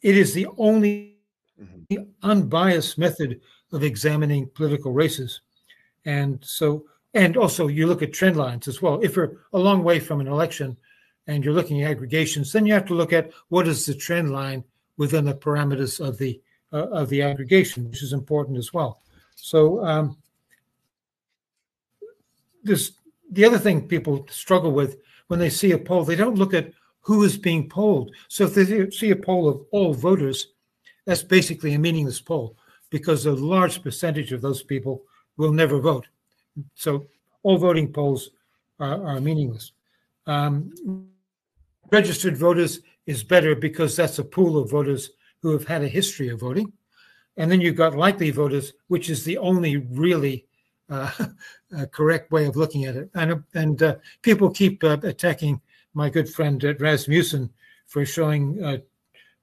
it 0.02 0.18
is 0.18 0.34
the 0.34 0.48
only 0.58 1.18
mm-hmm. 1.62 2.04
unbiased 2.24 2.98
method 2.98 3.42
of 3.72 3.84
examining 3.84 4.50
political 4.50 4.92
races. 4.92 5.42
And 6.06 6.40
so, 6.44 6.86
and 7.14 7.38
also 7.38 7.68
you 7.68 7.86
look 7.86 8.02
at 8.02 8.14
trend 8.14 8.36
lines 8.36 8.68
as 8.68 8.82
well. 8.82 9.00
If 9.04 9.16
you're 9.16 9.38
a 9.54 9.60
long 9.60 9.84
way 9.84 10.00
from 10.00 10.22
an 10.22 10.28
election 10.28 10.76
and 11.30 11.46
you're 11.46 11.54
looking 11.54 11.84
at 11.84 11.92
aggregations, 11.92 12.52
then 12.52 12.66
you 12.66 12.74
have 12.74 12.88
to 12.88 12.96
look 12.96 13.14
at 13.14 13.32
what 13.50 13.68
is 13.68 13.86
the 13.86 13.94
trend 13.94 14.32
line 14.32 14.64
within 14.98 15.26
the 15.26 15.34
parameters 15.34 16.04
of 16.06 16.18
the 16.18 16.42
uh, 16.74 16.88
of 16.88 17.10
the 17.10 17.22
aggregation, 17.22 17.88
which 17.90 18.02
is 18.02 18.14
important 18.14 18.58
as 18.58 18.74
well. 18.74 19.02
So 19.36 19.84
um, 19.86 20.18
this 22.64 22.94
the 23.32 23.46
other 23.46 23.60
thing 23.60 23.88
people 23.88 24.26
struggle 24.30 24.72
with 24.72 24.98
when 25.28 25.40
they 25.40 25.52
see 25.52 25.72
a 25.72 25.78
poll, 25.78 26.04
they 26.04 26.16
don't 26.16 26.40
look 26.40 26.56
at 26.56 26.74
who 27.02 27.24
is 27.24 27.38
being 27.38 27.70
polled. 27.70 28.12
So 28.28 28.46
if 28.46 28.56
they 28.56 28.90
see 28.90 29.12
a 29.12 29.16
poll 29.16 29.48
of 29.48 29.62
all 29.72 29.94
voters, 29.94 30.48
that's 31.06 31.24
basically 31.24 31.74
a 31.76 31.80
meaningless 31.80 32.20
poll 32.20 32.56
because 32.90 33.28
a 33.28 33.34
large 33.34 33.84
percentage 33.84 34.32
of 34.32 34.42
those 34.42 34.64
people 34.64 35.04
will 35.38 35.54
never 35.54 35.80
vote. 35.80 36.08
So 36.74 37.06
all 37.44 37.58
voting 37.58 37.94
polls 37.94 38.32
are, 38.80 39.06
are 39.06 39.22
meaningless. 39.22 39.72
Um, 40.26 40.74
registered 41.92 42.38
voters 42.38 42.82
is 43.06 43.24
better 43.24 43.56
because 43.56 43.96
that's 43.96 44.20
a 44.20 44.24
pool 44.24 44.58
of 44.58 44.70
voters 44.70 45.12
who 45.42 45.52
have 45.52 45.68
had 45.68 45.84
a 45.84 45.88
history 45.88 46.30
of 46.30 46.40
voting. 46.40 46.72
And 47.38 47.50
then 47.50 47.62
you've 47.62 47.76
got 47.76 47.96
likely 47.96 48.32
voters, 48.32 48.74
which 48.88 49.10
is 49.10 49.24
the 49.24 49.38
only 49.38 49.78
really 49.78 50.46
uh, 50.90 51.12
correct 51.92 52.32
way 52.32 52.46
of 52.46 52.56
looking 52.56 52.86
at 52.86 52.96
it. 52.96 53.10
And, 53.14 53.44
and 53.54 53.82
uh, 53.82 53.96
people 54.22 54.50
keep 54.50 54.84
uh, 54.84 54.98
attacking 55.04 55.62
my 55.94 56.10
good 56.10 56.30
friend 56.30 56.64
uh, 56.64 56.74
Rasmussen 56.76 57.50
for 57.88 58.06
showing 58.06 58.64
uh, 58.64 58.78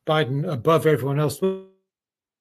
Biden 0.07 0.51
above 0.51 0.87
everyone 0.87 1.19
else. 1.19 1.41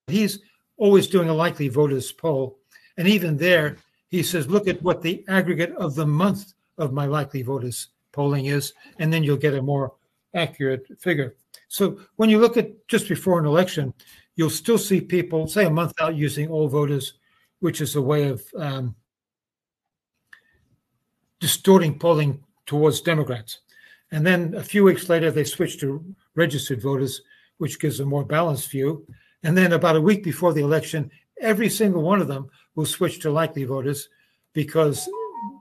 He's 0.06 0.40
always 0.76 1.08
doing 1.08 1.28
a 1.28 1.34
likely 1.34 1.68
voters 1.68 2.12
poll. 2.12 2.58
And 2.96 3.08
even 3.08 3.36
there, 3.36 3.76
he 4.08 4.22
says, 4.22 4.48
look 4.48 4.68
at 4.68 4.82
what 4.82 5.02
the 5.02 5.24
aggregate 5.28 5.72
of 5.76 5.94
the 5.94 6.06
month 6.06 6.52
of 6.78 6.92
my 6.92 7.06
likely 7.06 7.42
voters 7.42 7.88
polling 8.16 8.46
is, 8.46 8.72
and 8.98 9.12
then 9.12 9.22
you'll 9.22 9.36
get 9.36 9.54
a 9.54 9.62
more 9.62 9.92
accurate 10.34 10.84
figure. 10.98 11.36
So 11.68 12.00
when 12.16 12.30
you 12.30 12.38
look 12.38 12.56
at 12.56 12.88
just 12.88 13.08
before 13.08 13.38
an 13.38 13.46
election, 13.46 13.92
you'll 14.36 14.50
still 14.50 14.78
see 14.78 15.00
people, 15.00 15.46
say 15.46 15.66
a 15.66 15.70
month 15.70 15.92
out, 16.00 16.16
using 16.16 16.48
all 16.48 16.68
voters, 16.68 17.14
which 17.60 17.80
is 17.80 17.94
a 17.94 18.02
way 18.02 18.28
of 18.28 18.42
um, 18.58 18.96
distorting 21.40 21.98
polling 21.98 22.42
towards 22.64 23.00
Democrats. 23.00 23.60
And 24.10 24.24
then 24.26 24.54
a 24.54 24.62
few 24.62 24.84
weeks 24.84 25.08
later, 25.08 25.30
they 25.30 25.44
switch 25.44 25.78
to 25.80 26.04
registered 26.34 26.82
voters, 26.82 27.22
which 27.58 27.80
gives 27.80 28.00
a 28.00 28.06
more 28.06 28.24
balanced 28.24 28.70
view. 28.70 29.06
And 29.42 29.56
then 29.56 29.72
about 29.72 29.96
a 29.96 30.00
week 30.00 30.22
before 30.22 30.52
the 30.52 30.62
election, 30.62 31.10
every 31.40 31.68
single 31.68 32.02
one 32.02 32.20
of 32.20 32.28
them 32.28 32.48
will 32.74 32.86
switch 32.86 33.20
to 33.20 33.30
likely 33.30 33.64
voters 33.64 34.08
because 34.52 35.08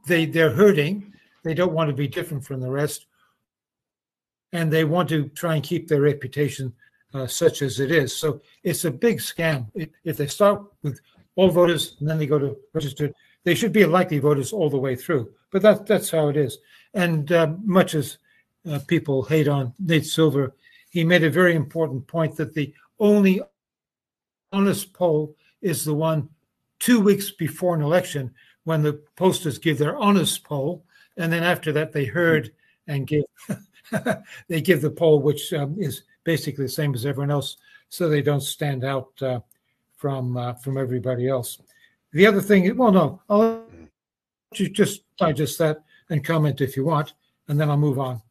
they 0.08 0.26
they're 0.26 0.52
hurting. 0.52 1.14
They 1.46 1.54
don't 1.54 1.74
want 1.74 1.92
to 1.92 1.96
be 1.96 2.08
different 2.08 2.44
from 2.44 2.60
the 2.60 2.72
rest, 2.72 3.06
and 4.52 4.74
they 4.74 4.84
want 4.84 5.08
to 5.10 5.30
try 5.30 5.54
and 5.54 5.64
keep 5.64 5.88
their 5.88 6.02
reputation 6.02 6.74
uh, 7.14 7.28
such 7.28 7.62
as 7.62 7.80
it 7.80 7.92
is. 7.92 8.18
So 8.18 8.42
it's 8.64 8.84
a 8.84 8.92
big 8.92 9.20
scam. 9.20 9.68
If 10.04 10.18
they 10.18 10.26
start 10.26 10.64
with 10.82 11.00
all 11.36 11.50
voters 11.50 11.98
and 12.00 12.10
then 12.10 12.18
they 12.18 12.26
go 12.26 12.40
to 12.40 12.58
registered, 12.74 13.14
they 13.44 13.54
should 13.54 13.72
be 13.72 13.86
likely 13.86 14.18
voters 14.18 14.52
all 14.52 14.72
the 14.72 14.80
way 14.80 14.96
through. 14.96 15.32
But 15.52 15.62
that, 15.62 15.86
that's 15.86 16.10
how 16.10 16.30
it 16.30 16.36
is. 16.36 16.58
And 16.96 17.32
uh, 17.32 17.54
much 17.64 17.94
as 17.94 18.18
uh, 18.68 18.80
people 18.88 19.22
hate 19.24 19.48
on 19.48 19.72
Nate 19.78 20.08
Silver, 20.08 20.56
he 20.90 21.04
made 21.04 21.24
a 21.24 21.30
very 21.30 21.56
important 21.56 22.08
point 22.08 22.36
that 22.38 22.56
the 22.56 22.74
only 23.00 23.40
honest 24.52 24.94
poll 24.94 25.36
is 25.62 25.86
the 25.86 25.94
one 25.94 26.28
two 26.80 27.00
weeks 27.00 27.30
before 27.30 27.76
an 27.76 27.84
election 27.84 28.34
when 28.64 28.82
the 28.82 28.94
posters 29.16 29.60
give 29.60 29.78
their 29.78 29.96
honest 29.98 30.44
poll, 30.44 30.84
and 31.18 31.32
then 31.32 31.44
after 31.44 31.72
that 31.72 31.92
they 31.92 32.06
herd 32.06 32.52
and 32.88 33.08
give 33.08 33.24
they 34.48 34.62
give 34.62 34.82
the 34.82 34.90
poll 34.90 35.22
which 35.22 35.54
um, 35.54 35.76
is 35.80 36.04
basically 36.24 36.66
the 36.66 36.70
same 36.70 36.94
as 36.94 37.06
everyone 37.06 37.32
else, 37.32 37.58
so 37.90 38.10
they 38.10 38.22
don't 38.22 38.42
stand 38.42 38.84
out 38.84 39.10
uh, 39.22 39.40
from 39.96 40.38
uh, 40.38 40.54
from 40.54 40.78
everybody 40.78 41.28
else. 41.28 41.60
The 42.12 42.26
other 42.28 42.42
thing, 42.42 42.76
well, 42.78 42.92
no, 42.92 43.22
I'll 43.30 43.66
you 44.54 44.70
just 44.70 45.04
digest 45.18 45.58
that 45.60 45.84
and 46.10 46.24
comment 46.24 46.62
if 46.62 46.78
you 46.78 46.86
want, 46.86 47.14
and 47.48 47.60
then 47.60 47.70
I'll 47.70 47.78
move 47.78 48.00
on. 48.00 48.22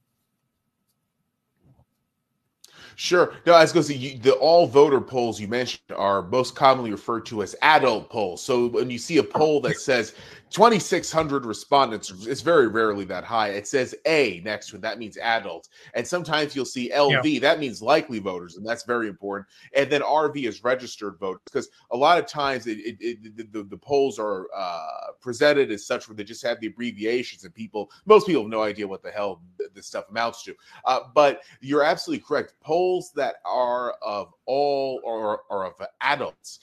Sure. 2.96 3.34
No, 3.46 3.54
I 3.54 3.62
was 3.62 3.72
going 3.72 3.84
to 3.86 3.92
say 3.92 3.98
you, 3.98 4.18
the 4.18 4.34
all 4.34 4.66
voter 4.66 5.00
polls 5.00 5.40
you 5.40 5.48
mentioned 5.48 5.82
are 5.96 6.22
most 6.22 6.54
commonly 6.54 6.90
referred 6.90 7.26
to 7.26 7.42
as 7.42 7.54
adult 7.62 8.10
polls. 8.10 8.42
So 8.42 8.68
when 8.68 8.90
you 8.90 8.98
see 8.98 9.18
a 9.18 9.22
poll 9.22 9.60
that 9.62 9.78
says 9.78 10.14
2,600 10.50 11.44
respondents, 11.44 12.10
it's 12.26 12.40
very 12.40 12.68
rarely 12.68 13.04
that 13.04 13.24
high. 13.24 13.48
It 13.48 13.66
says 13.66 13.92
A 14.06 14.40
next 14.44 14.68
to 14.68 14.76
it. 14.76 14.82
That 14.82 14.98
means 14.98 15.16
adult. 15.18 15.68
And 15.94 16.06
sometimes 16.06 16.54
you'll 16.54 16.64
see 16.64 16.92
LV. 16.94 17.24
Yeah. 17.24 17.40
That 17.40 17.58
means 17.58 17.82
likely 17.82 18.20
voters. 18.20 18.56
And 18.56 18.64
that's 18.64 18.84
very 18.84 19.08
important. 19.08 19.48
And 19.74 19.90
then 19.90 20.02
RV 20.02 20.46
is 20.46 20.62
registered 20.62 21.18
voters 21.18 21.40
because 21.44 21.68
a 21.90 21.96
lot 21.96 22.18
of 22.18 22.26
times 22.26 22.68
it, 22.68 22.78
it, 22.78 22.96
it, 23.00 23.52
the, 23.52 23.64
the, 23.64 23.76
polls 23.76 24.18
are 24.20 24.46
uh, 24.56 25.12
presented 25.20 25.72
as 25.72 25.86
such 25.86 26.08
where 26.08 26.14
they 26.14 26.22
just 26.22 26.44
have 26.44 26.60
the 26.60 26.68
abbreviations 26.68 27.44
and 27.44 27.52
people, 27.52 27.90
most 28.06 28.26
people 28.26 28.42
have 28.42 28.50
no 28.50 28.62
idea 28.62 28.86
what 28.86 29.02
the 29.02 29.10
hell 29.10 29.42
this 29.74 29.86
stuff 29.86 30.08
amounts 30.08 30.44
to. 30.44 30.54
Uh, 30.84 31.00
but 31.14 31.42
you're 31.60 31.82
absolutely 31.82 32.24
correct. 32.24 32.54
Polls 32.60 32.83
that 33.16 33.36
are 33.44 33.94
of 34.02 34.32
all 34.46 35.00
or, 35.04 35.40
or 35.50 35.66
of 35.66 35.74
adults 36.00 36.60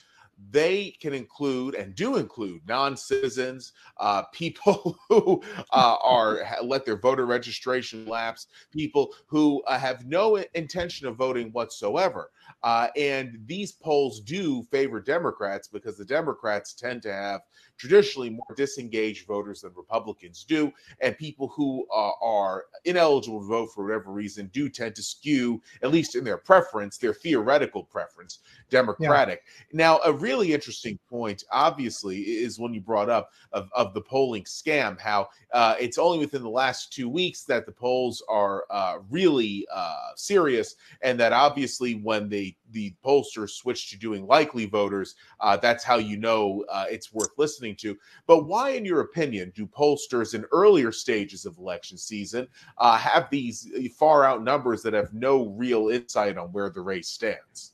they 0.49 0.95
can 0.99 1.13
include 1.13 1.75
and 1.75 1.93
do 1.93 2.17
include 2.17 2.61
non-citizens, 2.67 3.73
uh, 3.97 4.23
people 4.33 4.97
who 5.09 5.41
uh, 5.71 5.95
are 6.01 6.39
let 6.63 6.85
their 6.85 6.97
voter 6.97 7.25
registration 7.25 8.05
lapse, 8.05 8.47
people 8.71 9.13
who 9.27 9.61
uh, 9.67 9.77
have 9.77 10.05
no 10.05 10.37
intention 10.55 11.07
of 11.07 11.15
voting 11.15 11.51
whatsoever. 11.51 12.31
Uh, 12.63 12.87
and 12.95 13.39
these 13.45 13.71
polls 13.71 14.19
do 14.19 14.63
favor 14.63 14.99
Democrats 14.99 15.67
because 15.67 15.97
the 15.97 16.05
Democrats 16.05 16.73
tend 16.73 17.01
to 17.01 17.11
have 17.11 17.41
traditionally 17.77 18.29
more 18.29 18.55
disengaged 18.55 19.25
voters 19.25 19.61
than 19.61 19.71
Republicans 19.75 20.43
do. 20.43 20.71
And 21.01 21.17
people 21.17 21.47
who 21.47 21.87
uh, 21.93 22.11
are 22.21 22.65
ineligible 22.85 23.41
to 23.41 23.47
vote 23.47 23.69
for 23.73 23.85
whatever 23.85 24.11
reason 24.11 24.51
do 24.53 24.69
tend 24.69 24.95
to 24.95 25.03
skew, 25.03 25.61
at 25.81 25.91
least 25.91 26.15
in 26.15 26.23
their 26.23 26.37
preference, 26.37 26.97
their 26.97 27.13
theoretical 27.13 27.83
preference, 27.83 28.39
Democratic. 28.69 29.41
Yeah. 29.45 29.77
Now, 29.77 29.99
a 30.05 30.13
really 30.13 30.53
interesting 30.53 30.99
point, 31.09 31.43
obviously, 31.51 32.19
is 32.19 32.59
when 32.59 32.73
you 32.73 32.81
brought 32.81 33.09
up 33.09 33.31
of, 33.51 33.69
of 33.73 33.95
the 33.95 34.01
polling 34.01 34.43
scam, 34.43 34.99
how 34.99 35.29
uh, 35.51 35.75
it's 35.79 35.97
only 35.97 36.19
within 36.19 36.43
the 36.43 36.49
last 36.49 36.93
two 36.93 37.09
weeks 37.09 37.43
that 37.45 37.65
the 37.65 37.71
polls 37.71 38.23
are 38.29 38.65
uh, 38.69 38.99
really 39.09 39.65
uh, 39.73 40.11
serious, 40.15 40.75
and 41.01 41.19
that 41.19 41.33
obviously 41.33 41.95
when 41.95 42.29
they 42.41 42.55
the 42.71 42.93
pollsters 43.05 43.51
switch 43.51 43.89
to 43.89 43.97
doing 43.97 44.25
likely 44.25 44.65
voters, 44.65 45.15
uh, 45.39 45.57
that's 45.57 45.83
how 45.83 45.97
you 45.97 46.17
know 46.17 46.63
uh, 46.69 46.85
it's 46.89 47.13
worth 47.13 47.31
listening 47.37 47.75
to. 47.77 47.97
But 48.27 48.45
why, 48.45 48.71
in 48.71 48.85
your 48.85 49.01
opinion, 49.01 49.51
do 49.55 49.67
pollsters 49.67 50.33
in 50.33 50.45
earlier 50.51 50.91
stages 50.91 51.45
of 51.45 51.57
election 51.57 51.97
season 51.97 52.47
uh, 52.77 52.97
have 52.97 53.29
these 53.29 53.69
far 53.97 54.25
out 54.25 54.43
numbers 54.43 54.81
that 54.83 54.93
have 54.93 55.13
no 55.13 55.47
real 55.49 55.89
insight 55.89 56.37
on 56.37 56.47
where 56.51 56.69
the 56.69 56.81
race 56.81 57.09
stands? 57.09 57.73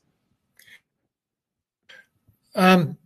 Um, 2.54 2.96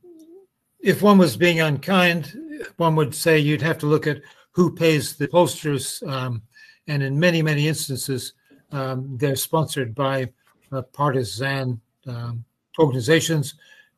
if 0.80 1.02
one 1.02 1.18
was 1.18 1.36
being 1.36 1.60
unkind, 1.60 2.34
one 2.76 2.96
would 2.96 3.14
say 3.14 3.38
you'd 3.38 3.62
have 3.62 3.78
to 3.78 3.86
look 3.86 4.06
at 4.06 4.22
who 4.52 4.74
pays 4.74 5.16
the 5.16 5.28
pollsters. 5.28 6.06
Um, 6.08 6.42
and 6.88 7.02
in 7.02 7.18
many, 7.18 7.42
many 7.42 7.68
instances, 7.68 8.32
um, 8.72 9.16
they're 9.18 9.36
sponsored 9.36 9.94
by 9.94 10.32
partisan 10.80 11.80
um, 12.06 12.44
organizations, 12.78 13.54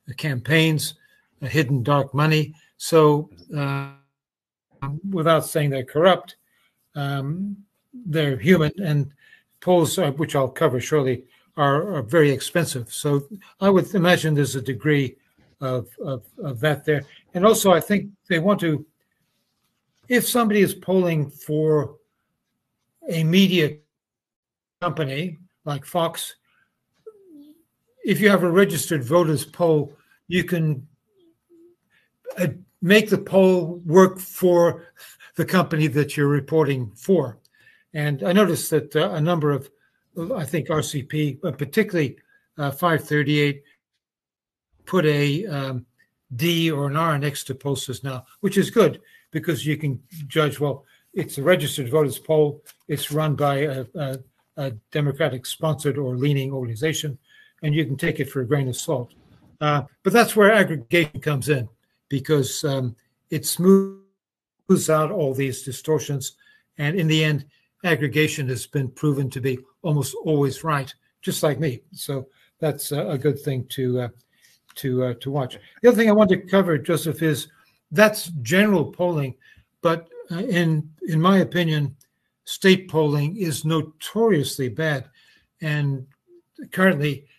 uh, 0.08 0.14
campaigns, 0.14 0.94
uh, 1.42 1.46
hidden 1.46 1.82
dark 1.82 2.12
money. 2.14 2.54
So, 2.76 3.30
uh, 3.56 3.90
without 5.10 5.46
saying 5.46 5.70
they're 5.70 5.84
corrupt, 5.84 6.36
um, 6.96 7.56
they're 7.92 8.36
human, 8.36 8.72
and 8.82 9.12
polls, 9.60 9.98
uh, 9.98 10.10
which 10.12 10.34
I'll 10.34 10.48
cover 10.48 10.80
shortly, 10.80 11.24
are, 11.56 11.96
are, 11.96 12.02
very 12.02 12.30
expensive. 12.30 12.92
So, 12.92 13.28
I 13.60 13.70
would 13.70 13.94
imagine 13.94 14.34
there's 14.34 14.56
a 14.56 14.60
degree 14.62 15.16
of, 15.60 15.88
of, 16.04 16.24
of 16.42 16.58
that 16.60 16.84
there. 16.84 17.04
And 17.34 17.46
also, 17.46 17.72
I 17.72 17.80
think 17.80 18.10
they 18.28 18.40
want 18.40 18.58
to 18.60 18.84
if 20.08 20.28
somebody 20.28 20.60
is 20.60 20.74
polling 20.74 21.30
for 21.30 21.96
a 23.08 23.24
media 23.24 23.76
company 24.80 25.38
like 25.64 25.84
Fox, 25.84 26.36
if 28.05 28.20
you 28.20 28.28
have 28.28 28.42
a 28.42 28.50
registered 28.50 29.02
voters 29.02 29.44
poll, 29.44 29.96
you 30.28 30.44
can 30.44 30.86
uh, 32.38 32.48
make 32.82 33.09
the 33.09 33.18
poll 33.18 33.80
work 33.86 34.18
for 34.18 34.84
the 35.36 35.44
company 35.44 35.86
that 35.88 36.16
you're 36.16 36.28
reporting 36.28 36.92
for. 36.94 37.38
And 37.94 38.22
I 38.22 38.32
noticed 38.32 38.70
that 38.70 38.94
uh, 38.94 39.11
a 39.11 39.20
number 39.20 39.50
of, 39.50 39.70
I 40.34 40.44
think 40.44 40.68
RCP, 40.68 41.40
but 41.40 41.59
particularly 41.59 42.18
uh, 42.59 42.70
538, 42.70 43.62
put 44.84 45.07
a 45.07 45.46
um, 45.46 45.86
D 46.36 46.70
or 46.70 46.88
an 46.88 46.96
R 46.96 47.18
next 47.18 47.44
to 47.44 47.55
pollsters 47.55 48.05
now, 48.05 48.26
which 48.40 48.59
is 48.59 48.70
good 48.70 49.00
because 49.30 49.64
you 49.66 49.76
can 49.76 50.00
judge, 50.26 50.61
well, 50.61 50.84
it's 51.14 51.38
a 51.38 51.42
registered 51.42 51.90
voters 51.90 52.18
poll. 52.18 52.62
It's 52.88 53.11
run 53.11 53.34
by 53.34 53.57
a, 53.61 53.84
a, 53.94 54.18
a 54.57 54.70
Democratic 54.92 55.46
sponsored 55.46 55.96
or 55.96 56.16
leaning 56.16 56.52
organization, 56.52 57.18
and 57.64 57.74
you 57.74 57.84
can 57.86 57.96
take 57.96 58.20
it 58.20 58.30
for 58.30 58.42
a 58.42 58.46
grain 58.46 58.68
of 58.68 58.76
salt. 58.76 59.12
Uh, 59.60 59.82
but 60.02 60.12
that's 60.12 60.36
where 60.36 60.52
aggregation 60.52 61.18
comes 61.20 61.48
in 61.48 61.66
because 62.10 62.62
um, 62.64 62.94
it 63.30 63.46
smooths 63.46 64.90
out 64.90 65.10
all 65.10 65.32
these 65.32 65.62
distortions. 65.62 66.36
And 66.76 66.94
in 66.94 67.06
the 67.06 67.24
end, 67.24 67.46
aggregation 67.82 68.48
has 68.50 68.66
been 68.66 68.90
proven 68.90 69.30
to 69.30 69.40
be 69.40 69.58
almost 69.82 70.14
always 70.24 70.62
right, 70.62 70.94
just 71.22 71.42
like 71.42 71.58
me. 71.58 71.80
So 71.92 72.28
that's 72.60 72.92
a, 72.92 73.08
a 73.08 73.18
good 73.18 73.40
thing 73.40 73.66
to 73.70 74.00
uh, 74.02 74.08
to 74.76 75.04
uh, 75.04 75.14
to 75.20 75.30
watch. 75.30 75.58
The 75.80 75.88
other 75.88 75.96
thing 75.96 76.10
I 76.10 76.12
want 76.12 76.30
to 76.30 76.36
cover, 76.36 76.76
Joseph, 76.76 77.22
is 77.22 77.48
that's 77.92 78.26
general 78.42 78.84
polling, 78.92 79.36
but 79.80 80.08
uh, 80.30 80.40
in 80.40 80.90
in 81.08 81.20
my 81.20 81.38
opinion, 81.38 81.96
state 82.44 82.90
polling 82.90 83.36
is 83.36 83.64
notoriously 83.64 84.68
bad, 84.68 85.08
and 85.62 86.06
currently 86.70 87.22
uh, 87.22 87.30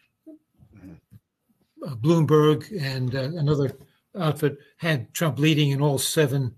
Bloomberg 1.88 2.72
and 2.82 3.16
uh, 3.16 3.38
another 3.40 3.78
outfit 4.18 4.58
had 4.78 5.14
Trump 5.14 5.40
leading 5.40 5.72
in 5.72 5.82
all 5.82 5.98
seven 5.98 6.56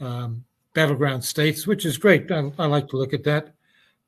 um, 0.00 0.44
battleground 0.74 1.24
states, 1.24 1.66
which 1.66 1.84
is 1.84 1.98
great. 1.98 2.30
I, 2.30 2.50
I, 2.58 2.66
like 2.66 2.88
to 2.88 2.96
look 2.96 3.14
at 3.14 3.24
that, 3.24 3.54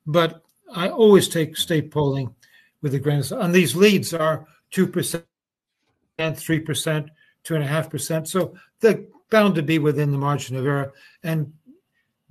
but 0.05 0.43
I 0.73 0.89
always 0.89 1.27
take 1.27 1.55
state 1.55 1.91
polling 1.91 2.33
with 2.81 2.93
a 2.93 2.99
grain 2.99 3.19
of 3.19 3.25
salt. 3.25 3.41
And 3.41 3.53
these 3.53 3.75
leads 3.75 4.13
are 4.13 4.45
two 4.71 4.87
percent, 4.87 5.25
and 6.17 6.37
three 6.37 6.59
percent, 6.59 7.09
two 7.43 7.55
and 7.55 7.63
a 7.63 7.67
half 7.67 7.89
percent. 7.89 8.27
So 8.27 8.55
they're 8.79 9.03
bound 9.29 9.55
to 9.55 9.63
be 9.63 9.79
within 9.79 10.11
the 10.11 10.17
margin 10.17 10.55
of 10.55 10.65
error. 10.65 10.93
And 11.23 11.53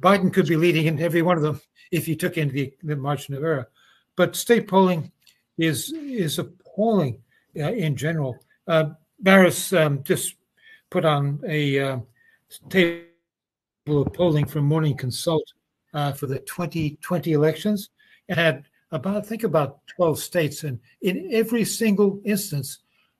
Biden 0.00 0.32
could 0.32 0.46
be 0.46 0.56
leading 0.56 0.86
in 0.86 1.00
every 1.00 1.22
one 1.22 1.36
of 1.36 1.42
them 1.42 1.60
if 1.90 2.08
you 2.08 2.16
took 2.16 2.36
into 2.36 2.52
the, 2.52 2.72
the 2.82 2.96
margin 2.96 3.34
of 3.34 3.42
error. 3.42 3.70
But 4.16 4.36
state 4.36 4.68
polling 4.68 5.12
is 5.58 5.92
is 5.92 6.38
appalling 6.38 7.22
uh, 7.58 7.72
in 7.72 7.96
general. 7.96 8.38
Uh, 8.66 8.90
Baris 9.20 9.72
um, 9.72 10.02
just 10.02 10.34
put 10.90 11.04
on 11.04 11.40
a 11.48 11.78
uh, 11.78 11.98
table 12.68 13.06
of 13.88 14.12
polling 14.12 14.46
from 14.46 14.64
Morning 14.64 14.96
Consult 14.96 15.52
uh, 15.94 16.12
for 16.12 16.26
the 16.26 16.38
2020 16.40 17.32
elections. 17.32 17.90
It 18.28 18.36
had 18.36 18.64
about, 18.92 19.16
I 19.16 19.20
think, 19.20 19.44
about 19.44 19.86
12 19.88 20.18
states, 20.18 20.64
and 20.64 20.78
in 21.02 21.28
every 21.32 21.64
single 21.64 22.20
instance, 22.24 22.78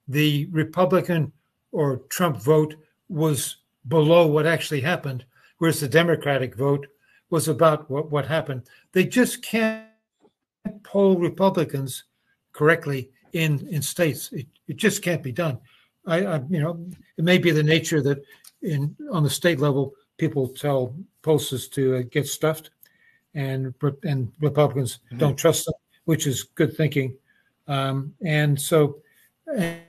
the 0.09 0.47
Republican 0.53 1.33
or 1.73 1.99
Trump 2.09 2.39
vote 2.39 2.75
was 3.09 3.57
below 3.89 4.27
what 4.27 4.47
actually 4.47 4.81
happened, 4.81 5.25
whereas 5.59 5.81
the 5.81 5.89
Democratic 5.89 6.55
vote 6.55 6.87
was 7.31 7.49
about 7.49 7.91
what, 7.91 8.11
what 8.11 8.27
happened. 8.27 8.63
They 8.93 9.05
just 9.05 9.43
can't 9.43 9.87
poll 10.83 11.19
Republicans 11.19 12.05
correctly 12.53 13.11
in 13.33 13.67
in 13.69 13.83
states. 13.83 14.33
It, 14.33 14.47
it 14.69 14.77
just 14.77 15.03
can't 15.03 15.23
be 15.23 15.33
done. 15.33 15.59
I, 16.07 16.25
I, 16.25 16.37
you 16.49 16.61
know 16.61 16.87
it 17.17 17.25
may 17.25 17.39
be 17.39 17.51
the 17.51 17.63
nature 17.63 18.03
that 18.03 18.23
in 18.63 18.97
on 19.11 19.23
the 19.23 19.31
state 19.31 19.61
level 19.61 19.95
people 20.19 20.49
tell 20.49 20.95
pollsters 21.23 21.71
to 21.73 21.97
uh, 21.97 22.03
get 22.11 22.27
stuffed, 22.27 22.71
and 23.35 23.75
and 24.05 24.33
Republicans 24.41 25.01
mm-hmm. 25.07 25.19
don't 25.19 25.37
trust 25.37 25.67
them, 25.67 25.75
which 26.05 26.27
is 26.27 26.45
good 26.45 26.77
thinking. 26.77 27.17
Um, 27.69 28.15
and 28.25 28.61
so 28.61 29.01
and 29.55 29.81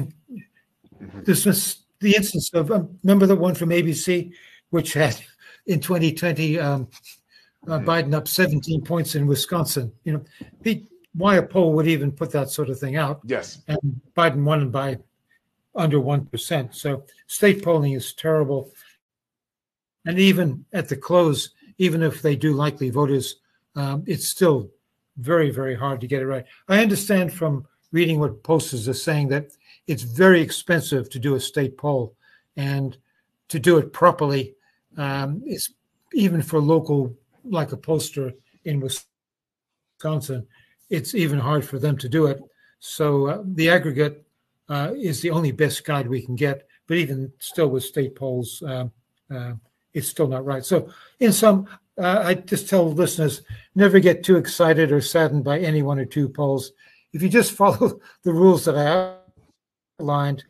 mm-hmm. 0.00 1.22
this 1.22 1.46
was 1.46 1.84
the 2.00 2.14
instance 2.16 2.50
of 2.54 2.70
um, 2.70 2.98
remember 3.02 3.26
the 3.26 3.36
one 3.36 3.54
from 3.54 3.70
ABC, 3.70 4.32
which 4.70 4.92
had 4.92 5.20
in 5.66 5.80
2020 5.80 6.58
um, 6.58 6.88
uh, 7.66 7.78
mm-hmm. 7.78 7.88
Biden 7.88 8.14
up 8.14 8.28
17 8.28 8.82
points 8.82 9.14
in 9.14 9.26
Wisconsin. 9.26 9.92
You 10.04 10.14
know, 10.14 10.24
he, 10.62 10.86
why 11.18 11.36
a 11.36 11.42
poll 11.42 11.72
would 11.74 11.86
even 11.86 12.12
put 12.12 12.30
that 12.30 12.48
sort 12.48 12.70
of 12.70 12.78
thing 12.78 12.96
out? 12.96 13.20
Yes, 13.24 13.62
and 13.68 14.00
Biden 14.16 14.44
won 14.44 14.70
by 14.70 14.98
under 15.74 16.00
one 16.00 16.24
percent. 16.26 16.74
So 16.74 17.04
state 17.26 17.62
polling 17.62 17.92
is 17.92 18.14
terrible, 18.14 18.72
and 20.06 20.18
even 20.18 20.64
at 20.72 20.88
the 20.88 20.96
close, 20.96 21.50
even 21.78 22.02
if 22.02 22.22
they 22.22 22.36
do 22.36 22.52
likely 22.54 22.90
voters, 22.90 23.36
um, 23.76 24.04
it's 24.06 24.28
still 24.28 24.70
very 25.18 25.50
very 25.50 25.74
hard 25.74 26.00
to 26.00 26.06
get 26.06 26.22
it 26.22 26.26
right. 26.26 26.46
I 26.68 26.80
understand 26.80 27.32
from 27.32 27.66
reading 27.92 28.20
what 28.20 28.42
posters 28.42 28.88
are 28.88 28.94
saying 28.94 29.28
that 29.28 29.50
it's 29.86 30.02
very 30.02 30.40
expensive 30.40 31.10
to 31.10 31.18
do 31.18 31.34
a 31.34 31.40
state 31.40 31.76
poll, 31.76 32.14
and 32.56 32.96
to 33.48 33.58
do 33.58 33.78
it 33.78 33.92
properly 33.92 34.54
um, 34.96 35.42
is 35.46 35.74
even 36.12 36.42
for 36.42 36.60
local 36.60 37.14
like 37.44 37.72
a 37.72 37.76
pollster 37.76 38.34
in 38.64 38.80
Wisconsin, 38.80 40.46
it's 40.90 41.14
even 41.14 41.38
hard 41.38 41.64
for 41.64 41.78
them 41.78 41.96
to 41.98 42.08
do 42.08 42.26
it. 42.26 42.40
So 42.80 43.26
uh, 43.26 43.42
the 43.44 43.70
aggregate 43.70 44.24
uh, 44.68 44.92
is 44.96 45.20
the 45.20 45.30
only 45.30 45.52
best 45.52 45.84
guide 45.84 46.08
we 46.08 46.22
can 46.22 46.36
get. 46.36 46.66
But 46.86 46.98
even 46.98 47.32
still, 47.38 47.68
with 47.68 47.84
state 47.84 48.14
polls, 48.14 48.62
uh, 48.62 48.88
uh 49.30 49.54
it's 49.94 50.08
still 50.08 50.28
not 50.28 50.44
right. 50.44 50.64
So, 50.64 50.90
in 51.18 51.32
some, 51.32 51.66
uh, 52.00 52.22
I 52.24 52.34
just 52.34 52.68
tell 52.68 52.90
listeners 52.90 53.42
never 53.74 53.98
get 54.00 54.22
too 54.22 54.36
excited 54.36 54.92
or 54.92 55.00
saddened 55.00 55.44
by 55.44 55.58
any 55.58 55.82
one 55.82 55.98
or 55.98 56.04
two 56.04 56.28
polls. 56.28 56.72
If 57.12 57.22
you 57.22 57.28
just 57.28 57.52
follow 57.62 58.00
the 58.22 58.32
rules 58.32 58.64
that 58.64 58.76
I 58.76 59.16
outlined, 60.00 60.44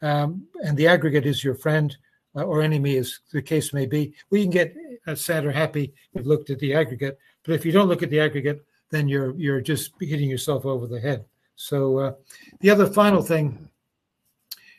um, 0.00 0.46
and 0.64 0.76
the 0.76 0.86
aggregate 0.86 1.26
is 1.26 1.44
your 1.44 1.54
friend 1.54 1.96
uh, 2.36 2.42
or 2.42 2.62
enemy, 2.62 2.96
as 2.96 3.20
the 3.32 3.42
case 3.42 3.72
may 3.72 3.86
be, 3.86 4.14
we 4.30 4.42
can 4.42 4.50
get 4.50 4.74
sad 5.14 5.44
or 5.44 5.52
happy. 5.52 5.92
If 6.14 6.26
looked 6.26 6.50
at 6.50 6.58
the 6.58 6.74
aggregate, 6.74 7.18
but 7.44 7.54
if 7.54 7.64
you 7.64 7.72
don't 7.72 7.88
look 7.88 8.02
at 8.02 8.10
the 8.10 8.20
aggregate, 8.20 8.64
then 8.90 9.08
you're 9.08 9.34
you're 9.36 9.60
just 9.60 9.92
hitting 10.00 10.30
yourself 10.30 10.64
over 10.66 10.86
the 10.86 11.00
head. 11.00 11.24
So 11.56 11.98
uh, 11.98 12.12
the 12.60 12.70
other 12.70 12.86
final 12.86 13.22
thing 13.22 13.68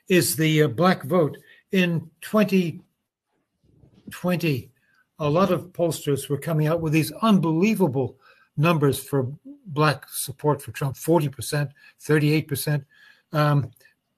is 0.08 0.36
the 0.36 0.64
uh, 0.64 0.68
black 0.68 1.04
vote 1.04 1.38
in 1.72 2.10
2020. 2.22 4.72
A 5.22 5.30
lot 5.30 5.52
of 5.52 5.74
pollsters 5.74 6.30
were 6.30 6.38
coming 6.38 6.68
out 6.68 6.80
with 6.82 6.94
these 6.94 7.12
unbelievable 7.22 8.18
numbers 8.56 9.04
for 9.04 9.30
black 9.68 10.06
support 10.10 10.62
for 10.62 10.72
Trump 10.72 10.96
40%, 10.96 11.70
38%. 12.02 12.86
Um, 13.34 13.72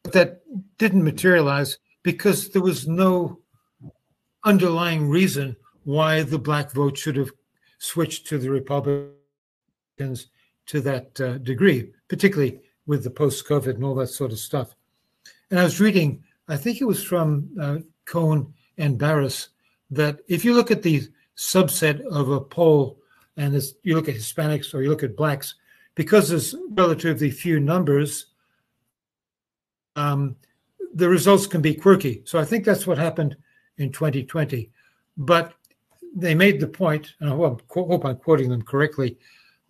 but 0.03 0.13
that 0.13 0.41
didn't 0.77 1.03
materialize 1.03 1.79
because 2.03 2.49
there 2.49 2.61
was 2.61 2.87
no 2.87 3.39
underlying 4.43 5.09
reason 5.09 5.55
why 5.83 6.23
the 6.23 6.39
black 6.39 6.71
vote 6.71 6.97
should 6.97 7.15
have 7.15 7.31
switched 7.79 8.27
to 8.27 8.37
the 8.37 8.49
Republicans 10.01 10.27
to 10.67 10.81
that 10.81 11.19
uh, 11.21 11.37
degree, 11.39 11.91
particularly 12.07 12.59
with 12.85 13.03
the 13.03 13.09
post 13.09 13.47
COVID 13.47 13.75
and 13.75 13.83
all 13.83 13.95
that 13.95 14.07
sort 14.07 14.31
of 14.31 14.39
stuff. 14.39 14.75
And 15.49 15.59
I 15.59 15.63
was 15.63 15.79
reading, 15.79 16.23
I 16.47 16.57
think 16.57 16.81
it 16.81 16.85
was 16.85 17.03
from 17.03 17.49
uh, 17.59 17.77
Cohen 18.05 18.53
and 18.77 18.97
Baris, 18.97 19.49
that 19.89 20.19
if 20.27 20.45
you 20.45 20.53
look 20.53 20.71
at 20.71 20.83
the 20.83 21.01
subset 21.35 22.01
of 22.01 22.29
a 22.29 22.39
poll 22.39 22.99
and 23.37 23.53
you 23.83 23.95
look 23.95 24.07
at 24.07 24.15
Hispanics 24.15 24.73
or 24.73 24.81
you 24.81 24.89
look 24.89 25.03
at 25.03 25.17
blacks, 25.17 25.55
because 25.95 26.29
there's 26.29 26.55
relatively 26.71 27.31
few 27.31 27.59
numbers, 27.59 28.27
um, 29.95 30.35
the 30.93 31.09
results 31.09 31.47
can 31.47 31.61
be 31.61 31.73
quirky. 31.73 32.21
So 32.25 32.39
I 32.39 32.45
think 32.45 32.63
that's 32.63 32.87
what 32.87 32.97
happened 32.97 33.35
in 33.77 33.91
2020. 33.91 34.69
But 35.17 35.53
they 36.15 36.35
made 36.35 36.59
the 36.59 36.67
point, 36.67 37.13
and 37.19 37.29
I 37.29 37.35
hope 37.35 38.05
I'm 38.05 38.15
quoting 38.17 38.49
them 38.49 38.61
correctly, 38.61 39.17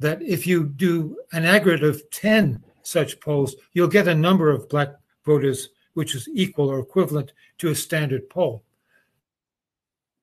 that 0.02 0.22
if 0.22 0.46
you 0.48 0.66
do 0.66 1.18
an 1.32 1.46
aggregate 1.46 1.84
of 1.84 2.10
10 2.10 2.64
such 2.82 3.20
polls, 3.20 3.56
you'll 3.74 3.88
get 3.88 4.08
a 4.08 4.16
number 4.16 4.50
of 4.50 4.68
black 4.68 4.90
voters 5.24 5.70
which 5.94 6.16
is 6.16 6.28
equal 6.34 6.70
or 6.70 6.80
equivalent 6.80 7.34
to 7.60 7.70
a 7.70 7.76
standard 7.76 8.30
poll. 8.30 8.64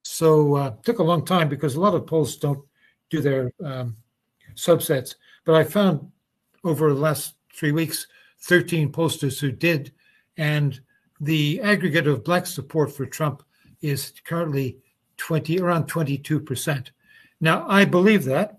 So 0.02 0.56
uh, 0.56 0.74
took 0.82 0.98
a 0.98 1.04
long 1.04 1.24
time 1.24 1.48
because 1.48 1.74
a 1.74 1.80
lot 1.80 1.94
of 1.94 2.06
polls 2.06 2.36
don't 2.36 2.64
do 3.10 3.20
their 3.20 3.52
um, 3.64 3.96
subsets. 4.54 5.14
But 5.44 5.54
I 5.54 5.64
found 5.64 6.10
over 6.64 6.92
the 6.92 7.00
last 7.00 7.34
three 7.54 7.72
weeks 7.72 8.06
13 8.40 8.90
pollsters 8.90 9.38
who 9.38 9.52
did, 9.52 9.92
and 10.36 10.80
the 11.20 11.60
aggregate 11.62 12.06
of 12.06 12.24
black 12.24 12.46
support 12.46 12.90
for 12.90 13.06
Trump 13.06 13.42
is 13.80 14.12
currently 14.24 14.78
20 15.18 15.60
around 15.60 15.86
22 15.86 16.40
percent. 16.40 16.92
Now 17.40 17.66
I 17.68 17.84
believe 17.84 18.24
that 18.24 18.57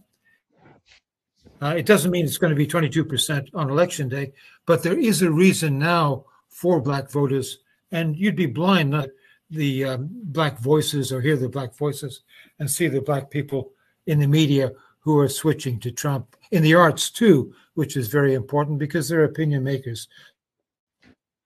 uh, 1.62 1.76
it 1.78 1.86
doesn't 1.86 2.12
mean 2.12 2.26
it's 2.26 2.38
going 2.38 2.52
to 2.52 2.56
be 2.56 2.68
22% 2.68 3.50
on 3.54 3.70
election 3.70 4.08
day, 4.08 4.34
but 4.66 4.84
there 4.84 4.98
is 4.98 5.22
a 5.22 5.32
reason 5.32 5.78
now 5.78 6.26
for 6.48 6.82
black 6.82 7.12
voters, 7.12 7.60
and 7.92 8.16
you'd 8.16 8.36
be 8.36 8.46
blind 8.46 8.92
not 8.92 9.10
the 9.50 9.84
um, 9.84 10.10
black 10.12 10.60
voices 10.60 11.12
or 11.12 11.22
hear 11.22 11.36
the 11.36 11.50
black 11.50 11.76
voices 11.76 12.22
and 12.60 12.70
see 12.70 12.88
the 12.88 13.02
black 13.02 13.30
people 13.30 13.72
in 14.06 14.20
the 14.20 14.28
media 14.28 14.72
who 15.00 15.18
are 15.18 15.30
switching 15.30 15.80
to 15.80 15.92
Trump. 15.92 16.36
In 16.52 16.64
the 16.64 16.76
arts, 16.76 17.10
too, 17.10 17.54
which 17.74 17.98
is 17.98 18.08
very 18.08 18.34
important 18.34 18.80
because 18.80 19.08
they're 19.08 19.24
opinion 19.24 19.64
makers. 19.64 20.08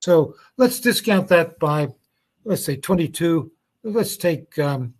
So 0.00 0.34
let's 0.56 0.80
discount 0.80 1.28
that 1.28 1.58
by, 1.58 1.88
let's 2.44 2.64
say, 2.64 2.76
22. 2.76 3.50
Let's 3.84 4.16
take 4.16 4.58
um, 4.58 4.94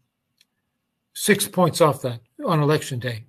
six 1.12 1.46
points 1.46 1.80
off 1.80 2.02
that 2.02 2.20
on 2.44 2.60
election 2.60 2.98
day. 2.98 3.24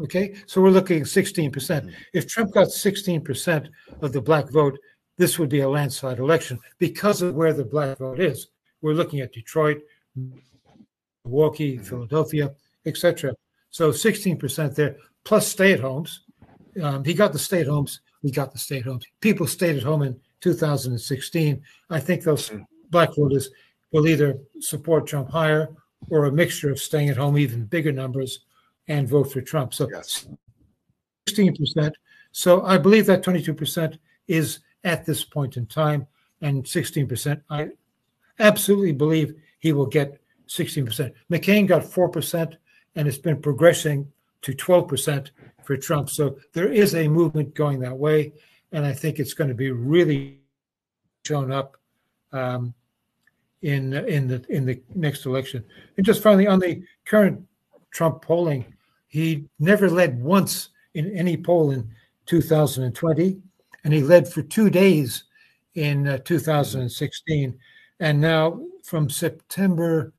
Okay, 0.00 0.34
so 0.46 0.60
we're 0.60 0.70
looking 0.70 1.00
at 1.00 1.06
16%. 1.06 1.52
percent 1.52 1.90
If 2.12 2.28
Trump 2.28 2.52
got 2.52 2.68
16% 2.68 3.68
of 4.00 4.12
the 4.12 4.20
black 4.20 4.48
vote, 4.50 4.78
this 5.16 5.38
would 5.38 5.48
be 5.48 5.60
a 5.60 5.68
landslide 5.68 6.20
election 6.20 6.60
because 6.78 7.20
of 7.20 7.34
where 7.34 7.52
the 7.52 7.64
black 7.64 7.98
vote 7.98 8.20
is. 8.20 8.48
We're 8.80 8.94
looking 8.94 9.20
at 9.20 9.32
Detroit, 9.32 9.78
Milwaukee, 11.24 11.76
mm-hmm. 11.76 11.84
Philadelphia, 11.84 12.54
etc. 12.86 13.34
So 13.70 13.90
16% 13.90 14.74
there, 14.76 14.96
plus 15.24 15.48
stay 15.48 15.72
at 15.72 15.80
homes. 15.80 16.24
Um, 16.80 17.02
he 17.02 17.12
got 17.12 17.32
the 17.32 17.38
stay 17.38 17.62
at 17.62 17.66
homes. 17.66 18.00
We 18.22 18.30
got 18.30 18.52
the 18.52 18.58
stay 18.58 18.78
at 18.78 18.84
homes. 18.84 19.04
People 19.20 19.48
stayed 19.48 19.76
at 19.76 19.82
home 19.82 20.02
in 20.02 20.18
2016. 20.40 21.60
I 21.90 21.98
think 21.98 22.22
those 22.22 22.48
mm-hmm. 22.48 22.62
black 22.90 23.16
voters 23.16 23.50
will 23.90 24.06
either 24.06 24.38
support 24.60 25.08
Trump 25.08 25.30
higher 25.30 25.68
or 26.08 26.26
a 26.26 26.32
mixture 26.32 26.70
of 26.70 26.78
staying 26.78 27.08
at 27.08 27.16
home, 27.16 27.36
even 27.36 27.64
bigger 27.64 27.90
numbers, 27.90 28.40
and 28.88 29.08
vote 29.08 29.32
for 29.32 29.40
Trump. 29.40 29.74
So 29.74 29.88
yes. 29.90 30.26
16%. 31.28 31.92
So 32.32 32.64
I 32.64 32.78
believe 32.78 33.06
that 33.06 33.22
22% 33.22 33.98
is 34.26 34.60
at 34.84 35.04
this 35.04 35.24
point 35.24 35.56
in 35.56 35.66
time, 35.66 36.06
and 36.40 36.64
16%. 36.64 37.42
I 37.50 37.70
absolutely 38.38 38.92
believe 38.92 39.34
he 39.58 39.72
will 39.72 39.86
get 39.86 40.20
16%. 40.48 41.12
McCain 41.30 41.66
got 41.66 41.82
4%, 41.82 42.56
and 42.94 43.08
it's 43.08 43.18
been 43.18 43.40
progressing 43.40 44.10
to 44.42 44.52
12% 44.52 45.30
for 45.64 45.76
Trump. 45.76 46.10
So 46.10 46.38
there 46.52 46.68
is 46.68 46.94
a 46.94 47.08
movement 47.08 47.54
going 47.54 47.80
that 47.80 47.96
way, 47.96 48.32
and 48.72 48.86
I 48.86 48.92
think 48.92 49.18
it's 49.18 49.34
going 49.34 49.48
to 49.48 49.54
be 49.54 49.70
really 49.70 50.40
shown 51.26 51.52
up 51.52 51.76
um, 52.32 52.74
in 53.62 53.92
in 53.92 54.28
the 54.28 54.44
in 54.48 54.64
the 54.64 54.80
next 54.94 55.26
election. 55.26 55.64
And 55.96 56.06
just 56.06 56.22
finally, 56.22 56.46
on 56.46 56.60
the 56.60 56.82
current 57.04 57.44
Trump 57.90 58.22
polling, 58.22 58.64
he 59.08 59.46
never 59.58 59.90
led 59.90 60.22
once 60.22 60.68
in 60.94 61.10
any 61.16 61.36
poll 61.36 61.70
in 61.70 61.90
2020, 62.26 63.40
and 63.84 63.94
he 63.94 64.02
led 64.02 64.28
for 64.30 64.42
two 64.42 64.70
days 64.70 65.24
in 65.74 66.06
uh, 66.06 66.18
2016. 66.18 67.58
And 68.00 68.20
now 68.20 68.60
from 68.84 69.10
September 69.10 70.12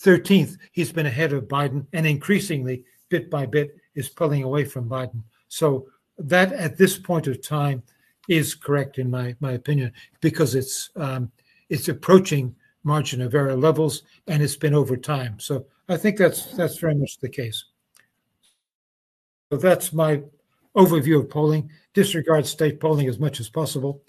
13th, 0.00 0.56
he's 0.72 0.92
been 0.92 1.06
ahead 1.06 1.32
of 1.32 1.44
Biden 1.44 1.86
and 1.92 2.06
increasingly, 2.06 2.84
bit 3.08 3.30
by 3.30 3.46
bit, 3.46 3.76
is 3.94 4.08
pulling 4.08 4.42
away 4.42 4.64
from 4.64 4.88
Biden. 4.88 5.22
So 5.48 5.86
that 6.18 6.52
at 6.52 6.78
this 6.78 6.98
point 6.98 7.26
of 7.26 7.42
time 7.42 7.82
is 8.28 8.54
correct 8.54 8.98
in 8.98 9.10
my, 9.10 9.36
my 9.40 9.52
opinion 9.52 9.92
because 10.20 10.54
it's 10.54 10.90
um, 10.96 11.30
it's 11.68 11.88
approaching 11.88 12.54
margin 12.84 13.20
of 13.20 13.34
error 13.34 13.56
levels 13.56 14.02
and 14.28 14.42
it's 14.42 14.56
been 14.56 14.74
over 14.74 14.96
time. 14.96 15.38
So 15.38 15.66
I 15.88 15.96
think 15.96 16.18
that's 16.18 16.46
that's 16.56 16.78
very 16.78 16.94
much 16.94 17.18
the 17.18 17.28
case. 17.28 17.64
So 19.50 19.58
that's 19.58 19.92
my 19.92 20.22
overview 20.76 21.20
of 21.20 21.30
polling. 21.30 21.70
Disregard 21.94 22.46
state 22.46 22.80
polling 22.80 23.08
as 23.08 23.18
much 23.18 23.40
as 23.40 23.48
possible. 23.48 24.02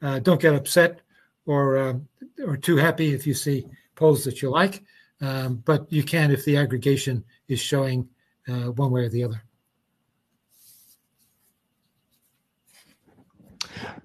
Uh, 0.00 0.20
don't 0.20 0.40
get 0.40 0.54
upset 0.54 1.00
or 1.46 1.78
um, 1.78 2.08
or 2.46 2.56
too 2.56 2.76
happy 2.76 3.12
if 3.12 3.26
you 3.26 3.34
see 3.34 3.66
polls 3.96 4.24
that 4.24 4.42
you 4.42 4.50
like, 4.50 4.84
um, 5.20 5.56
but 5.64 5.90
you 5.92 6.02
can 6.02 6.30
if 6.30 6.44
the 6.44 6.56
aggregation 6.56 7.24
is 7.48 7.60
showing 7.60 8.08
uh, 8.48 8.70
one 8.72 8.90
way 8.90 9.02
or 9.02 9.08
the 9.08 9.24
other. 9.24 9.42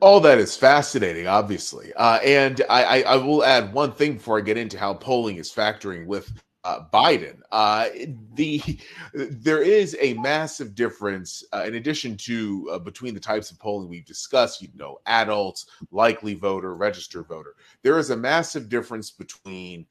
All 0.01 0.19
that 0.21 0.39
is 0.39 0.55
fascinating, 0.55 1.27
obviously, 1.27 1.93
uh, 1.93 2.19
and 2.19 2.61
I, 2.69 2.83
I, 2.83 3.01
I, 3.01 3.15
will 3.17 3.43
add 3.43 3.73
one 3.73 3.91
thing 3.91 4.13
before 4.13 4.37
I 4.37 4.41
get 4.41 4.57
into 4.57 4.79
how 4.79 4.93
polling 4.93 5.37
is 5.37 5.51
factoring 5.51 6.05
with 6.05 6.31
uh, 6.63 6.81
Biden. 6.93 7.39
Uh, 7.51 7.87
the 8.35 8.61
there 9.13 9.61
is 9.61 9.95
a 9.99 10.13
massive 10.15 10.75
difference 10.75 11.43
uh, 11.53 11.63
in 11.65 11.75
addition 11.75 12.17
to 12.17 12.69
uh, 12.71 12.79
between 12.79 13.13
the 13.13 13.19
types 13.19 13.51
of 13.51 13.59
polling 13.59 13.89
we've 13.89 14.05
discussed. 14.05 14.61
You 14.61 14.69
know, 14.75 14.99
adults, 15.05 15.67
likely 15.91 16.33
voter, 16.33 16.75
registered 16.75 17.27
voter. 17.27 17.55
There 17.83 17.97
is 17.97 18.09
a 18.09 18.17
massive 18.17 18.69
difference 18.69 19.11
between 19.11 19.85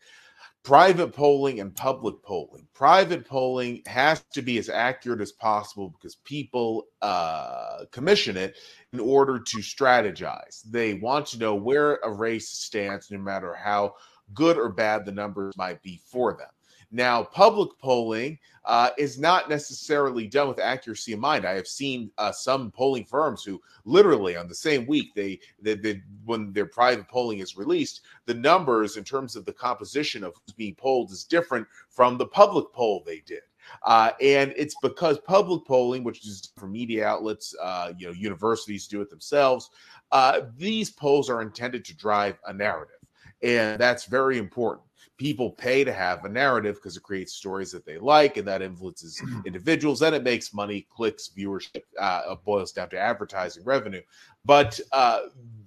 private 0.63 1.15
polling 1.15 1.61
and 1.61 1.75
public 1.75 2.23
polling. 2.23 2.67
Private 2.75 3.27
polling 3.27 3.83
has 3.87 4.23
to 4.35 4.43
be 4.43 4.59
as 4.59 4.69
accurate 4.69 5.21
as 5.21 5.33
possible 5.33 5.89
because 5.89 6.17
people 6.17 6.89
uh, 7.01 7.85
commission 7.91 8.37
it 8.37 8.57
in 8.93 9.01
order 9.01 9.39
to 9.39 9.59
strategize. 9.59 10.63
They 10.69 10.95
want 10.95 11.27
to 11.29 11.39
know 11.39 11.55
where 11.55 11.97
a 12.05 12.11
race 12.11 12.51
stands, 12.51 13.11
no 13.11 13.19
matter 13.19 13.55
how 13.55 13.95
good 14.35 14.59
or 14.59 14.69
bad 14.69 15.07
the 15.07 15.13
numbers 15.13 15.57
might 15.57 15.83
be 15.83 16.03
for 16.05 16.35
them. 16.35 16.49
Now, 16.91 17.23
public 17.23 17.71
polling 17.79 18.39
uh, 18.65 18.91
is 18.97 19.19
not 19.19 19.49
necessarily 19.49 20.27
done 20.27 20.49
with 20.49 20.59
accuracy 20.59 21.13
in 21.13 21.21
mind. 21.21 21.45
I 21.45 21.55
have 21.55 21.67
seen 21.67 22.11
uh, 22.17 22.33
some 22.33 22.71
polling 22.71 23.05
firms 23.05 23.45
who 23.45 23.61
literally 23.85 24.37
on 24.37 24.49
the 24.49 24.55
same 24.55 24.87
week 24.87 25.15
they, 25.15 25.41
they, 25.61 25.75
they, 25.75 26.03
when 26.25 26.53
their 26.53 26.67
private 26.67 27.09
polling 27.09 27.41
is 27.41 27.57
released, 27.57 28.03
the 28.27 28.35
numbers 28.35 28.97
in 28.97 29.05
terms 29.05 29.37
of 29.37 29.45
the 29.45 29.53
composition 29.53 30.25
of 30.25 30.35
who's 30.35 30.55
being 30.55 30.75
polled 30.75 31.11
is 31.11 31.25
different 31.25 31.67
from 31.91 32.17
the 32.17 32.27
public 32.27 32.73
poll 32.73 33.03
they 33.05 33.21
did. 33.21 33.43
Uh, 33.85 34.13
and 34.23 34.55
it's 34.57 34.77
because 34.83 35.19
public 35.19 35.67
polling, 35.67 36.03
which 36.03 36.27
is 36.27 36.53
for 36.57 36.67
media 36.67 37.07
outlets, 37.07 37.55
uh, 37.61 37.93
you 37.99 38.07
know, 38.07 38.13
universities 38.15 38.87
do 38.87 39.03
it 39.03 39.11
themselves. 39.11 39.69
Uh, 40.11 40.41
these 40.57 40.91
polls 40.91 41.29
are 41.29 41.43
intended 41.43 41.85
to 41.85 41.95
drive 41.95 42.39
a 42.47 42.53
narrative, 42.53 42.97
and 43.43 43.79
that's 43.79 44.07
very 44.07 44.39
important 44.39 44.88
people 45.19 45.51
pay 45.51 45.85
to 45.85 45.93
have 45.93 46.25
a 46.25 46.29
narrative 46.29 46.77
because 46.77 46.97
it 46.97 47.03
creates 47.03 47.35
stories 47.35 47.73
that 47.73 47.85
they 47.85 47.99
like 47.99 48.37
and 48.37 48.47
that 48.47 48.63
influences 48.63 49.21
mm-hmm. 49.21 49.41
individuals 49.45 50.01
and 50.01 50.15
it 50.15 50.23
makes 50.23 50.55
money 50.55 50.87
clicks 50.89 51.31
viewership 51.37 51.83
uh, 52.01 52.35
boils 52.45 52.73
down 52.73 52.89
to 52.89 52.99
advertising 52.99 53.65
revenue. 53.65 54.01
But 54.45 54.81
uh, 54.93 55.23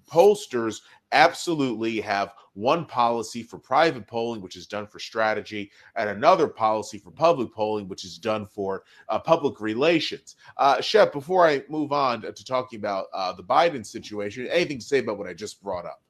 pollsters 0.10 0.82
absolutely 1.12 2.00
have 2.00 2.34
one 2.54 2.86
policy 2.86 3.44
for 3.44 3.58
private 3.60 4.08
polling 4.08 4.42
which 4.42 4.56
is 4.56 4.66
done 4.66 4.88
for 4.88 5.00
strategy 5.00 5.72
and 5.96 6.10
another 6.10 6.48
policy 6.48 6.98
for 6.98 7.12
public 7.12 7.54
polling 7.54 7.88
which 7.88 8.06
is 8.06 8.18
done 8.18 8.46
for 8.46 8.84
uh, 9.10 9.20
public 9.20 9.60
relations. 9.60 10.36
Uh, 10.58 10.80
shep 10.82 11.12
before 11.12 11.46
i 11.46 11.62
move 11.70 11.92
on 11.92 12.22
to 12.22 12.46
talking 12.46 12.80
about 12.80 13.08
uh, 13.14 13.34
the 13.34 13.44
biden 13.44 13.86
situation 13.86 14.48
anything 14.48 14.80
to 14.80 14.86
say 14.86 15.00
about 15.00 15.18
what 15.18 15.28
i 15.28 15.34
just 15.34 15.62
brought 15.62 15.86
up 15.86 16.02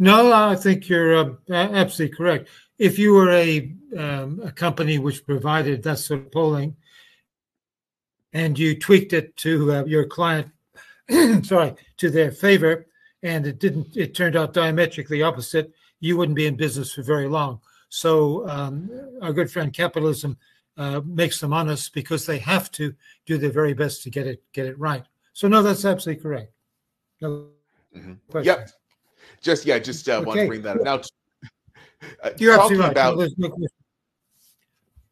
no, 0.00 0.32
I 0.32 0.56
think 0.56 0.88
you're 0.88 1.14
uh, 1.14 1.32
absolutely 1.50 2.16
correct. 2.16 2.48
If 2.78 2.98
you 2.98 3.12
were 3.12 3.30
a, 3.32 3.70
um, 3.98 4.40
a 4.42 4.50
company 4.50 4.98
which 4.98 5.26
provided 5.26 5.82
that 5.82 5.98
sort 5.98 6.20
of 6.20 6.32
polling 6.32 6.74
and 8.32 8.58
you 8.58 8.78
tweaked 8.78 9.12
it 9.12 9.36
to 9.36 9.72
uh, 9.72 9.84
your 9.84 10.06
client, 10.06 10.50
sorry, 11.42 11.74
to 11.98 12.08
their 12.08 12.32
favor, 12.32 12.86
and 13.22 13.46
it 13.46 13.58
didn't, 13.58 13.94
it 13.94 14.14
turned 14.14 14.36
out 14.36 14.54
diametrically 14.54 15.22
opposite, 15.22 15.70
you 16.00 16.16
wouldn't 16.16 16.36
be 16.36 16.46
in 16.46 16.56
business 16.56 16.94
for 16.94 17.02
very 17.02 17.28
long. 17.28 17.60
So 17.90 18.48
um, 18.48 18.90
our 19.20 19.34
good 19.34 19.50
friend 19.50 19.70
capitalism 19.70 20.38
uh, 20.78 21.02
makes 21.04 21.40
them 21.40 21.52
honest 21.52 21.92
because 21.92 22.24
they 22.24 22.38
have 22.38 22.70
to 22.72 22.94
do 23.26 23.36
their 23.36 23.52
very 23.52 23.74
best 23.74 24.02
to 24.04 24.10
get 24.10 24.26
it 24.26 24.42
get 24.54 24.64
it 24.64 24.78
right. 24.78 25.04
So 25.34 25.46
no, 25.46 25.62
that's 25.62 25.84
absolutely 25.84 26.22
correct. 26.22 26.52
No 27.20 27.48
mm-hmm. 27.94 28.38
Yep 28.42 28.70
just 29.40 29.66
yeah, 29.66 29.78
just 29.78 30.08
uh, 30.08 30.16
okay. 30.16 30.24
want 30.24 30.40
to 30.40 30.46
bring 30.46 30.62
that 30.62 30.76
up. 30.78 30.84
Now, 30.84 31.00
uh, 32.22 32.30
you're 32.38 32.56
talking 32.56 32.78
right. 32.78 32.90
about. 32.90 33.18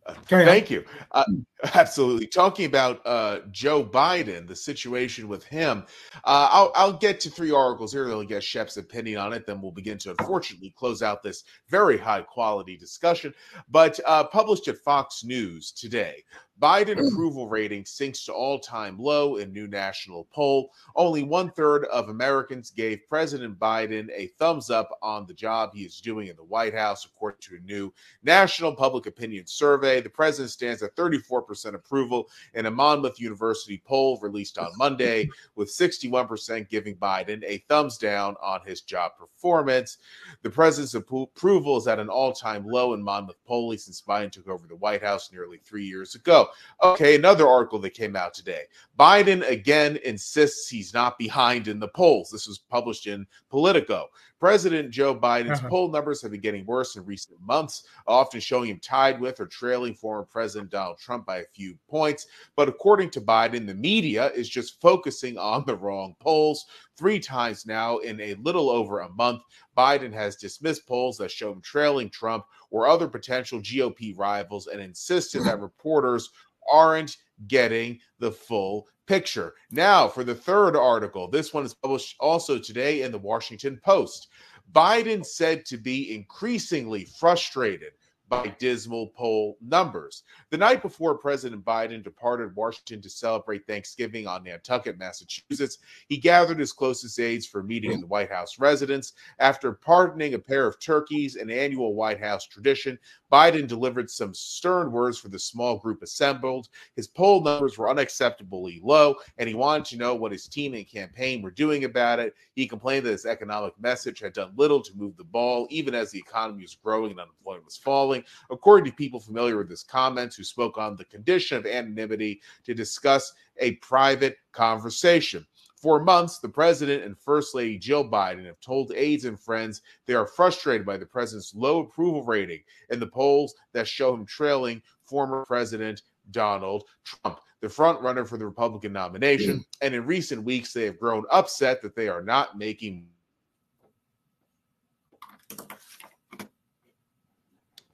Uh, 0.08 0.14
thank 0.24 0.70
you. 0.70 0.84
Uh, 1.12 1.24
absolutely. 1.74 2.26
Talking 2.26 2.64
about 2.64 3.06
uh, 3.06 3.40
Joe 3.50 3.84
Biden, 3.84 4.46
the 4.46 4.56
situation 4.56 5.28
with 5.28 5.44
him, 5.44 5.84
uh, 6.24 6.48
I'll, 6.50 6.72
I'll, 6.74 6.92
get 6.94 7.20
to 7.20 7.30
three 7.30 7.50
articles 7.50 7.92
here. 7.92 8.10
I'll 8.10 8.24
get 8.24 8.42
Shep's 8.42 8.78
opinion 8.78 9.18
on 9.18 9.34
it. 9.34 9.46
Then 9.46 9.60
we'll 9.60 9.72
begin 9.72 9.98
to, 9.98 10.10
unfortunately, 10.10 10.72
close 10.76 11.02
out 11.02 11.22
this 11.22 11.44
very 11.68 11.98
high 11.98 12.22
quality 12.22 12.76
discussion. 12.76 13.34
But 13.68 14.00
uh, 14.06 14.24
published 14.24 14.68
at 14.68 14.78
Fox 14.78 15.24
News 15.24 15.72
today, 15.72 16.24
Biden 16.60 16.96
mm. 16.96 17.08
approval 17.08 17.48
rating 17.48 17.84
sinks 17.84 18.24
to 18.24 18.32
all 18.32 18.58
time 18.58 18.98
low 18.98 19.36
in 19.36 19.52
new 19.52 19.68
national 19.68 20.24
poll. 20.32 20.72
Only 20.96 21.22
one 21.22 21.50
third 21.50 21.84
of 21.86 22.08
Americans 22.08 22.70
gave 22.70 23.06
President 23.08 23.58
Biden 23.58 24.08
a 24.14 24.28
thumbs 24.38 24.70
up 24.70 24.90
on 25.02 25.26
the 25.26 25.34
job 25.34 25.70
he 25.74 25.82
is 25.82 26.00
doing 26.00 26.28
in 26.28 26.36
the 26.36 26.44
White 26.44 26.74
House, 26.74 27.04
according 27.04 27.40
to 27.42 27.56
a 27.56 27.66
new 27.66 27.92
national 28.22 28.74
public 28.74 29.06
opinion 29.06 29.46
survey. 29.46 30.00
The 30.00 30.10
president 30.10 30.50
stands 30.50 30.82
at 30.82 30.96
34% 30.96 31.74
approval 31.74 32.28
in 32.54 32.66
a 32.66 32.70
Monmouth 32.70 33.20
University 33.20 33.80
poll 33.84 34.18
released 34.20 34.58
on 34.58 34.72
Monday, 34.76 35.28
with 35.54 35.68
61% 35.68 36.68
giving 36.68 36.96
Biden 36.96 37.42
a 37.44 37.58
thumbs 37.68 37.98
down 37.98 38.34
on 38.42 38.60
his 38.66 38.80
job 38.80 39.12
performance. 39.18 39.98
The 40.42 40.50
president's 40.50 40.94
approval 40.94 41.76
is 41.76 41.86
at 41.86 41.98
an 41.98 42.08
all 42.08 42.32
time 42.32 42.66
low 42.66 42.94
in 42.94 43.02
Monmouth 43.02 43.36
polling 43.46 43.78
since 43.78 44.02
Biden 44.02 44.32
took 44.32 44.48
over 44.48 44.66
the 44.66 44.76
White 44.76 45.02
House 45.02 45.30
nearly 45.32 45.58
three 45.58 45.84
years 45.84 46.14
ago. 46.14 46.47
Okay, 46.82 47.16
another 47.16 47.46
article 47.46 47.78
that 47.80 47.94
came 47.94 48.16
out 48.16 48.34
today. 48.34 48.62
Biden 48.98 49.48
again 49.48 49.98
insists 50.04 50.68
he's 50.68 50.94
not 50.94 51.18
behind 51.18 51.68
in 51.68 51.78
the 51.78 51.88
polls. 51.88 52.30
This 52.30 52.46
was 52.46 52.58
published 52.58 53.06
in 53.06 53.26
Politico. 53.50 54.06
President 54.38 54.90
Joe 54.90 55.14
Biden's 55.14 55.58
uh-huh. 55.58 55.68
poll 55.68 55.90
numbers 55.90 56.22
have 56.22 56.30
been 56.30 56.40
getting 56.40 56.64
worse 56.64 56.94
in 56.96 57.04
recent 57.04 57.40
months, 57.40 57.84
often 58.06 58.40
showing 58.40 58.70
him 58.70 58.78
tied 58.78 59.20
with 59.20 59.40
or 59.40 59.46
trailing 59.46 59.94
former 59.94 60.22
President 60.22 60.70
Donald 60.70 60.98
Trump 60.98 61.26
by 61.26 61.38
a 61.38 61.44
few 61.54 61.76
points. 61.88 62.26
But 62.54 62.68
according 62.68 63.10
to 63.10 63.20
Biden, 63.20 63.66
the 63.66 63.74
media 63.74 64.30
is 64.32 64.48
just 64.48 64.80
focusing 64.80 65.38
on 65.38 65.64
the 65.66 65.76
wrong 65.76 66.14
polls. 66.20 66.66
Three 66.96 67.18
times 67.18 67.66
now 67.66 67.98
in 67.98 68.20
a 68.20 68.34
little 68.34 68.70
over 68.70 69.00
a 69.00 69.08
month, 69.10 69.42
Biden 69.76 70.12
has 70.12 70.36
dismissed 70.36 70.86
polls 70.86 71.18
that 71.18 71.30
show 71.30 71.52
him 71.52 71.60
trailing 71.60 72.10
Trump 72.10 72.44
or 72.70 72.86
other 72.86 73.08
potential 73.08 73.60
GOP 73.60 74.16
rivals 74.16 74.68
and 74.68 74.80
insisted 74.80 75.44
that 75.44 75.60
reporters 75.60 76.30
aren't 76.72 77.16
getting 77.46 77.98
the 78.18 78.30
full 78.30 78.88
picture. 79.08 79.54
Now, 79.70 80.06
for 80.06 80.22
the 80.22 80.34
third 80.34 80.76
article, 80.76 81.28
this 81.28 81.52
one 81.54 81.64
is 81.64 81.74
published 81.74 82.16
also 82.20 82.58
today 82.58 83.02
in 83.02 83.10
the 83.10 83.18
Washington 83.18 83.80
Post. 83.82 84.28
Biden 84.72 85.24
said 85.24 85.64
to 85.64 85.78
be 85.78 86.14
increasingly 86.14 87.06
frustrated 87.18 87.92
by 88.28 88.54
dismal 88.58 89.08
poll 89.08 89.56
numbers. 89.60 90.24
The 90.50 90.58
night 90.58 90.82
before 90.82 91.16
President 91.16 91.64
Biden 91.64 92.02
departed 92.02 92.54
Washington 92.54 93.00
to 93.02 93.10
celebrate 93.10 93.66
Thanksgiving 93.66 94.26
on 94.26 94.44
Nantucket, 94.44 94.98
Massachusetts, 94.98 95.78
he 96.08 96.16
gathered 96.16 96.58
his 96.58 96.72
closest 96.72 97.18
aides 97.18 97.46
for 97.46 97.60
a 97.60 97.64
meeting 97.64 97.92
in 97.92 98.00
the 98.00 98.06
White 98.06 98.30
House 98.30 98.58
residence. 98.58 99.12
After 99.38 99.72
pardoning 99.72 100.34
a 100.34 100.38
pair 100.38 100.66
of 100.66 100.78
turkeys, 100.80 101.36
an 101.36 101.50
annual 101.50 101.94
White 101.94 102.20
House 102.20 102.46
tradition, 102.46 102.98
Biden 103.30 103.66
delivered 103.66 104.10
some 104.10 104.34
stern 104.34 104.90
words 104.90 105.18
for 105.18 105.28
the 105.28 105.38
small 105.38 105.78
group 105.78 106.02
assembled. 106.02 106.68
His 106.96 107.06
poll 107.06 107.42
numbers 107.42 107.76
were 107.76 107.88
unacceptably 107.88 108.80
low, 108.82 109.16
and 109.36 109.48
he 109.48 109.54
wanted 109.54 109.84
to 109.86 109.96
know 109.96 110.14
what 110.14 110.32
his 110.32 110.48
team 110.48 110.74
and 110.74 110.88
campaign 110.88 111.42
were 111.42 111.50
doing 111.50 111.84
about 111.84 112.18
it. 112.18 112.34
He 112.54 112.66
complained 112.66 113.06
that 113.06 113.12
his 113.12 113.26
economic 113.26 113.74
message 113.78 114.20
had 114.20 114.32
done 114.32 114.52
little 114.56 114.82
to 114.82 114.96
move 114.96 115.16
the 115.16 115.24
ball, 115.24 115.66
even 115.70 115.94
as 115.94 116.10
the 116.10 116.18
economy 116.18 116.62
was 116.62 116.74
growing 116.74 117.10
and 117.10 117.20
unemployment 117.20 117.64
was 117.64 117.76
falling. 117.76 118.17
According 118.50 118.90
to 118.90 118.96
people 118.96 119.20
familiar 119.20 119.56
with 119.56 119.70
his 119.70 119.82
comments 119.82 120.36
who 120.36 120.44
spoke 120.44 120.78
on 120.78 120.96
the 120.96 121.04
condition 121.04 121.56
of 121.56 121.66
anonymity 121.66 122.40
to 122.64 122.74
discuss 122.74 123.32
a 123.58 123.72
private 123.76 124.38
conversation. 124.52 125.46
For 125.80 126.02
months, 126.02 126.38
the 126.38 126.48
president 126.48 127.04
and 127.04 127.16
First 127.16 127.54
Lady 127.54 127.78
Jill 127.78 128.08
Biden 128.08 128.44
have 128.46 128.58
told 128.60 128.92
aides 128.96 129.26
and 129.26 129.38
friends 129.38 129.82
they 130.06 130.14
are 130.14 130.26
frustrated 130.26 130.84
by 130.84 130.96
the 130.96 131.06
president's 131.06 131.54
low 131.54 131.80
approval 131.80 132.24
rating 132.24 132.60
in 132.90 132.98
the 132.98 133.06
polls 133.06 133.54
that 133.72 133.86
show 133.86 134.12
him 134.12 134.26
trailing 134.26 134.82
former 135.04 135.44
President 135.46 136.02
Donald 136.32 136.84
Trump, 137.04 137.38
the 137.60 137.68
front 137.68 138.00
runner 138.02 138.24
for 138.24 138.36
the 138.36 138.44
Republican 138.44 138.92
nomination. 138.92 139.58
Mm. 139.58 139.64
And 139.82 139.94
in 139.94 140.04
recent 140.04 140.42
weeks, 140.42 140.72
they 140.72 140.84
have 140.84 140.98
grown 140.98 141.24
upset 141.30 141.80
that 141.82 141.94
they 141.94 142.08
are 142.08 142.22
not 142.22 142.58
making 142.58 143.06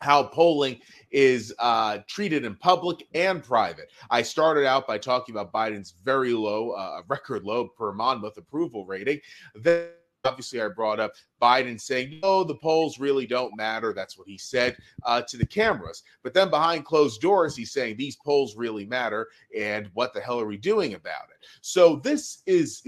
how 0.05 0.23
polling 0.23 0.79
is 1.11 1.55
uh, 1.59 1.99
treated 2.07 2.45
in 2.45 2.55
public 2.57 3.07
and 3.15 3.43
private. 3.43 3.91
I 4.11 4.21
started 4.21 4.67
out 4.67 4.87
by 4.87 4.99
talking 4.99 5.35
about 5.35 5.53
Biden's 5.53 5.95
very 6.05 6.35
low, 6.35 6.73
uh, 6.73 7.01
record 7.09 7.45
low 7.45 7.69
per 7.69 7.93
Monmouth 7.93 8.37
approval 8.37 8.85
rating. 8.85 9.21
Then 9.55 9.89
obviously 10.27 10.61
I 10.61 10.69
brought 10.69 11.01
up 11.01 11.13
Biden 11.41 11.81
saying, 11.81 12.21
no, 12.23 12.45
the 12.45 12.55
polls 12.55 12.99
really 12.99 13.27
don't 13.27 13.57
matter. 13.57 13.93
That's 13.93 14.19
what 14.19 14.29
he 14.29 14.39
said 14.39 14.77
uh, 15.05 15.23
to 15.23 15.37
the 15.37 15.47
cameras. 15.47 16.03
But 16.23 16.35
then 16.35 16.51
behind 16.51 16.85
closed 16.85 17.21
doors, 17.21 17.57
he's 17.57 17.73
saying 17.73 17.97
these 17.97 18.17
polls 18.17 18.57
really 18.57 18.87
matter. 18.87 19.29
And 19.59 19.91
what 19.95 20.13
the 20.13 20.21
hell 20.21 20.41
are 20.41 20.47
we 20.47 20.57
doing 20.57 20.95
about 20.95 21.29
it? 21.31 21.47
So 21.61 21.97
this 21.97 22.43
is 22.47 22.87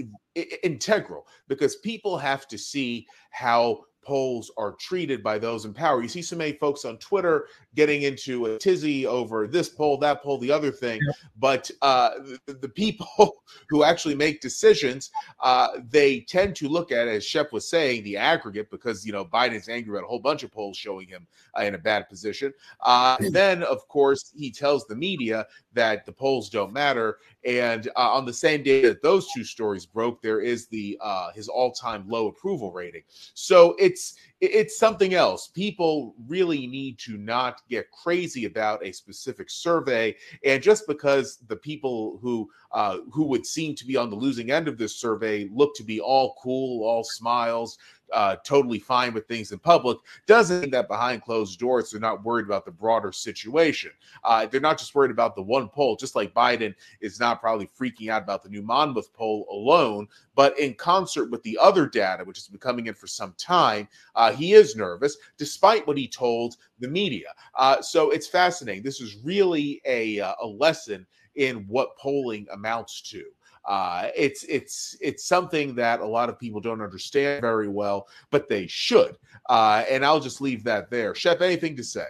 integral 0.63 1.27
because 1.47 1.77
people 1.77 2.17
have 2.17 2.47
to 2.47 2.57
see 2.57 3.07
how 3.31 3.85
polls 4.07 4.49
are 4.57 4.71
treated 4.79 5.21
by 5.21 5.37
those 5.37 5.65
in 5.65 5.73
power. 5.73 6.01
You 6.01 6.07
see 6.07 6.21
so 6.21 6.37
many 6.37 6.53
folks 6.53 6.85
on 6.85 6.97
Twitter 6.97 7.47
getting 7.75 8.03
into 8.03 8.45
a 8.45 8.57
tizzy 8.57 9.05
over 9.05 9.47
this 9.47 9.67
poll, 9.67 9.97
that 9.97 10.23
poll, 10.23 10.37
the 10.37 10.49
other 10.49 10.71
thing. 10.71 11.01
But 11.37 11.69
uh, 11.81 12.11
the, 12.45 12.53
the, 12.53 12.69
people 12.69 13.35
who 13.69 13.83
actually 13.83 14.15
make 14.15 14.39
decisions, 14.39 15.11
uh, 15.43 15.79
they 15.89 16.21
tend 16.21 16.55
to 16.55 16.69
look 16.69 16.93
at, 16.93 17.09
as 17.09 17.25
Shep 17.25 17.51
was 17.51 17.69
saying, 17.69 18.05
the 18.05 18.15
aggregate 18.15 18.71
because 18.71 19.05
you 19.05 19.11
know 19.11 19.25
Biden's 19.25 19.67
angry 19.67 19.97
at 19.97 20.05
a 20.05 20.07
whole 20.07 20.19
bunch 20.19 20.43
of 20.43 20.51
polls 20.51 20.77
showing 20.77 21.07
him 21.07 21.27
uh, 21.57 21.63
in 21.63 21.75
a 21.75 21.77
bad 21.77 22.07
position. 22.07 22.53
Uh, 22.81 23.17
then, 23.31 23.61
of 23.63 23.85
course, 23.89 24.31
he 24.37 24.51
tells 24.51 24.87
the 24.87 24.95
media 24.95 25.45
that 25.73 26.05
the 26.05 26.11
polls 26.11 26.49
don't 26.49 26.71
matter. 26.71 27.17
And 27.45 27.87
uh, 27.95 28.11
on 28.11 28.25
the 28.25 28.33
same 28.33 28.63
day 28.63 28.81
that 28.81 29.01
those 29.01 29.27
two 29.31 29.43
stories 29.43 29.85
broke, 29.85 30.21
there 30.21 30.41
is 30.41 30.67
the 30.67 30.97
uh, 31.01 31.31
his 31.33 31.47
all-time 31.47 32.05
low 32.07 32.27
approval 32.27 32.71
rating. 32.71 33.03
So 33.33 33.75
it's 33.97 34.13
it's 34.39 34.77
something 34.77 35.15
else. 35.15 35.47
People 35.47 36.13
really 36.27 36.67
need 36.67 36.99
to 36.99 37.17
not 37.17 37.61
get 37.69 37.89
crazy 37.89 38.45
about 38.45 38.85
a 38.85 38.91
specific 38.91 39.49
survey, 39.49 40.15
and 40.45 40.61
just 40.61 40.85
because 40.87 41.39
the 41.47 41.55
people 41.55 42.19
who 42.21 42.47
uh, 42.71 42.99
who 43.11 43.25
would 43.25 43.45
seem 43.45 43.73
to 43.75 43.85
be 43.85 43.97
on 43.97 44.11
the 44.11 44.15
losing 44.15 44.51
end 44.51 44.67
of 44.67 44.77
this 44.77 44.95
survey 44.95 45.49
look 45.51 45.75
to 45.75 45.83
be 45.83 45.99
all 45.99 46.35
cool, 46.41 46.85
all 46.85 47.03
smiles, 47.03 47.79
uh, 48.13 48.35
totally 48.45 48.79
fine 48.79 49.13
with 49.13 49.27
things 49.27 49.51
in 49.51 49.59
public 49.59 49.97
doesn't 50.25 50.61
mean 50.61 50.71
that 50.71 50.87
behind 50.87 51.21
closed 51.21 51.59
doors 51.59 51.91
they're 51.91 51.99
not 51.99 52.23
worried 52.23 52.45
about 52.45 52.65
the 52.65 52.71
broader 52.71 53.11
situation. 53.11 53.91
Uh, 54.23 54.45
they're 54.45 54.61
not 54.61 54.77
just 54.77 54.95
worried 54.95 55.11
about 55.11 55.35
the 55.35 55.41
one 55.41 55.67
poll, 55.67 55.95
just 55.95 56.15
like 56.15 56.33
Biden 56.33 56.73
is 57.01 57.19
not 57.19 57.41
probably 57.41 57.67
freaking 57.67 58.09
out 58.09 58.23
about 58.23 58.43
the 58.43 58.49
new 58.49 58.61
Monmouth 58.61 59.13
poll 59.13 59.45
alone, 59.49 60.07
but 60.35 60.57
in 60.59 60.73
concert 60.73 61.29
with 61.29 61.43
the 61.43 61.57
other 61.59 61.87
data, 61.87 62.23
which 62.23 62.37
has 62.37 62.47
been 62.47 62.59
coming 62.59 62.87
in 62.87 62.93
for 62.93 63.07
some 63.07 63.33
time, 63.37 63.87
uh, 64.15 64.31
he 64.31 64.53
is 64.53 64.75
nervous 64.75 65.17
despite 65.37 65.85
what 65.87 65.97
he 65.97 66.07
told 66.07 66.57
the 66.79 66.87
media. 66.87 67.27
Uh, 67.55 67.81
so 67.81 68.11
it's 68.11 68.27
fascinating. 68.27 68.83
This 68.83 69.01
is 69.01 69.17
really 69.23 69.81
a, 69.85 70.19
uh, 70.19 70.35
a 70.41 70.47
lesson 70.47 71.05
in 71.35 71.65
what 71.67 71.97
polling 71.97 72.47
amounts 72.51 73.01
to. 73.01 73.23
Uh, 73.67 74.07
it's 74.15 74.43
it's 74.43 74.95
it's 75.01 75.25
something 75.25 75.75
that 75.75 75.99
a 75.99 76.05
lot 76.05 76.29
of 76.29 76.39
people 76.39 76.61
don't 76.61 76.81
understand 76.81 77.41
very 77.41 77.67
well, 77.67 78.07
but 78.31 78.47
they 78.47 78.65
should. 78.65 79.17
Uh, 79.49 79.83
and 79.89 80.05
I'll 80.05 80.21
just 80.21 80.39
leave 80.39 80.63
that 80.63 80.89
there. 80.89 81.13
Shep, 81.13 81.41
anything 81.41 81.75
to 81.75 81.83
say? 81.83 82.05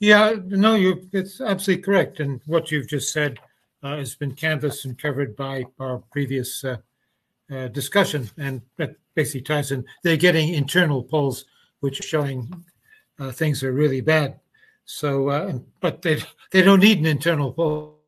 Yeah, 0.00 0.36
no, 0.46 0.74
you 0.74 1.06
it's 1.12 1.42
absolutely 1.42 1.82
correct. 1.82 2.20
And 2.20 2.40
what 2.46 2.70
you've 2.70 2.88
just 2.88 3.12
said 3.12 3.38
uh, 3.82 3.98
has 3.98 4.14
been 4.14 4.32
canvassed 4.32 4.86
and 4.86 4.98
covered 4.98 5.36
by 5.36 5.66
our 5.78 5.98
previous 6.10 6.64
uh, 6.64 6.78
uh, 7.54 7.68
discussion, 7.68 8.30
and 8.38 8.62
that 8.78 8.96
basically 9.14 9.42
ties 9.42 9.70
in. 9.70 9.84
They're 10.02 10.16
getting 10.16 10.54
internal 10.54 11.02
polls 11.02 11.44
which 11.80 12.00
are 12.00 12.04
showing 12.04 12.50
uh, 13.18 13.32
things 13.32 13.62
are 13.62 13.72
really 13.72 14.00
bad. 14.00 14.40
So, 14.86 15.62
but 15.80 16.00
they 16.00 16.22
they 16.52 16.62
don't 16.62 16.80
need 16.80 17.00
an 17.00 17.06
internal 17.06 17.52
poll 17.52 17.98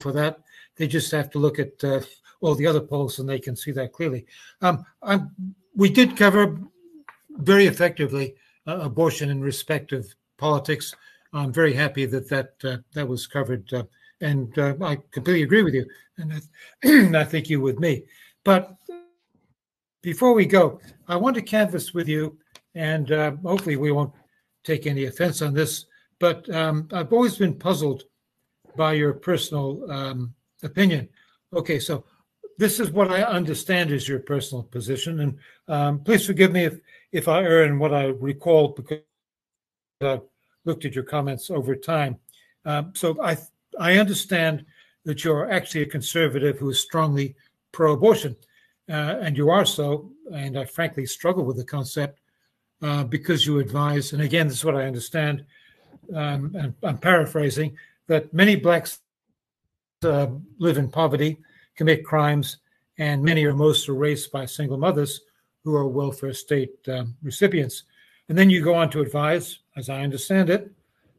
for 0.00 0.12
that 0.12 0.43
they 0.76 0.86
just 0.86 1.10
have 1.12 1.30
to 1.30 1.38
look 1.38 1.58
at 1.58 1.82
uh, 1.84 2.00
all 2.40 2.54
the 2.54 2.66
other 2.66 2.80
polls 2.80 3.18
and 3.18 3.28
they 3.28 3.38
can 3.38 3.56
see 3.56 3.72
that 3.72 3.92
clearly. 3.92 4.26
Um, 4.60 4.84
we 5.74 5.90
did 5.90 6.16
cover 6.16 6.58
very 7.36 7.66
effectively 7.66 8.34
uh, 8.66 8.78
abortion 8.80 9.30
in 9.30 9.40
respect 9.40 9.92
of 9.92 10.06
politics. 10.38 10.94
I'm 11.32 11.52
very 11.52 11.72
happy 11.72 12.06
that 12.06 12.28
that 12.28 12.52
uh, 12.64 12.78
that 12.92 13.08
was 13.08 13.26
covered, 13.26 13.72
uh, 13.72 13.84
and 14.20 14.56
uh, 14.58 14.74
I 14.80 14.96
completely 15.10 15.42
agree 15.42 15.62
with 15.62 15.74
you, 15.74 15.86
and 16.18 16.32
I, 16.84 17.18
I 17.20 17.24
think 17.24 17.50
you 17.50 17.60
with 17.60 17.80
me. 17.80 18.04
But 18.44 18.76
before 20.02 20.34
we 20.34 20.46
go, 20.46 20.80
I 21.08 21.16
want 21.16 21.34
to 21.36 21.42
canvass 21.42 21.92
with 21.92 22.08
you, 22.08 22.38
and 22.74 23.10
uh, 23.10 23.32
hopefully 23.42 23.76
we 23.76 23.90
won't 23.90 24.12
take 24.62 24.86
any 24.86 25.06
offense 25.06 25.42
on 25.42 25.54
this. 25.54 25.86
But 26.20 26.48
um, 26.54 26.88
I've 26.92 27.12
always 27.12 27.36
been 27.36 27.58
puzzled 27.58 28.04
by 28.76 28.92
your 28.92 29.12
personal 29.12 29.90
um, 29.90 30.34
opinion. 30.64 31.08
Okay, 31.54 31.78
so 31.78 32.04
this 32.58 32.80
is 32.80 32.90
what 32.90 33.10
I 33.10 33.22
understand 33.22 33.90
is 33.90 34.08
your 34.08 34.20
personal 34.20 34.62
position, 34.62 35.20
and 35.20 35.38
um, 35.68 36.00
please 36.00 36.26
forgive 36.26 36.52
me 36.52 36.64
if 36.64 36.80
if 37.12 37.28
I 37.28 37.42
err 37.42 37.64
in 37.64 37.78
what 37.78 37.94
I 37.94 38.06
recall 38.06 38.68
because 38.68 38.98
I 40.02 40.20
looked 40.64 40.84
at 40.84 40.94
your 40.94 41.04
comments 41.04 41.50
over 41.50 41.76
time. 41.76 42.18
Um, 42.64 42.92
so 42.94 43.20
I 43.22 43.36
I 43.78 43.98
understand 43.98 44.64
that 45.04 45.22
you're 45.22 45.50
actually 45.50 45.82
a 45.82 45.86
conservative 45.86 46.58
who 46.58 46.70
is 46.70 46.80
strongly 46.80 47.34
pro-abortion, 47.72 48.36
uh, 48.88 49.16
and 49.20 49.36
you 49.36 49.50
are 49.50 49.64
so. 49.66 50.10
And 50.32 50.58
I 50.58 50.64
frankly 50.64 51.06
struggle 51.06 51.44
with 51.44 51.56
the 51.56 51.64
concept 51.64 52.20
uh, 52.82 53.04
because 53.04 53.46
you 53.46 53.58
advise, 53.58 54.12
and 54.12 54.22
again, 54.22 54.48
this 54.48 54.58
is 54.58 54.64
what 54.64 54.76
I 54.76 54.86
understand. 54.86 55.44
Um, 56.14 56.54
and 56.54 56.74
I'm 56.82 56.98
paraphrasing 56.98 57.76
that 58.08 58.32
many 58.34 58.56
blacks 58.56 59.00
uh, 60.04 60.30
live 60.58 60.78
in 60.78 60.88
poverty, 60.88 61.38
commit 61.76 62.04
crimes, 62.04 62.58
and 62.98 63.22
many 63.22 63.44
or 63.44 63.54
most 63.54 63.88
are 63.88 63.94
raised 63.94 64.30
by 64.30 64.46
single 64.46 64.78
mothers 64.78 65.22
who 65.64 65.74
are 65.74 65.88
welfare 65.88 66.32
state 66.32 66.76
um, 66.88 67.16
recipients. 67.22 67.84
And 68.28 68.38
then 68.38 68.50
you 68.50 68.62
go 68.62 68.74
on 68.74 68.90
to 68.90 69.00
advise, 69.00 69.60
as 69.76 69.88
I 69.88 70.02
understand 70.02 70.50
it, 70.50 70.70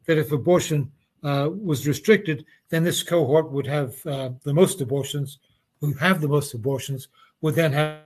that 0.06 0.18
if 0.18 0.32
abortion 0.32 0.92
uh, 1.24 1.50
was 1.52 1.88
restricted, 1.88 2.46
then 2.70 2.84
this 2.84 3.04
cohort 3.04 3.52
would 3.52 3.68
have 3.68 4.06
uh, 4.06 4.30
the 4.44 4.54
most 4.54 4.82
abortions, 4.82 5.40
who 5.82 5.94
have 5.94 6.22
the 6.22 6.28
most 6.28 6.54
abortions, 6.54 7.08
would 7.42 7.56
then 7.56 7.74
have, 7.74 8.02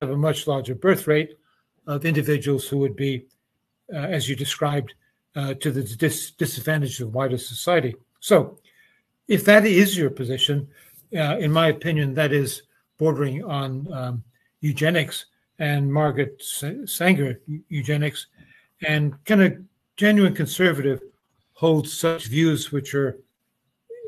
a 0.00 0.06
much 0.06 0.46
larger 0.46 0.74
birth 0.74 1.06
rate 1.06 1.38
of 1.86 2.04
individuals 2.04 2.68
who 2.68 2.76
would 2.76 2.94
be, 2.94 3.24
uh, 3.92 3.96
as 3.96 4.28
you 4.28 4.36
described, 4.36 4.92
uh, 5.34 5.54
to 5.54 5.70
the 5.70 5.82
dis- 5.82 6.32
disadvantage 6.32 7.00
of 7.00 7.14
wider 7.14 7.38
society. 7.38 7.94
So, 8.20 8.58
if 9.28 9.44
that 9.44 9.64
is 9.64 9.96
your 9.96 10.10
position, 10.10 10.68
uh, 11.16 11.36
in 11.38 11.50
my 11.50 11.68
opinion, 11.68 12.14
that 12.14 12.32
is 12.32 12.62
bordering 12.98 13.44
on 13.44 13.92
um, 13.92 14.24
eugenics 14.60 15.26
and 15.58 15.92
Margaret 15.92 16.42
Sanger 16.42 17.40
eugenics, 17.68 18.26
and 18.86 19.22
can 19.24 19.42
a 19.42 19.56
genuine 19.96 20.34
conservative 20.34 21.00
hold 21.52 21.88
such 21.88 22.26
views 22.26 22.72
which 22.72 22.94
are 22.94 23.18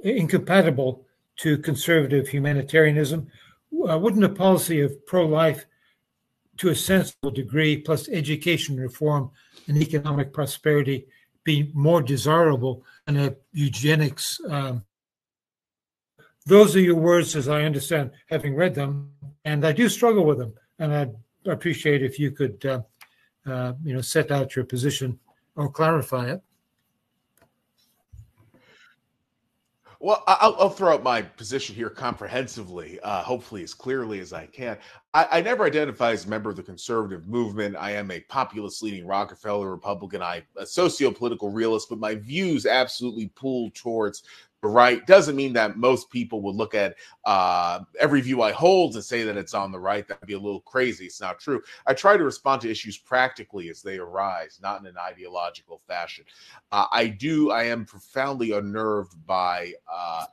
incompatible 0.02 1.06
to 1.36 1.58
conservative 1.58 2.28
humanitarianism. 2.28 3.28
Uh, 3.88 3.98
wouldn't 3.98 4.24
a 4.24 4.28
policy 4.28 4.80
of 4.80 5.06
pro-life 5.06 5.66
to 6.56 6.70
a 6.70 6.74
sensible 6.74 7.30
degree, 7.30 7.76
plus 7.76 8.08
education 8.08 8.76
reform 8.78 9.30
and 9.68 9.76
economic 9.76 10.32
prosperity, 10.32 11.06
be 11.44 11.70
more 11.74 12.02
desirable 12.02 12.82
than 13.04 13.16
a 13.18 13.34
eugenics? 13.52 14.40
Um, 14.48 14.84
those 16.46 16.76
are 16.76 16.80
your 16.80 16.94
words, 16.94 17.34
as 17.34 17.48
I 17.48 17.64
understand, 17.64 18.12
having 18.30 18.54
read 18.54 18.74
them, 18.74 19.10
and 19.44 19.66
I 19.66 19.72
do 19.72 19.88
struggle 19.88 20.24
with 20.24 20.38
them. 20.38 20.54
And 20.78 20.94
I'd 20.94 21.14
appreciate 21.46 22.02
if 22.02 22.18
you 22.18 22.30
could, 22.30 22.64
uh, 22.64 22.80
uh, 23.44 23.72
you 23.84 23.92
know, 23.92 24.00
set 24.00 24.30
out 24.30 24.54
your 24.54 24.64
position 24.64 25.18
or 25.56 25.68
clarify 25.68 26.30
it. 26.30 26.40
Well, 29.98 30.22
I'll, 30.26 30.54
I'll, 30.58 30.70
throw 30.70 30.92
out 30.92 31.02
my 31.02 31.22
position 31.22 31.74
here 31.74 31.88
comprehensively, 31.88 33.00
uh, 33.00 33.22
hopefully 33.22 33.62
as 33.62 33.72
clearly 33.72 34.20
as 34.20 34.34
I 34.34 34.44
can. 34.46 34.76
I, 35.14 35.26
I, 35.32 35.40
never 35.40 35.64
identify 35.64 36.12
as 36.12 36.26
a 36.26 36.28
member 36.28 36.50
of 36.50 36.56
the 36.56 36.62
conservative 36.62 37.26
movement. 37.26 37.76
I 37.76 37.92
am 37.92 38.10
a 38.10 38.20
populist 38.20 38.82
leaning 38.82 39.06
Rockefeller 39.06 39.70
Republican. 39.70 40.22
I 40.22 40.42
a 40.56 40.66
socio-political 40.66 41.50
realist, 41.50 41.88
but 41.88 41.98
my 41.98 42.14
views 42.14 42.66
absolutely 42.66 43.28
pull 43.34 43.70
towards 43.70 44.22
right 44.66 45.06
doesn't 45.06 45.36
mean 45.36 45.52
that 45.54 45.76
most 45.76 46.10
people 46.10 46.42
would 46.42 46.54
look 46.54 46.74
at 46.74 46.96
uh, 47.24 47.80
every 47.98 48.20
view 48.20 48.42
I 48.42 48.52
hold 48.52 48.94
and 48.94 49.04
say 49.04 49.22
that 49.24 49.36
it's 49.36 49.54
on 49.54 49.72
the 49.72 49.78
right. 49.78 50.06
That'd 50.06 50.26
be 50.26 50.34
a 50.34 50.38
little 50.38 50.60
crazy. 50.60 51.06
It's 51.06 51.20
not 51.20 51.38
true. 51.38 51.62
I 51.86 51.94
try 51.94 52.16
to 52.16 52.24
respond 52.24 52.62
to 52.62 52.70
issues 52.70 52.98
practically 52.98 53.68
as 53.68 53.82
they 53.82 53.98
arise, 53.98 54.58
not 54.62 54.80
in 54.80 54.86
an 54.86 54.98
ideological 54.98 55.80
fashion. 55.86 56.24
Uh, 56.72 56.86
I 56.92 57.06
do. 57.08 57.50
I 57.50 57.64
am 57.64 57.84
profoundly 57.84 58.52
unnerved 58.52 59.14
by 59.26 59.72
uh, 59.92 60.26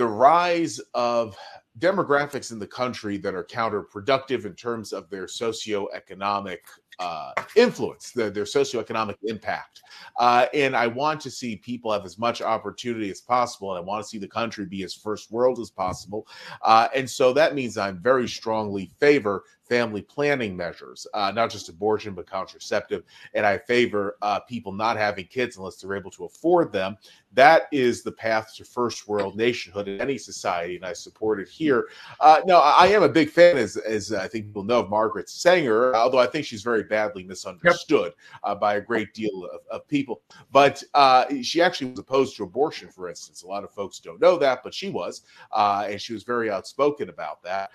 the 0.00 0.06
rise 0.06 0.80
of 0.94 1.36
demographics 1.78 2.52
in 2.52 2.58
the 2.58 2.66
country 2.66 3.18
that 3.18 3.34
are 3.34 3.44
counterproductive 3.44 4.46
in 4.46 4.54
terms 4.54 4.94
of 4.94 5.10
their 5.10 5.26
socioeconomic 5.26 6.56
uh, 6.98 7.32
influence, 7.54 8.10
their, 8.12 8.30
their 8.30 8.44
socioeconomic 8.44 9.16
impact. 9.24 9.82
Uh, 10.18 10.46
and 10.54 10.74
I 10.74 10.86
want 10.86 11.20
to 11.20 11.30
see 11.30 11.56
people 11.56 11.92
have 11.92 12.06
as 12.06 12.18
much 12.18 12.40
opportunity 12.40 13.10
as 13.10 13.20
possible. 13.20 13.72
And 13.72 13.78
I 13.78 13.86
want 13.86 14.02
to 14.02 14.08
see 14.08 14.16
the 14.16 14.26
country 14.26 14.64
be 14.64 14.84
as 14.84 14.94
first 14.94 15.30
world 15.30 15.60
as 15.60 15.68
possible. 15.68 16.26
Uh, 16.62 16.88
and 16.96 17.08
so 17.08 17.34
that 17.34 17.54
means 17.54 17.76
I'm 17.76 18.00
very 18.02 18.26
strongly 18.26 18.90
favor 19.00 19.44
family 19.70 20.02
planning 20.02 20.56
measures, 20.56 21.06
uh, 21.14 21.30
not 21.30 21.48
just 21.48 21.68
abortion, 21.68 22.12
but 22.12 22.26
contraceptive. 22.26 23.04
And 23.34 23.46
I 23.46 23.56
favor 23.56 24.16
uh, 24.20 24.40
people 24.40 24.72
not 24.72 24.96
having 24.96 25.26
kids 25.26 25.56
unless 25.56 25.76
they're 25.76 25.94
able 25.94 26.10
to 26.10 26.24
afford 26.24 26.72
them. 26.72 26.98
That 27.32 27.68
is 27.70 28.02
the 28.02 28.10
path 28.10 28.52
to 28.56 28.64
first 28.64 29.06
world 29.06 29.36
nationhood 29.36 29.86
in 29.86 30.00
any 30.00 30.18
society, 30.18 30.74
and 30.74 30.84
I 30.84 30.92
support 30.92 31.38
it 31.38 31.48
here. 31.48 31.86
Uh, 32.18 32.40
no, 32.44 32.58
I 32.58 32.88
am 32.88 33.04
a 33.04 33.08
big 33.08 33.30
fan, 33.30 33.56
as, 33.56 33.76
as 33.76 34.12
I 34.12 34.26
think 34.26 34.46
people 34.46 34.64
know, 34.64 34.80
of 34.80 34.90
Margaret 34.90 35.28
Sanger, 35.28 35.94
although 35.94 36.18
I 36.18 36.26
think 36.26 36.44
she's 36.44 36.64
very 36.64 36.82
badly 36.82 37.22
misunderstood 37.22 38.14
uh, 38.42 38.56
by 38.56 38.74
a 38.74 38.80
great 38.80 39.14
deal 39.14 39.48
of, 39.54 39.60
of 39.70 39.86
people. 39.86 40.22
But 40.50 40.82
uh, 40.94 41.26
she 41.42 41.62
actually 41.62 41.90
was 41.90 42.00
opposed 42.00 42.36
to 42.38 42.42
abortion, 42.42 42.88
for 42.88 43.08
instance. 43.08 43.44
A 43.44 43.46
lot 43.46 43.62
of 43.62 43.70
folks 43.70 44.00
don't 44.00 44.20
know 44.20 44.36
that, 44.38 44.64
but 44.64 44.74
she 44.74 44.90
was, 44.90 45.22
uh, 45.52 45.86
and 45.88 46.00
she 46.00 46.12
was 46.12 46.24
very 46.24 46.50
outspoken 46.50 47.10
about 47.10 47.40
that. 47.44 47.70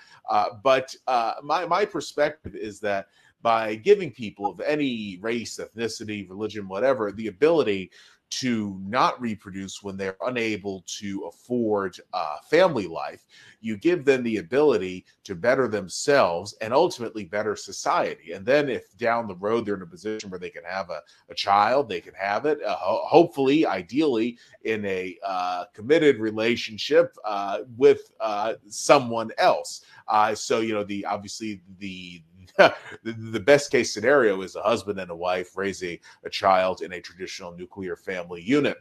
But 0.62 0.94
uh, 1.08 1.36
my, 1.42 1.66
my 1.86 1.92
perspective 1.92 2.56
is 2.56 2.80
that 2.80 3.08
by 3.42 3.76
giving 3.76 4.10
people 4.12 4.48
of 4.50 4.60
any 4.62 5.20
race, 5.22 5.60
ethnicity, 5.60 6.28
religion, 6.28 6.68
whatever, 6.68 7.12
the 7.12 7.28
ability 7.28 7.92
to 8.30 8.80
not 8.84 9.20
reproduce 9.22 9.82
when 9.82 9.98
they're 9.98 10.18
unable 10.26 10.84
to 10.88 11.30
afford 11.30 11.98
uh, 12.14 12.38
family 12.50 12.88
life. 12.88 13.26
You 13.62 13.78
give 13.78 14.04
them 14.04 14.24
the 14.24 14.38
ability 14.38 15.06
to 15.24 15.36
better 15.36 15.68
themselves 15.68 16.54
and 16.62 16.74
ultimately 16.74 17.26
better 17.26 17.56
society. 17.56 18.34
And 18.34 18.46
then, 18.46 18.70
if 18.70 18.96
down 18.98 19.28
the 19.28 19.36
road 19.36 19.66
they're 19.66 19.76
in 19.76 19.82
a 19.82 19.88
position 19.88 20.30
where 20.30 20.40
they 20.40 20.50
can 20.50 20.64
have 20.64 20.90
a, 20.90 21.02
a 21.30 21.36
child, 21.36 21.88
they 21.88 22.02
can 22.02 22.14
have 22.14 22.46
it, 22.46 22.62
uh, 22.64 22.76
ho- 22.76 23.06
hopefully, 23.06 23.66
ideally, 23.66 24.38
in 24.64 24.86
a 24.86 25.18
uh, 25.24 25.66
committed 25.74 26.20
relationship 26.20 27.16
uh, 27.24 27.60
with 27.78 28.12
uh, 28.20 28.54
someone 28.68 29.32
else. 29.38 29.82
Uh, 30.08 30.36
so, 30.36 30.60
you 30.60 30.74
know, 30.74 30.84
the 30.84 31.06
obviously 31.06 31.62
the 31.80 32.22
the, 33.04 33.40
best 33.40 33.72
case 33.72 33.94
scenario 33.94 34.42
is 34.42 34.56
a 34.56 34.62
husband 34.62 35.00
and 35.00 35.12
a 35.12 35.16
wife 35.16 35.56
raising 35.56 36.00
a 36.24 36.30
child 36.30 36.82
in 36.82 36.94
a 36.94 37.02
traditional 37.02 37.52
nuclear 37.54 37.96
family 37.96 38.42
unit. 38.42 38.78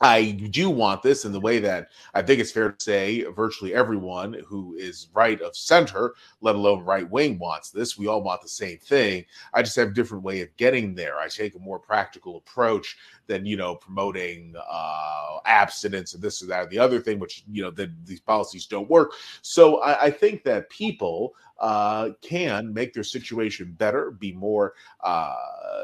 I 0.00 0.30
do 0.30 0.70
want 0.70 1.02
this 1.02 1.24
in 1.24 1.32
the 1.32 1.40
way 1.40 1.58
that 1.58 1.88
I 2.14 2.22
think 2.22 2.40
it's 2.40 2.52
fair 2.52 2.70
to 2.70 2.82
say 2.82 3.22
virtually 3.24 3.74
everyone 3.74 4.36
who 4.46 4.76
is 4.76 5.08
right 5.12 5.40
of 5.40 5.56
center, 5.56 6.14
let 6.40 6.54
alone 6.54 6.84
right 6.84 7.08
wing, 7.10 7.38
wants 7.38 7.70
this. 7.70 7.98
We 7.98 8.06
all 8.06 8.22
want 8.22 8.42
the 8.42 8.48
same 8.48 8.78
thing. 8.78 9.24
I 9.54 9.62
just 9.62 9.76
have 9.76 9.88
a 9.88 9.94
different 9.94 10.22
way 10.22 10.40
of 10.40 10.56
getting 10.56 10.94
there. 10.94 11.18
I 11.18 11.26
take 11.26 11.56
a 11.56 11.60
more 11.60 11.80
practical 11.80 12.36
approach 12.36 12.96
than 13.26 13.44
you 13.44 13.56
know 13.56 13.74
promoting 13.74 14.54
uh, 14.70 15.38
abstinence 15.46 16.14
and 16.14 16.22
this 16.22 16.42
or 16.42 16.46
that 16.46 16.66
or 16.66 16.68
the 16.68 16.78
other 16.78 17.00
thing, 17.00 17.18
which 17.18 17.42
you 17.50 17.62
know 17.62 17.70
that 17.72 17.90
these 18.06 18.20
policies 18.20 18.66
don't 18.66 18.88
work. 18.88 19.14
So 19.42 19.78
I, 19.78 20.04
I 20.04 20.10
think 20.10 20.44
that 20.44 20.70
people 20.70 21.34
uh, 21.60 22.10
can 22.22 22.72
make 22.72 22.92
their 22.92 23.02
situation 23.02 23.74
better, 23.78 24.12
be 24.12 24.32
more 24.32 24.74
uh, 25.02 25.34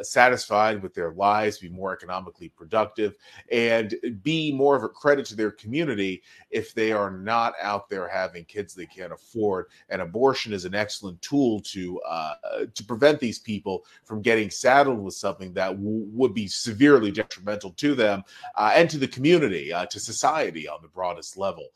satisfied 0.03 0.83
with 0.83 0.95
their 0.95 1.13
lives, 1.13 1.59
be 1.59 1.69
more 1.69 1.93
economically 1.93 2.49
productive, 2.49 3.17
and 3.51 3.97
be 4.23 4.53
more 4.53 4.77
of 4.77 4.85
a 4.85 4.89
credit 4.89 5.27
to 5.27 5.35
their 5.35 5.51
community 5.51 6.23
if 6.51 6.75
they 6.75 6.93
are 6.93 7.11
not 7.11 7.55
out 7.61 7.89
there 7.89 8.09
having 8.09 8.45
kids 8.45 8.75
they 8.75 8.87
can't 8.87 9.13
afford. 9.13 9.67
And 9.89 10.01
abortion 10.01 10.53
is 10.53 10.65
an 10.65 10.75
excellent 10.75 11.21
tool 11.23 11.61
to 11.61 12.01
uh, 12.03 12.35
to 12.73 12.85
prevent 12.85 13.19
these 13.19 13.39
people 13.39 13.85
from 14.05 14.23
getting 14.23 14.51
saddled 14.51 15.03
with 15.03 15.15
something 15.15 15.53
that 15.55 15.71
w- 15.71 16.07
would 16.13 16.35
be 16.35 16.47
severely 16.47 17.11
detrimental 17.11 17.73
to 17.73 17.95
them 17.95 18.23
uh, 18.57 18.73
and 18.75 18.89
to 18.91 18.99
the 18.99 19.09
community, 19.09 19.73
uh, 19.73 19.87
to 19.87 19.99
society 19.99 20.69
on 20.69 20.79
the 20.83 20.89
broadest 20.89 21.37
level. 21.37 21.69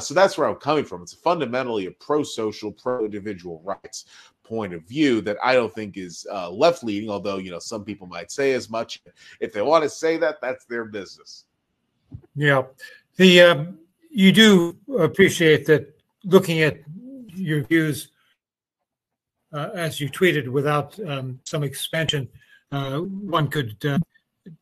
So 0.00 0.14
that's 0.14 0.36
where 0.36 0.48
I'm 0.48 0.56
coming 0.56 0.84
from. 0.84 1.02
It's 1.02 1.12
fundamentally 1.12 1.86
a 1.86 1.90
pro-social, 1.90 2.72
pro-individual 2.72 3.43
individual 3.44 3.62
rights 3.64 4.06
point 4.42 4.74
of 4.74 4.82
view 4.82 5.20
that 5.22 5.36
I 5.42 5.54
don't 5.54 5.74
think 5.74 5.96
is 5.96 6.26
uh, 6.30 6.50
left 6.50 6.84
leaning, 6.84 7.10
although, 7.10 7.38
you 7.38 7.50
know, 7.50 7.58
some 7.58 7.84
people 7.84 8.06
might 8.06 8.30
say 8.30 8.52
as 8.52 8.68
much. 8.68 9.02
If 9.40 9.52
they 9.52 9.62
want 9.62 9.84
to 9.84 9.90
say 9.90 10.16
that, 10.18 10.40
that's 10.40 10.64
their 10.66 10.84
business. 10.84 11.46
Yeah. 12.34 12.62
The 13.16 13.42
um, 13.42 13.78
you 14.10 14.32
do 14.32 14.76
appreciate 14.98 15.66
that 15.66 15.98
looking 16.24 16.60
at 16.60 16.78
your 17.34 17.62
views 17.64 18.08
uh, 19.52 19.70
as 19.74 20.00
you 20.00 20.10
tweeted 20.10 20.48
without 20.48 20.98
um, 21.08 21.40
some 21.44 21.62
expansion, 21.62 22.28
uh, 22.72 22.98
one 22.98 23.48
could 23.48 23.76
uh, 23.84 23.98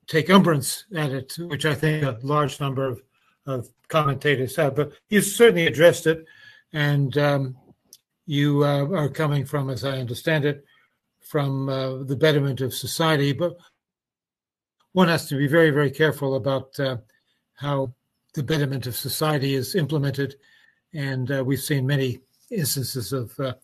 take 0.07 0.31
umbrance 0.31 0.85
at 0.95 1.11
it, 1.13 1.35
which 1.39 1.65
I 1.65 1.75
think 1.75 2.05
a 2.05 2.19
large 2.23 2.61
number 2.61 2.87
of, 2.87 3.03
of 3.47 3.69
commentators 3.89 4.57
have. 4.57 4.75
But 4.77 4.93
you 5.09 5.21
certainly 5.23 5.67
addressed 5.67 6.07
it, 6.07 6.25
and 6.73 7.17
um, 7.17 7.57
you 8.27 8.65
uh, 8.65 8.87
are 8.89 9.09
coming 9.09 9.45
from, 9.45 9.71
as 9.71 9.85
I 9.85 9.99
understand 9.99 10.45
it, 10.45 10.65
from 11.21 11.69
uh, 11.69 12.03
the 12.05 12.17
betterment 12.17 12.61
of 12.61 12.75
society. 12.75 13.33
But 13.33 13.57
one 14.93 15.09
has 15.09 15.27
to 15.29 15.37
be 15.37 15.47
very, 15.47 15.71
very 15.71 15.91
careful 15.91 16.37
about 16.37 16.79
uh, 16.79 16.99
how 17.55 17.95
the 18.35 18.43
betterment 18.43 18.87
of 18.87 18.97
society 18.97 19.55
is 19.55 19.75
implemented. 19.75 20.37
And 20.95 21.31
uh, 21.31 21.43
we've 21.45 21.61
seen 21.61 21.87
many 21.87 22.21
instances 22.51 23.13
of 23.13 23.39
uh, 23.41 23.55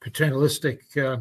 paternalistic 0.00 0.82
uh, 0.96 1.18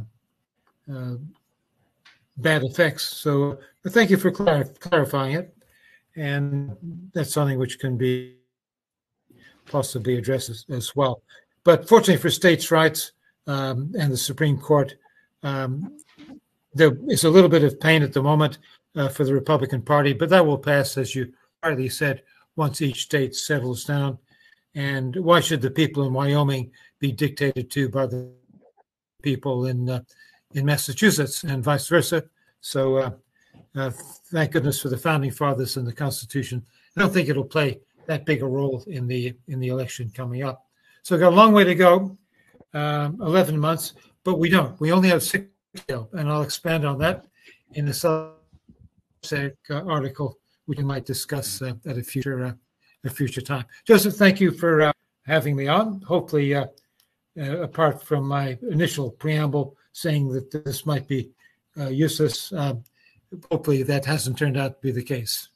bad 2.38 2.64
effects. 2.64 3.03
So 3.03 3.59
thank 3.88 4.09
you 4.09 4.18
for 4.18 4.32
clar- 4.32 4.66
clarifying 4.80 5.36
it. 5.36 5.55
And 6.16 7.09
that's 7.14 7.34
something 7.34 7.57
which 7.57 7.80
can 7.80 7.97
be 7.97 8.36
possibly 9.66 10.18
addressed 10.18 10.49
as, 10.49 10.66
as 10.70 10.95
well. 10.95 11.24
But 11.64 11.88
fortunately 11.88 12.22
for 12.22 12.30
states' 12.30 12.72
rights 12.72 13.14
um, 13.47 13.93
and 13.97 14.11
the 14.11 14.18
Supreme 14.18 14.57
Court, 14.57 14.95
um, 15.43 15.97
there 16.74 16.97
is 17.07 17.24
a 17.24 17.30
little 17.30 17.49
bit 17.49 17.64
of 17.64 17.80
pain 17.80 18.03
at 18.03 18.14
the 18.14 18.24
moment 18.24 18.57
uh, 18.95 19.09
for 19.09 19.24
the 19.24 19.34
Republican 19.34 19.82
Party, 19.82 20.14
but 20.14 20.30
that 20.30 20.45
will 20.45 20.57
pass, 20.57 20.97
as 20.97 21.16
you 21.16 21.32
rightly 21.64 21.89
said, 21.89 22.24
once 22.55 22.82
each 22.82 23.03
state 23.03 23.36
settles 23.36 23.84
down. 23.84 24.18
And 24.76 25.16
why 25.16 25.39
should 25.39 25.61
the 25.61 25.72
people 25.72 26.05
in 26.05 26.14
Wyoming 26.14 26.72
be 26.99 27.11
dictated 27.11 27.70
to 27.72 27.89
by 27.89 28.07
the 28.07 28.32
people 29.22 29.68
in 29.68 29.89
uh, 29.89 30.01
in 30.53 30.66
Massachusetts 30.66 31.43
and 31.43 31.64
vice 31.64 31.88
versa? 31.88 32.24
So, 32.61 32.97
uh, 32.97 33.11
uh 33.76 33.91
thank 34.32 34.51
goodness 34.51 34.82
for 34.82 34.89
the 34.89 34.97
founding 34.97 35.32
fathers 35.32 35.78
and 35.78 35.86
the 35.86 35.93
Constitution. 35.93 36.66
I 36.97 37.01
don't 37.01 37.14
think 37.14 37.30
it'll 37.30 37.43
play 37.43 37.82
that 38.07 38.26
big 38.26 38.41
a 38.41 38.47
role 38.47 38.84
in 38.88 39.07
the 39.07 39.34
in 39.47 39.59
the 39.59 39.68
election 39.68 40.11
coming 40.14 40.43
up. 40.43 40.66
So, 41.04 41.16
we've 41.16 41.22
got 41.22 41.34
a 41.34 41.36
long 41.36 41.54
way 41.54 41.64
to 41.66 41.76
go, 41.76 42.18
um, 42.74 43.22
eleven 43.22 43.60
months, 43.60 43.93
but 44.24 44.39
we 44.39 44.49
don't. 44.49 44.80
We 44.80 44.91
only 44.91 45.10
have 45.10 45.22
six, 45.22 45.45
and 45.89 46.30
I'll 46.30 46.41
expand 46.41 46.86
on 46.86 46.97
that 46.99 47.26
in 47.74 47.86
the 47.86 47.91
Substack 47.91 49.56
article 49.70 50.39
which 50.66 50.78
we 50.78 50.84
might 50.84 51.06
discuss 51.06 51.62
uh, 51.62 51.74
at 51.86 51.97
a 51.97 52.04
future 52.04 52.45
uh, 52.45 52.54
a 53.06 53.10
future 53.10 53.41
time. 53.41 53.66
Joseph, 53.86 54.16
thank 54.16 54.39
you 54.39 54.51
for 54.51 54.82
uh, 54.82 54.93
having 55.26 55.56
me 55.56 55.68
on. 55.68 56.01
Hopefully, 56.01 56.56
uh, 56.56 56.68
uh, 57.38 57.62
apart 57.62 58.01
from 58.01 58.26
my 58.26 58.58
initial 58.70 59.12
preamble 59.12 59.76
saying 59.91 60.30
that 60.30 60.51
this 60.51 60.86
might 60.86 61.08
be 61.08 61.32
uh, 61.78 61.89
useless, 61.89 62.54
hopefully 63.51 63.84
that 63.84 64.06
hasn't 64.06 64.38
turned 64.38 64.58
out 64.58 64.76
to 64.76 64.82
be 64.82 64.91
the 64.91 65.04
case 65.04 65.49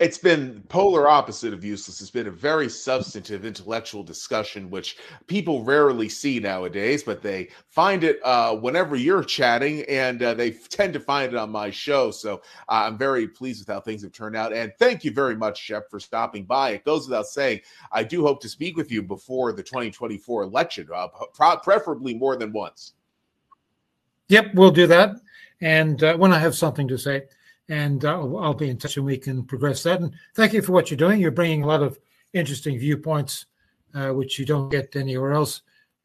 it's 0.00 0.18
been 0.18 0.60
polar 0.68 1.08
opposite 1.08 1.54
of 1.54 1.64
useless. 1.64 2.00
It's 2.00 2.10
been 2.10 2.26
a 2.26 2.30
very 2.30 2.68
substantive 2.68 3.44
intellectual 3.44 4.02
discussion, 4.02 4.68
which 4.68 4.96
people 5.28 5.62
rarely 5.62 6.08
see 6.08 6.40
nowadays, 6.40 7.04
but 7.04 7.22
they 7.22 7.50
find 7.68 8.02
it 8.02 8.18
uh, 8.24 8.56
whenever 8.56 8.96
you're 8.96 9.22
chatting, 9.22 9.82
and 9.82 10.20
uh, 10.20 10.34
they 10.34 10.50
tend 10.50 10.94
to 10.94 11.00
find 11.00 11.32
it 11.32 11.38
on 11.38 11.50
my 11.50 11.70
show. 11.70 12.10
So 12.10 12.42
uh, 12.68 12.86
I'm 12.86 12.98
very 12.98 13.28
pleased 13.28 13.60
with 13.60 13.72
how 13.72 13.80
things 13.80 14.02
have 14.02 14.12
turned 14.12 14.34
out. 14.34 14.52
And 14.52 14.72
thank 14.80 15.04
you 15.04 15.12
very 15.12 15.36
much, 15.36 15.60
Shep, 15.60 15.88
for 15.88 16.00
stopping 16.00 16.44
by. 16.44 16.70
It 16.70 16.84
goes 16.84 17.08
without 17.08 17.26
saying, 17.26 17.60
I 17.92 18.02
do 18.02 18.26
hope 18.26 18.42
to 18.42 18.48
speak 18.48 18.76
with 18.76 18.90
you 18.90 19.00
before 19.00 19.52
the 19.52 19.62
2024 19.62 20.42
election, 20.42 20.88
uh, 20.92 21.06
preferably 21.62 22.14
more 22.14 22.34
than 22.36 22.52
once. 22.52 22.94
Yep, 24.28 24.54
we'll 24.54 24.72
do 24.72 24.88
that. 24.88 25.16
And 25.60 26.02
uh, 26.02 26.16
when 26.16 26.32
I 26.32 26.38
have 26.40 26.56
something 26.56 26.88
to 26.88 26.98
say, 26.98 27.22
and 27.68 28.04
uh, 28.04 28.36
I'll 28.36 28.54
be 28.54 28.68
in 28.68 28.78
touch 28.78 28.96
and 28.96 29.06
we 29.06 29.16
can 29.16 29.44
progress 29.44 29.82
that. 29.84 30.00
And 30.00 30.12
thank 30.34 30.52
you 30.52 30.62
for 30.62 30.72
what 30.72 30.90
you're 30.90 30.98
doing. 30.98 31.20
You're 31.20 31.30
bringing 31.30 31.62
a 31.62 31.66
lot 31.66 31.82
of 31.82 31.98
interesting 32.32 32.78
viewpoints, 32.78 33.46
uh, 33.94 34.10
which 34.10 34.38
you 34.38 34.44
don't 34.44 34.70
get 34.70 34.96
anywhere 34.96 35.32
else. 35.32 35.62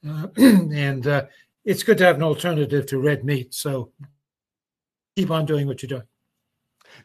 Uh, 0.08 0.28
and 0.38 1.06
uh, 1.08 1.26
it's 1.66 1.84
good 1.84 1.98
to 1.98 2.06
have 2.06 2.16
an 2.16 2.24
alternative 2.24 2.86
to 2.88 3.00
red 3.00 3.26
meat. 3.26 3.54
So 3.54 3.92
keep 5.16 5.32
on 5.32 5.46
doing 5.46 5.68
what 5.68 5.82
you're 5.82 5.90
doing. 5.90 6.09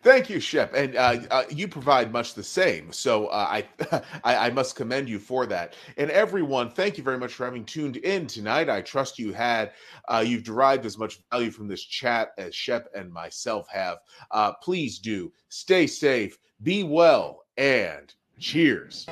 Thank 0.03 0.29
you, 0.31 0.41
Shep, 0.41 0.75
and 0.75 0.97
uh, 0.97 1.19
uh, 1.31 1.45
you 1.51 1.69
provide 1.69 2.13
much 2.13 2.35
the 2.35 2.43
same. 2.43 2.93
So 2.93 3.27
uh, 3.29 3.47
I, 3.49 4.03
I, 4.25 4.47
I 4.47 4.51
must 4.51 4.77
commend 4.77 5.09
you 5.09 5.19
for 5.19 5.47
that. 5.47 5.77
And 5.97 6.11
everyone, 6.11 6.71
thank 6.71 6.99
you 6.99 7.05
very 7.05 7.19
much 7.19 7.35
for 7.35 7.45
having 7.45 7.65
tuned 7.65 7.97
in 7.99 8.27
tonight. 8.27 8.69
I 8.69 8.83
trust 8.83 9.19
you 9.19 9.33
had 9.33 9.73
uh, 10.09 10.25
you've 10.27 10.45
derived 10.45 10.85
as 10.87 10.99
much 10.99 11.21
value 11.31 11.51
from 11.51 11.69
this 11.69 11.85
chat 11.85 12.31
as 12.39 12.55
Shep 12.55 12.89
and 12.95 13.13
myself 13.13 13.69
have. 13.71 13.99
Uh, 14.31 14.53
please 14.63 14.99
do 14.99 15.33
stay 15.49 15.87
safe, 15.87 16.39
be 16.63 16.83
well, 16.83 17.45
and 17.57 18.15
cheers. 18.39 19.07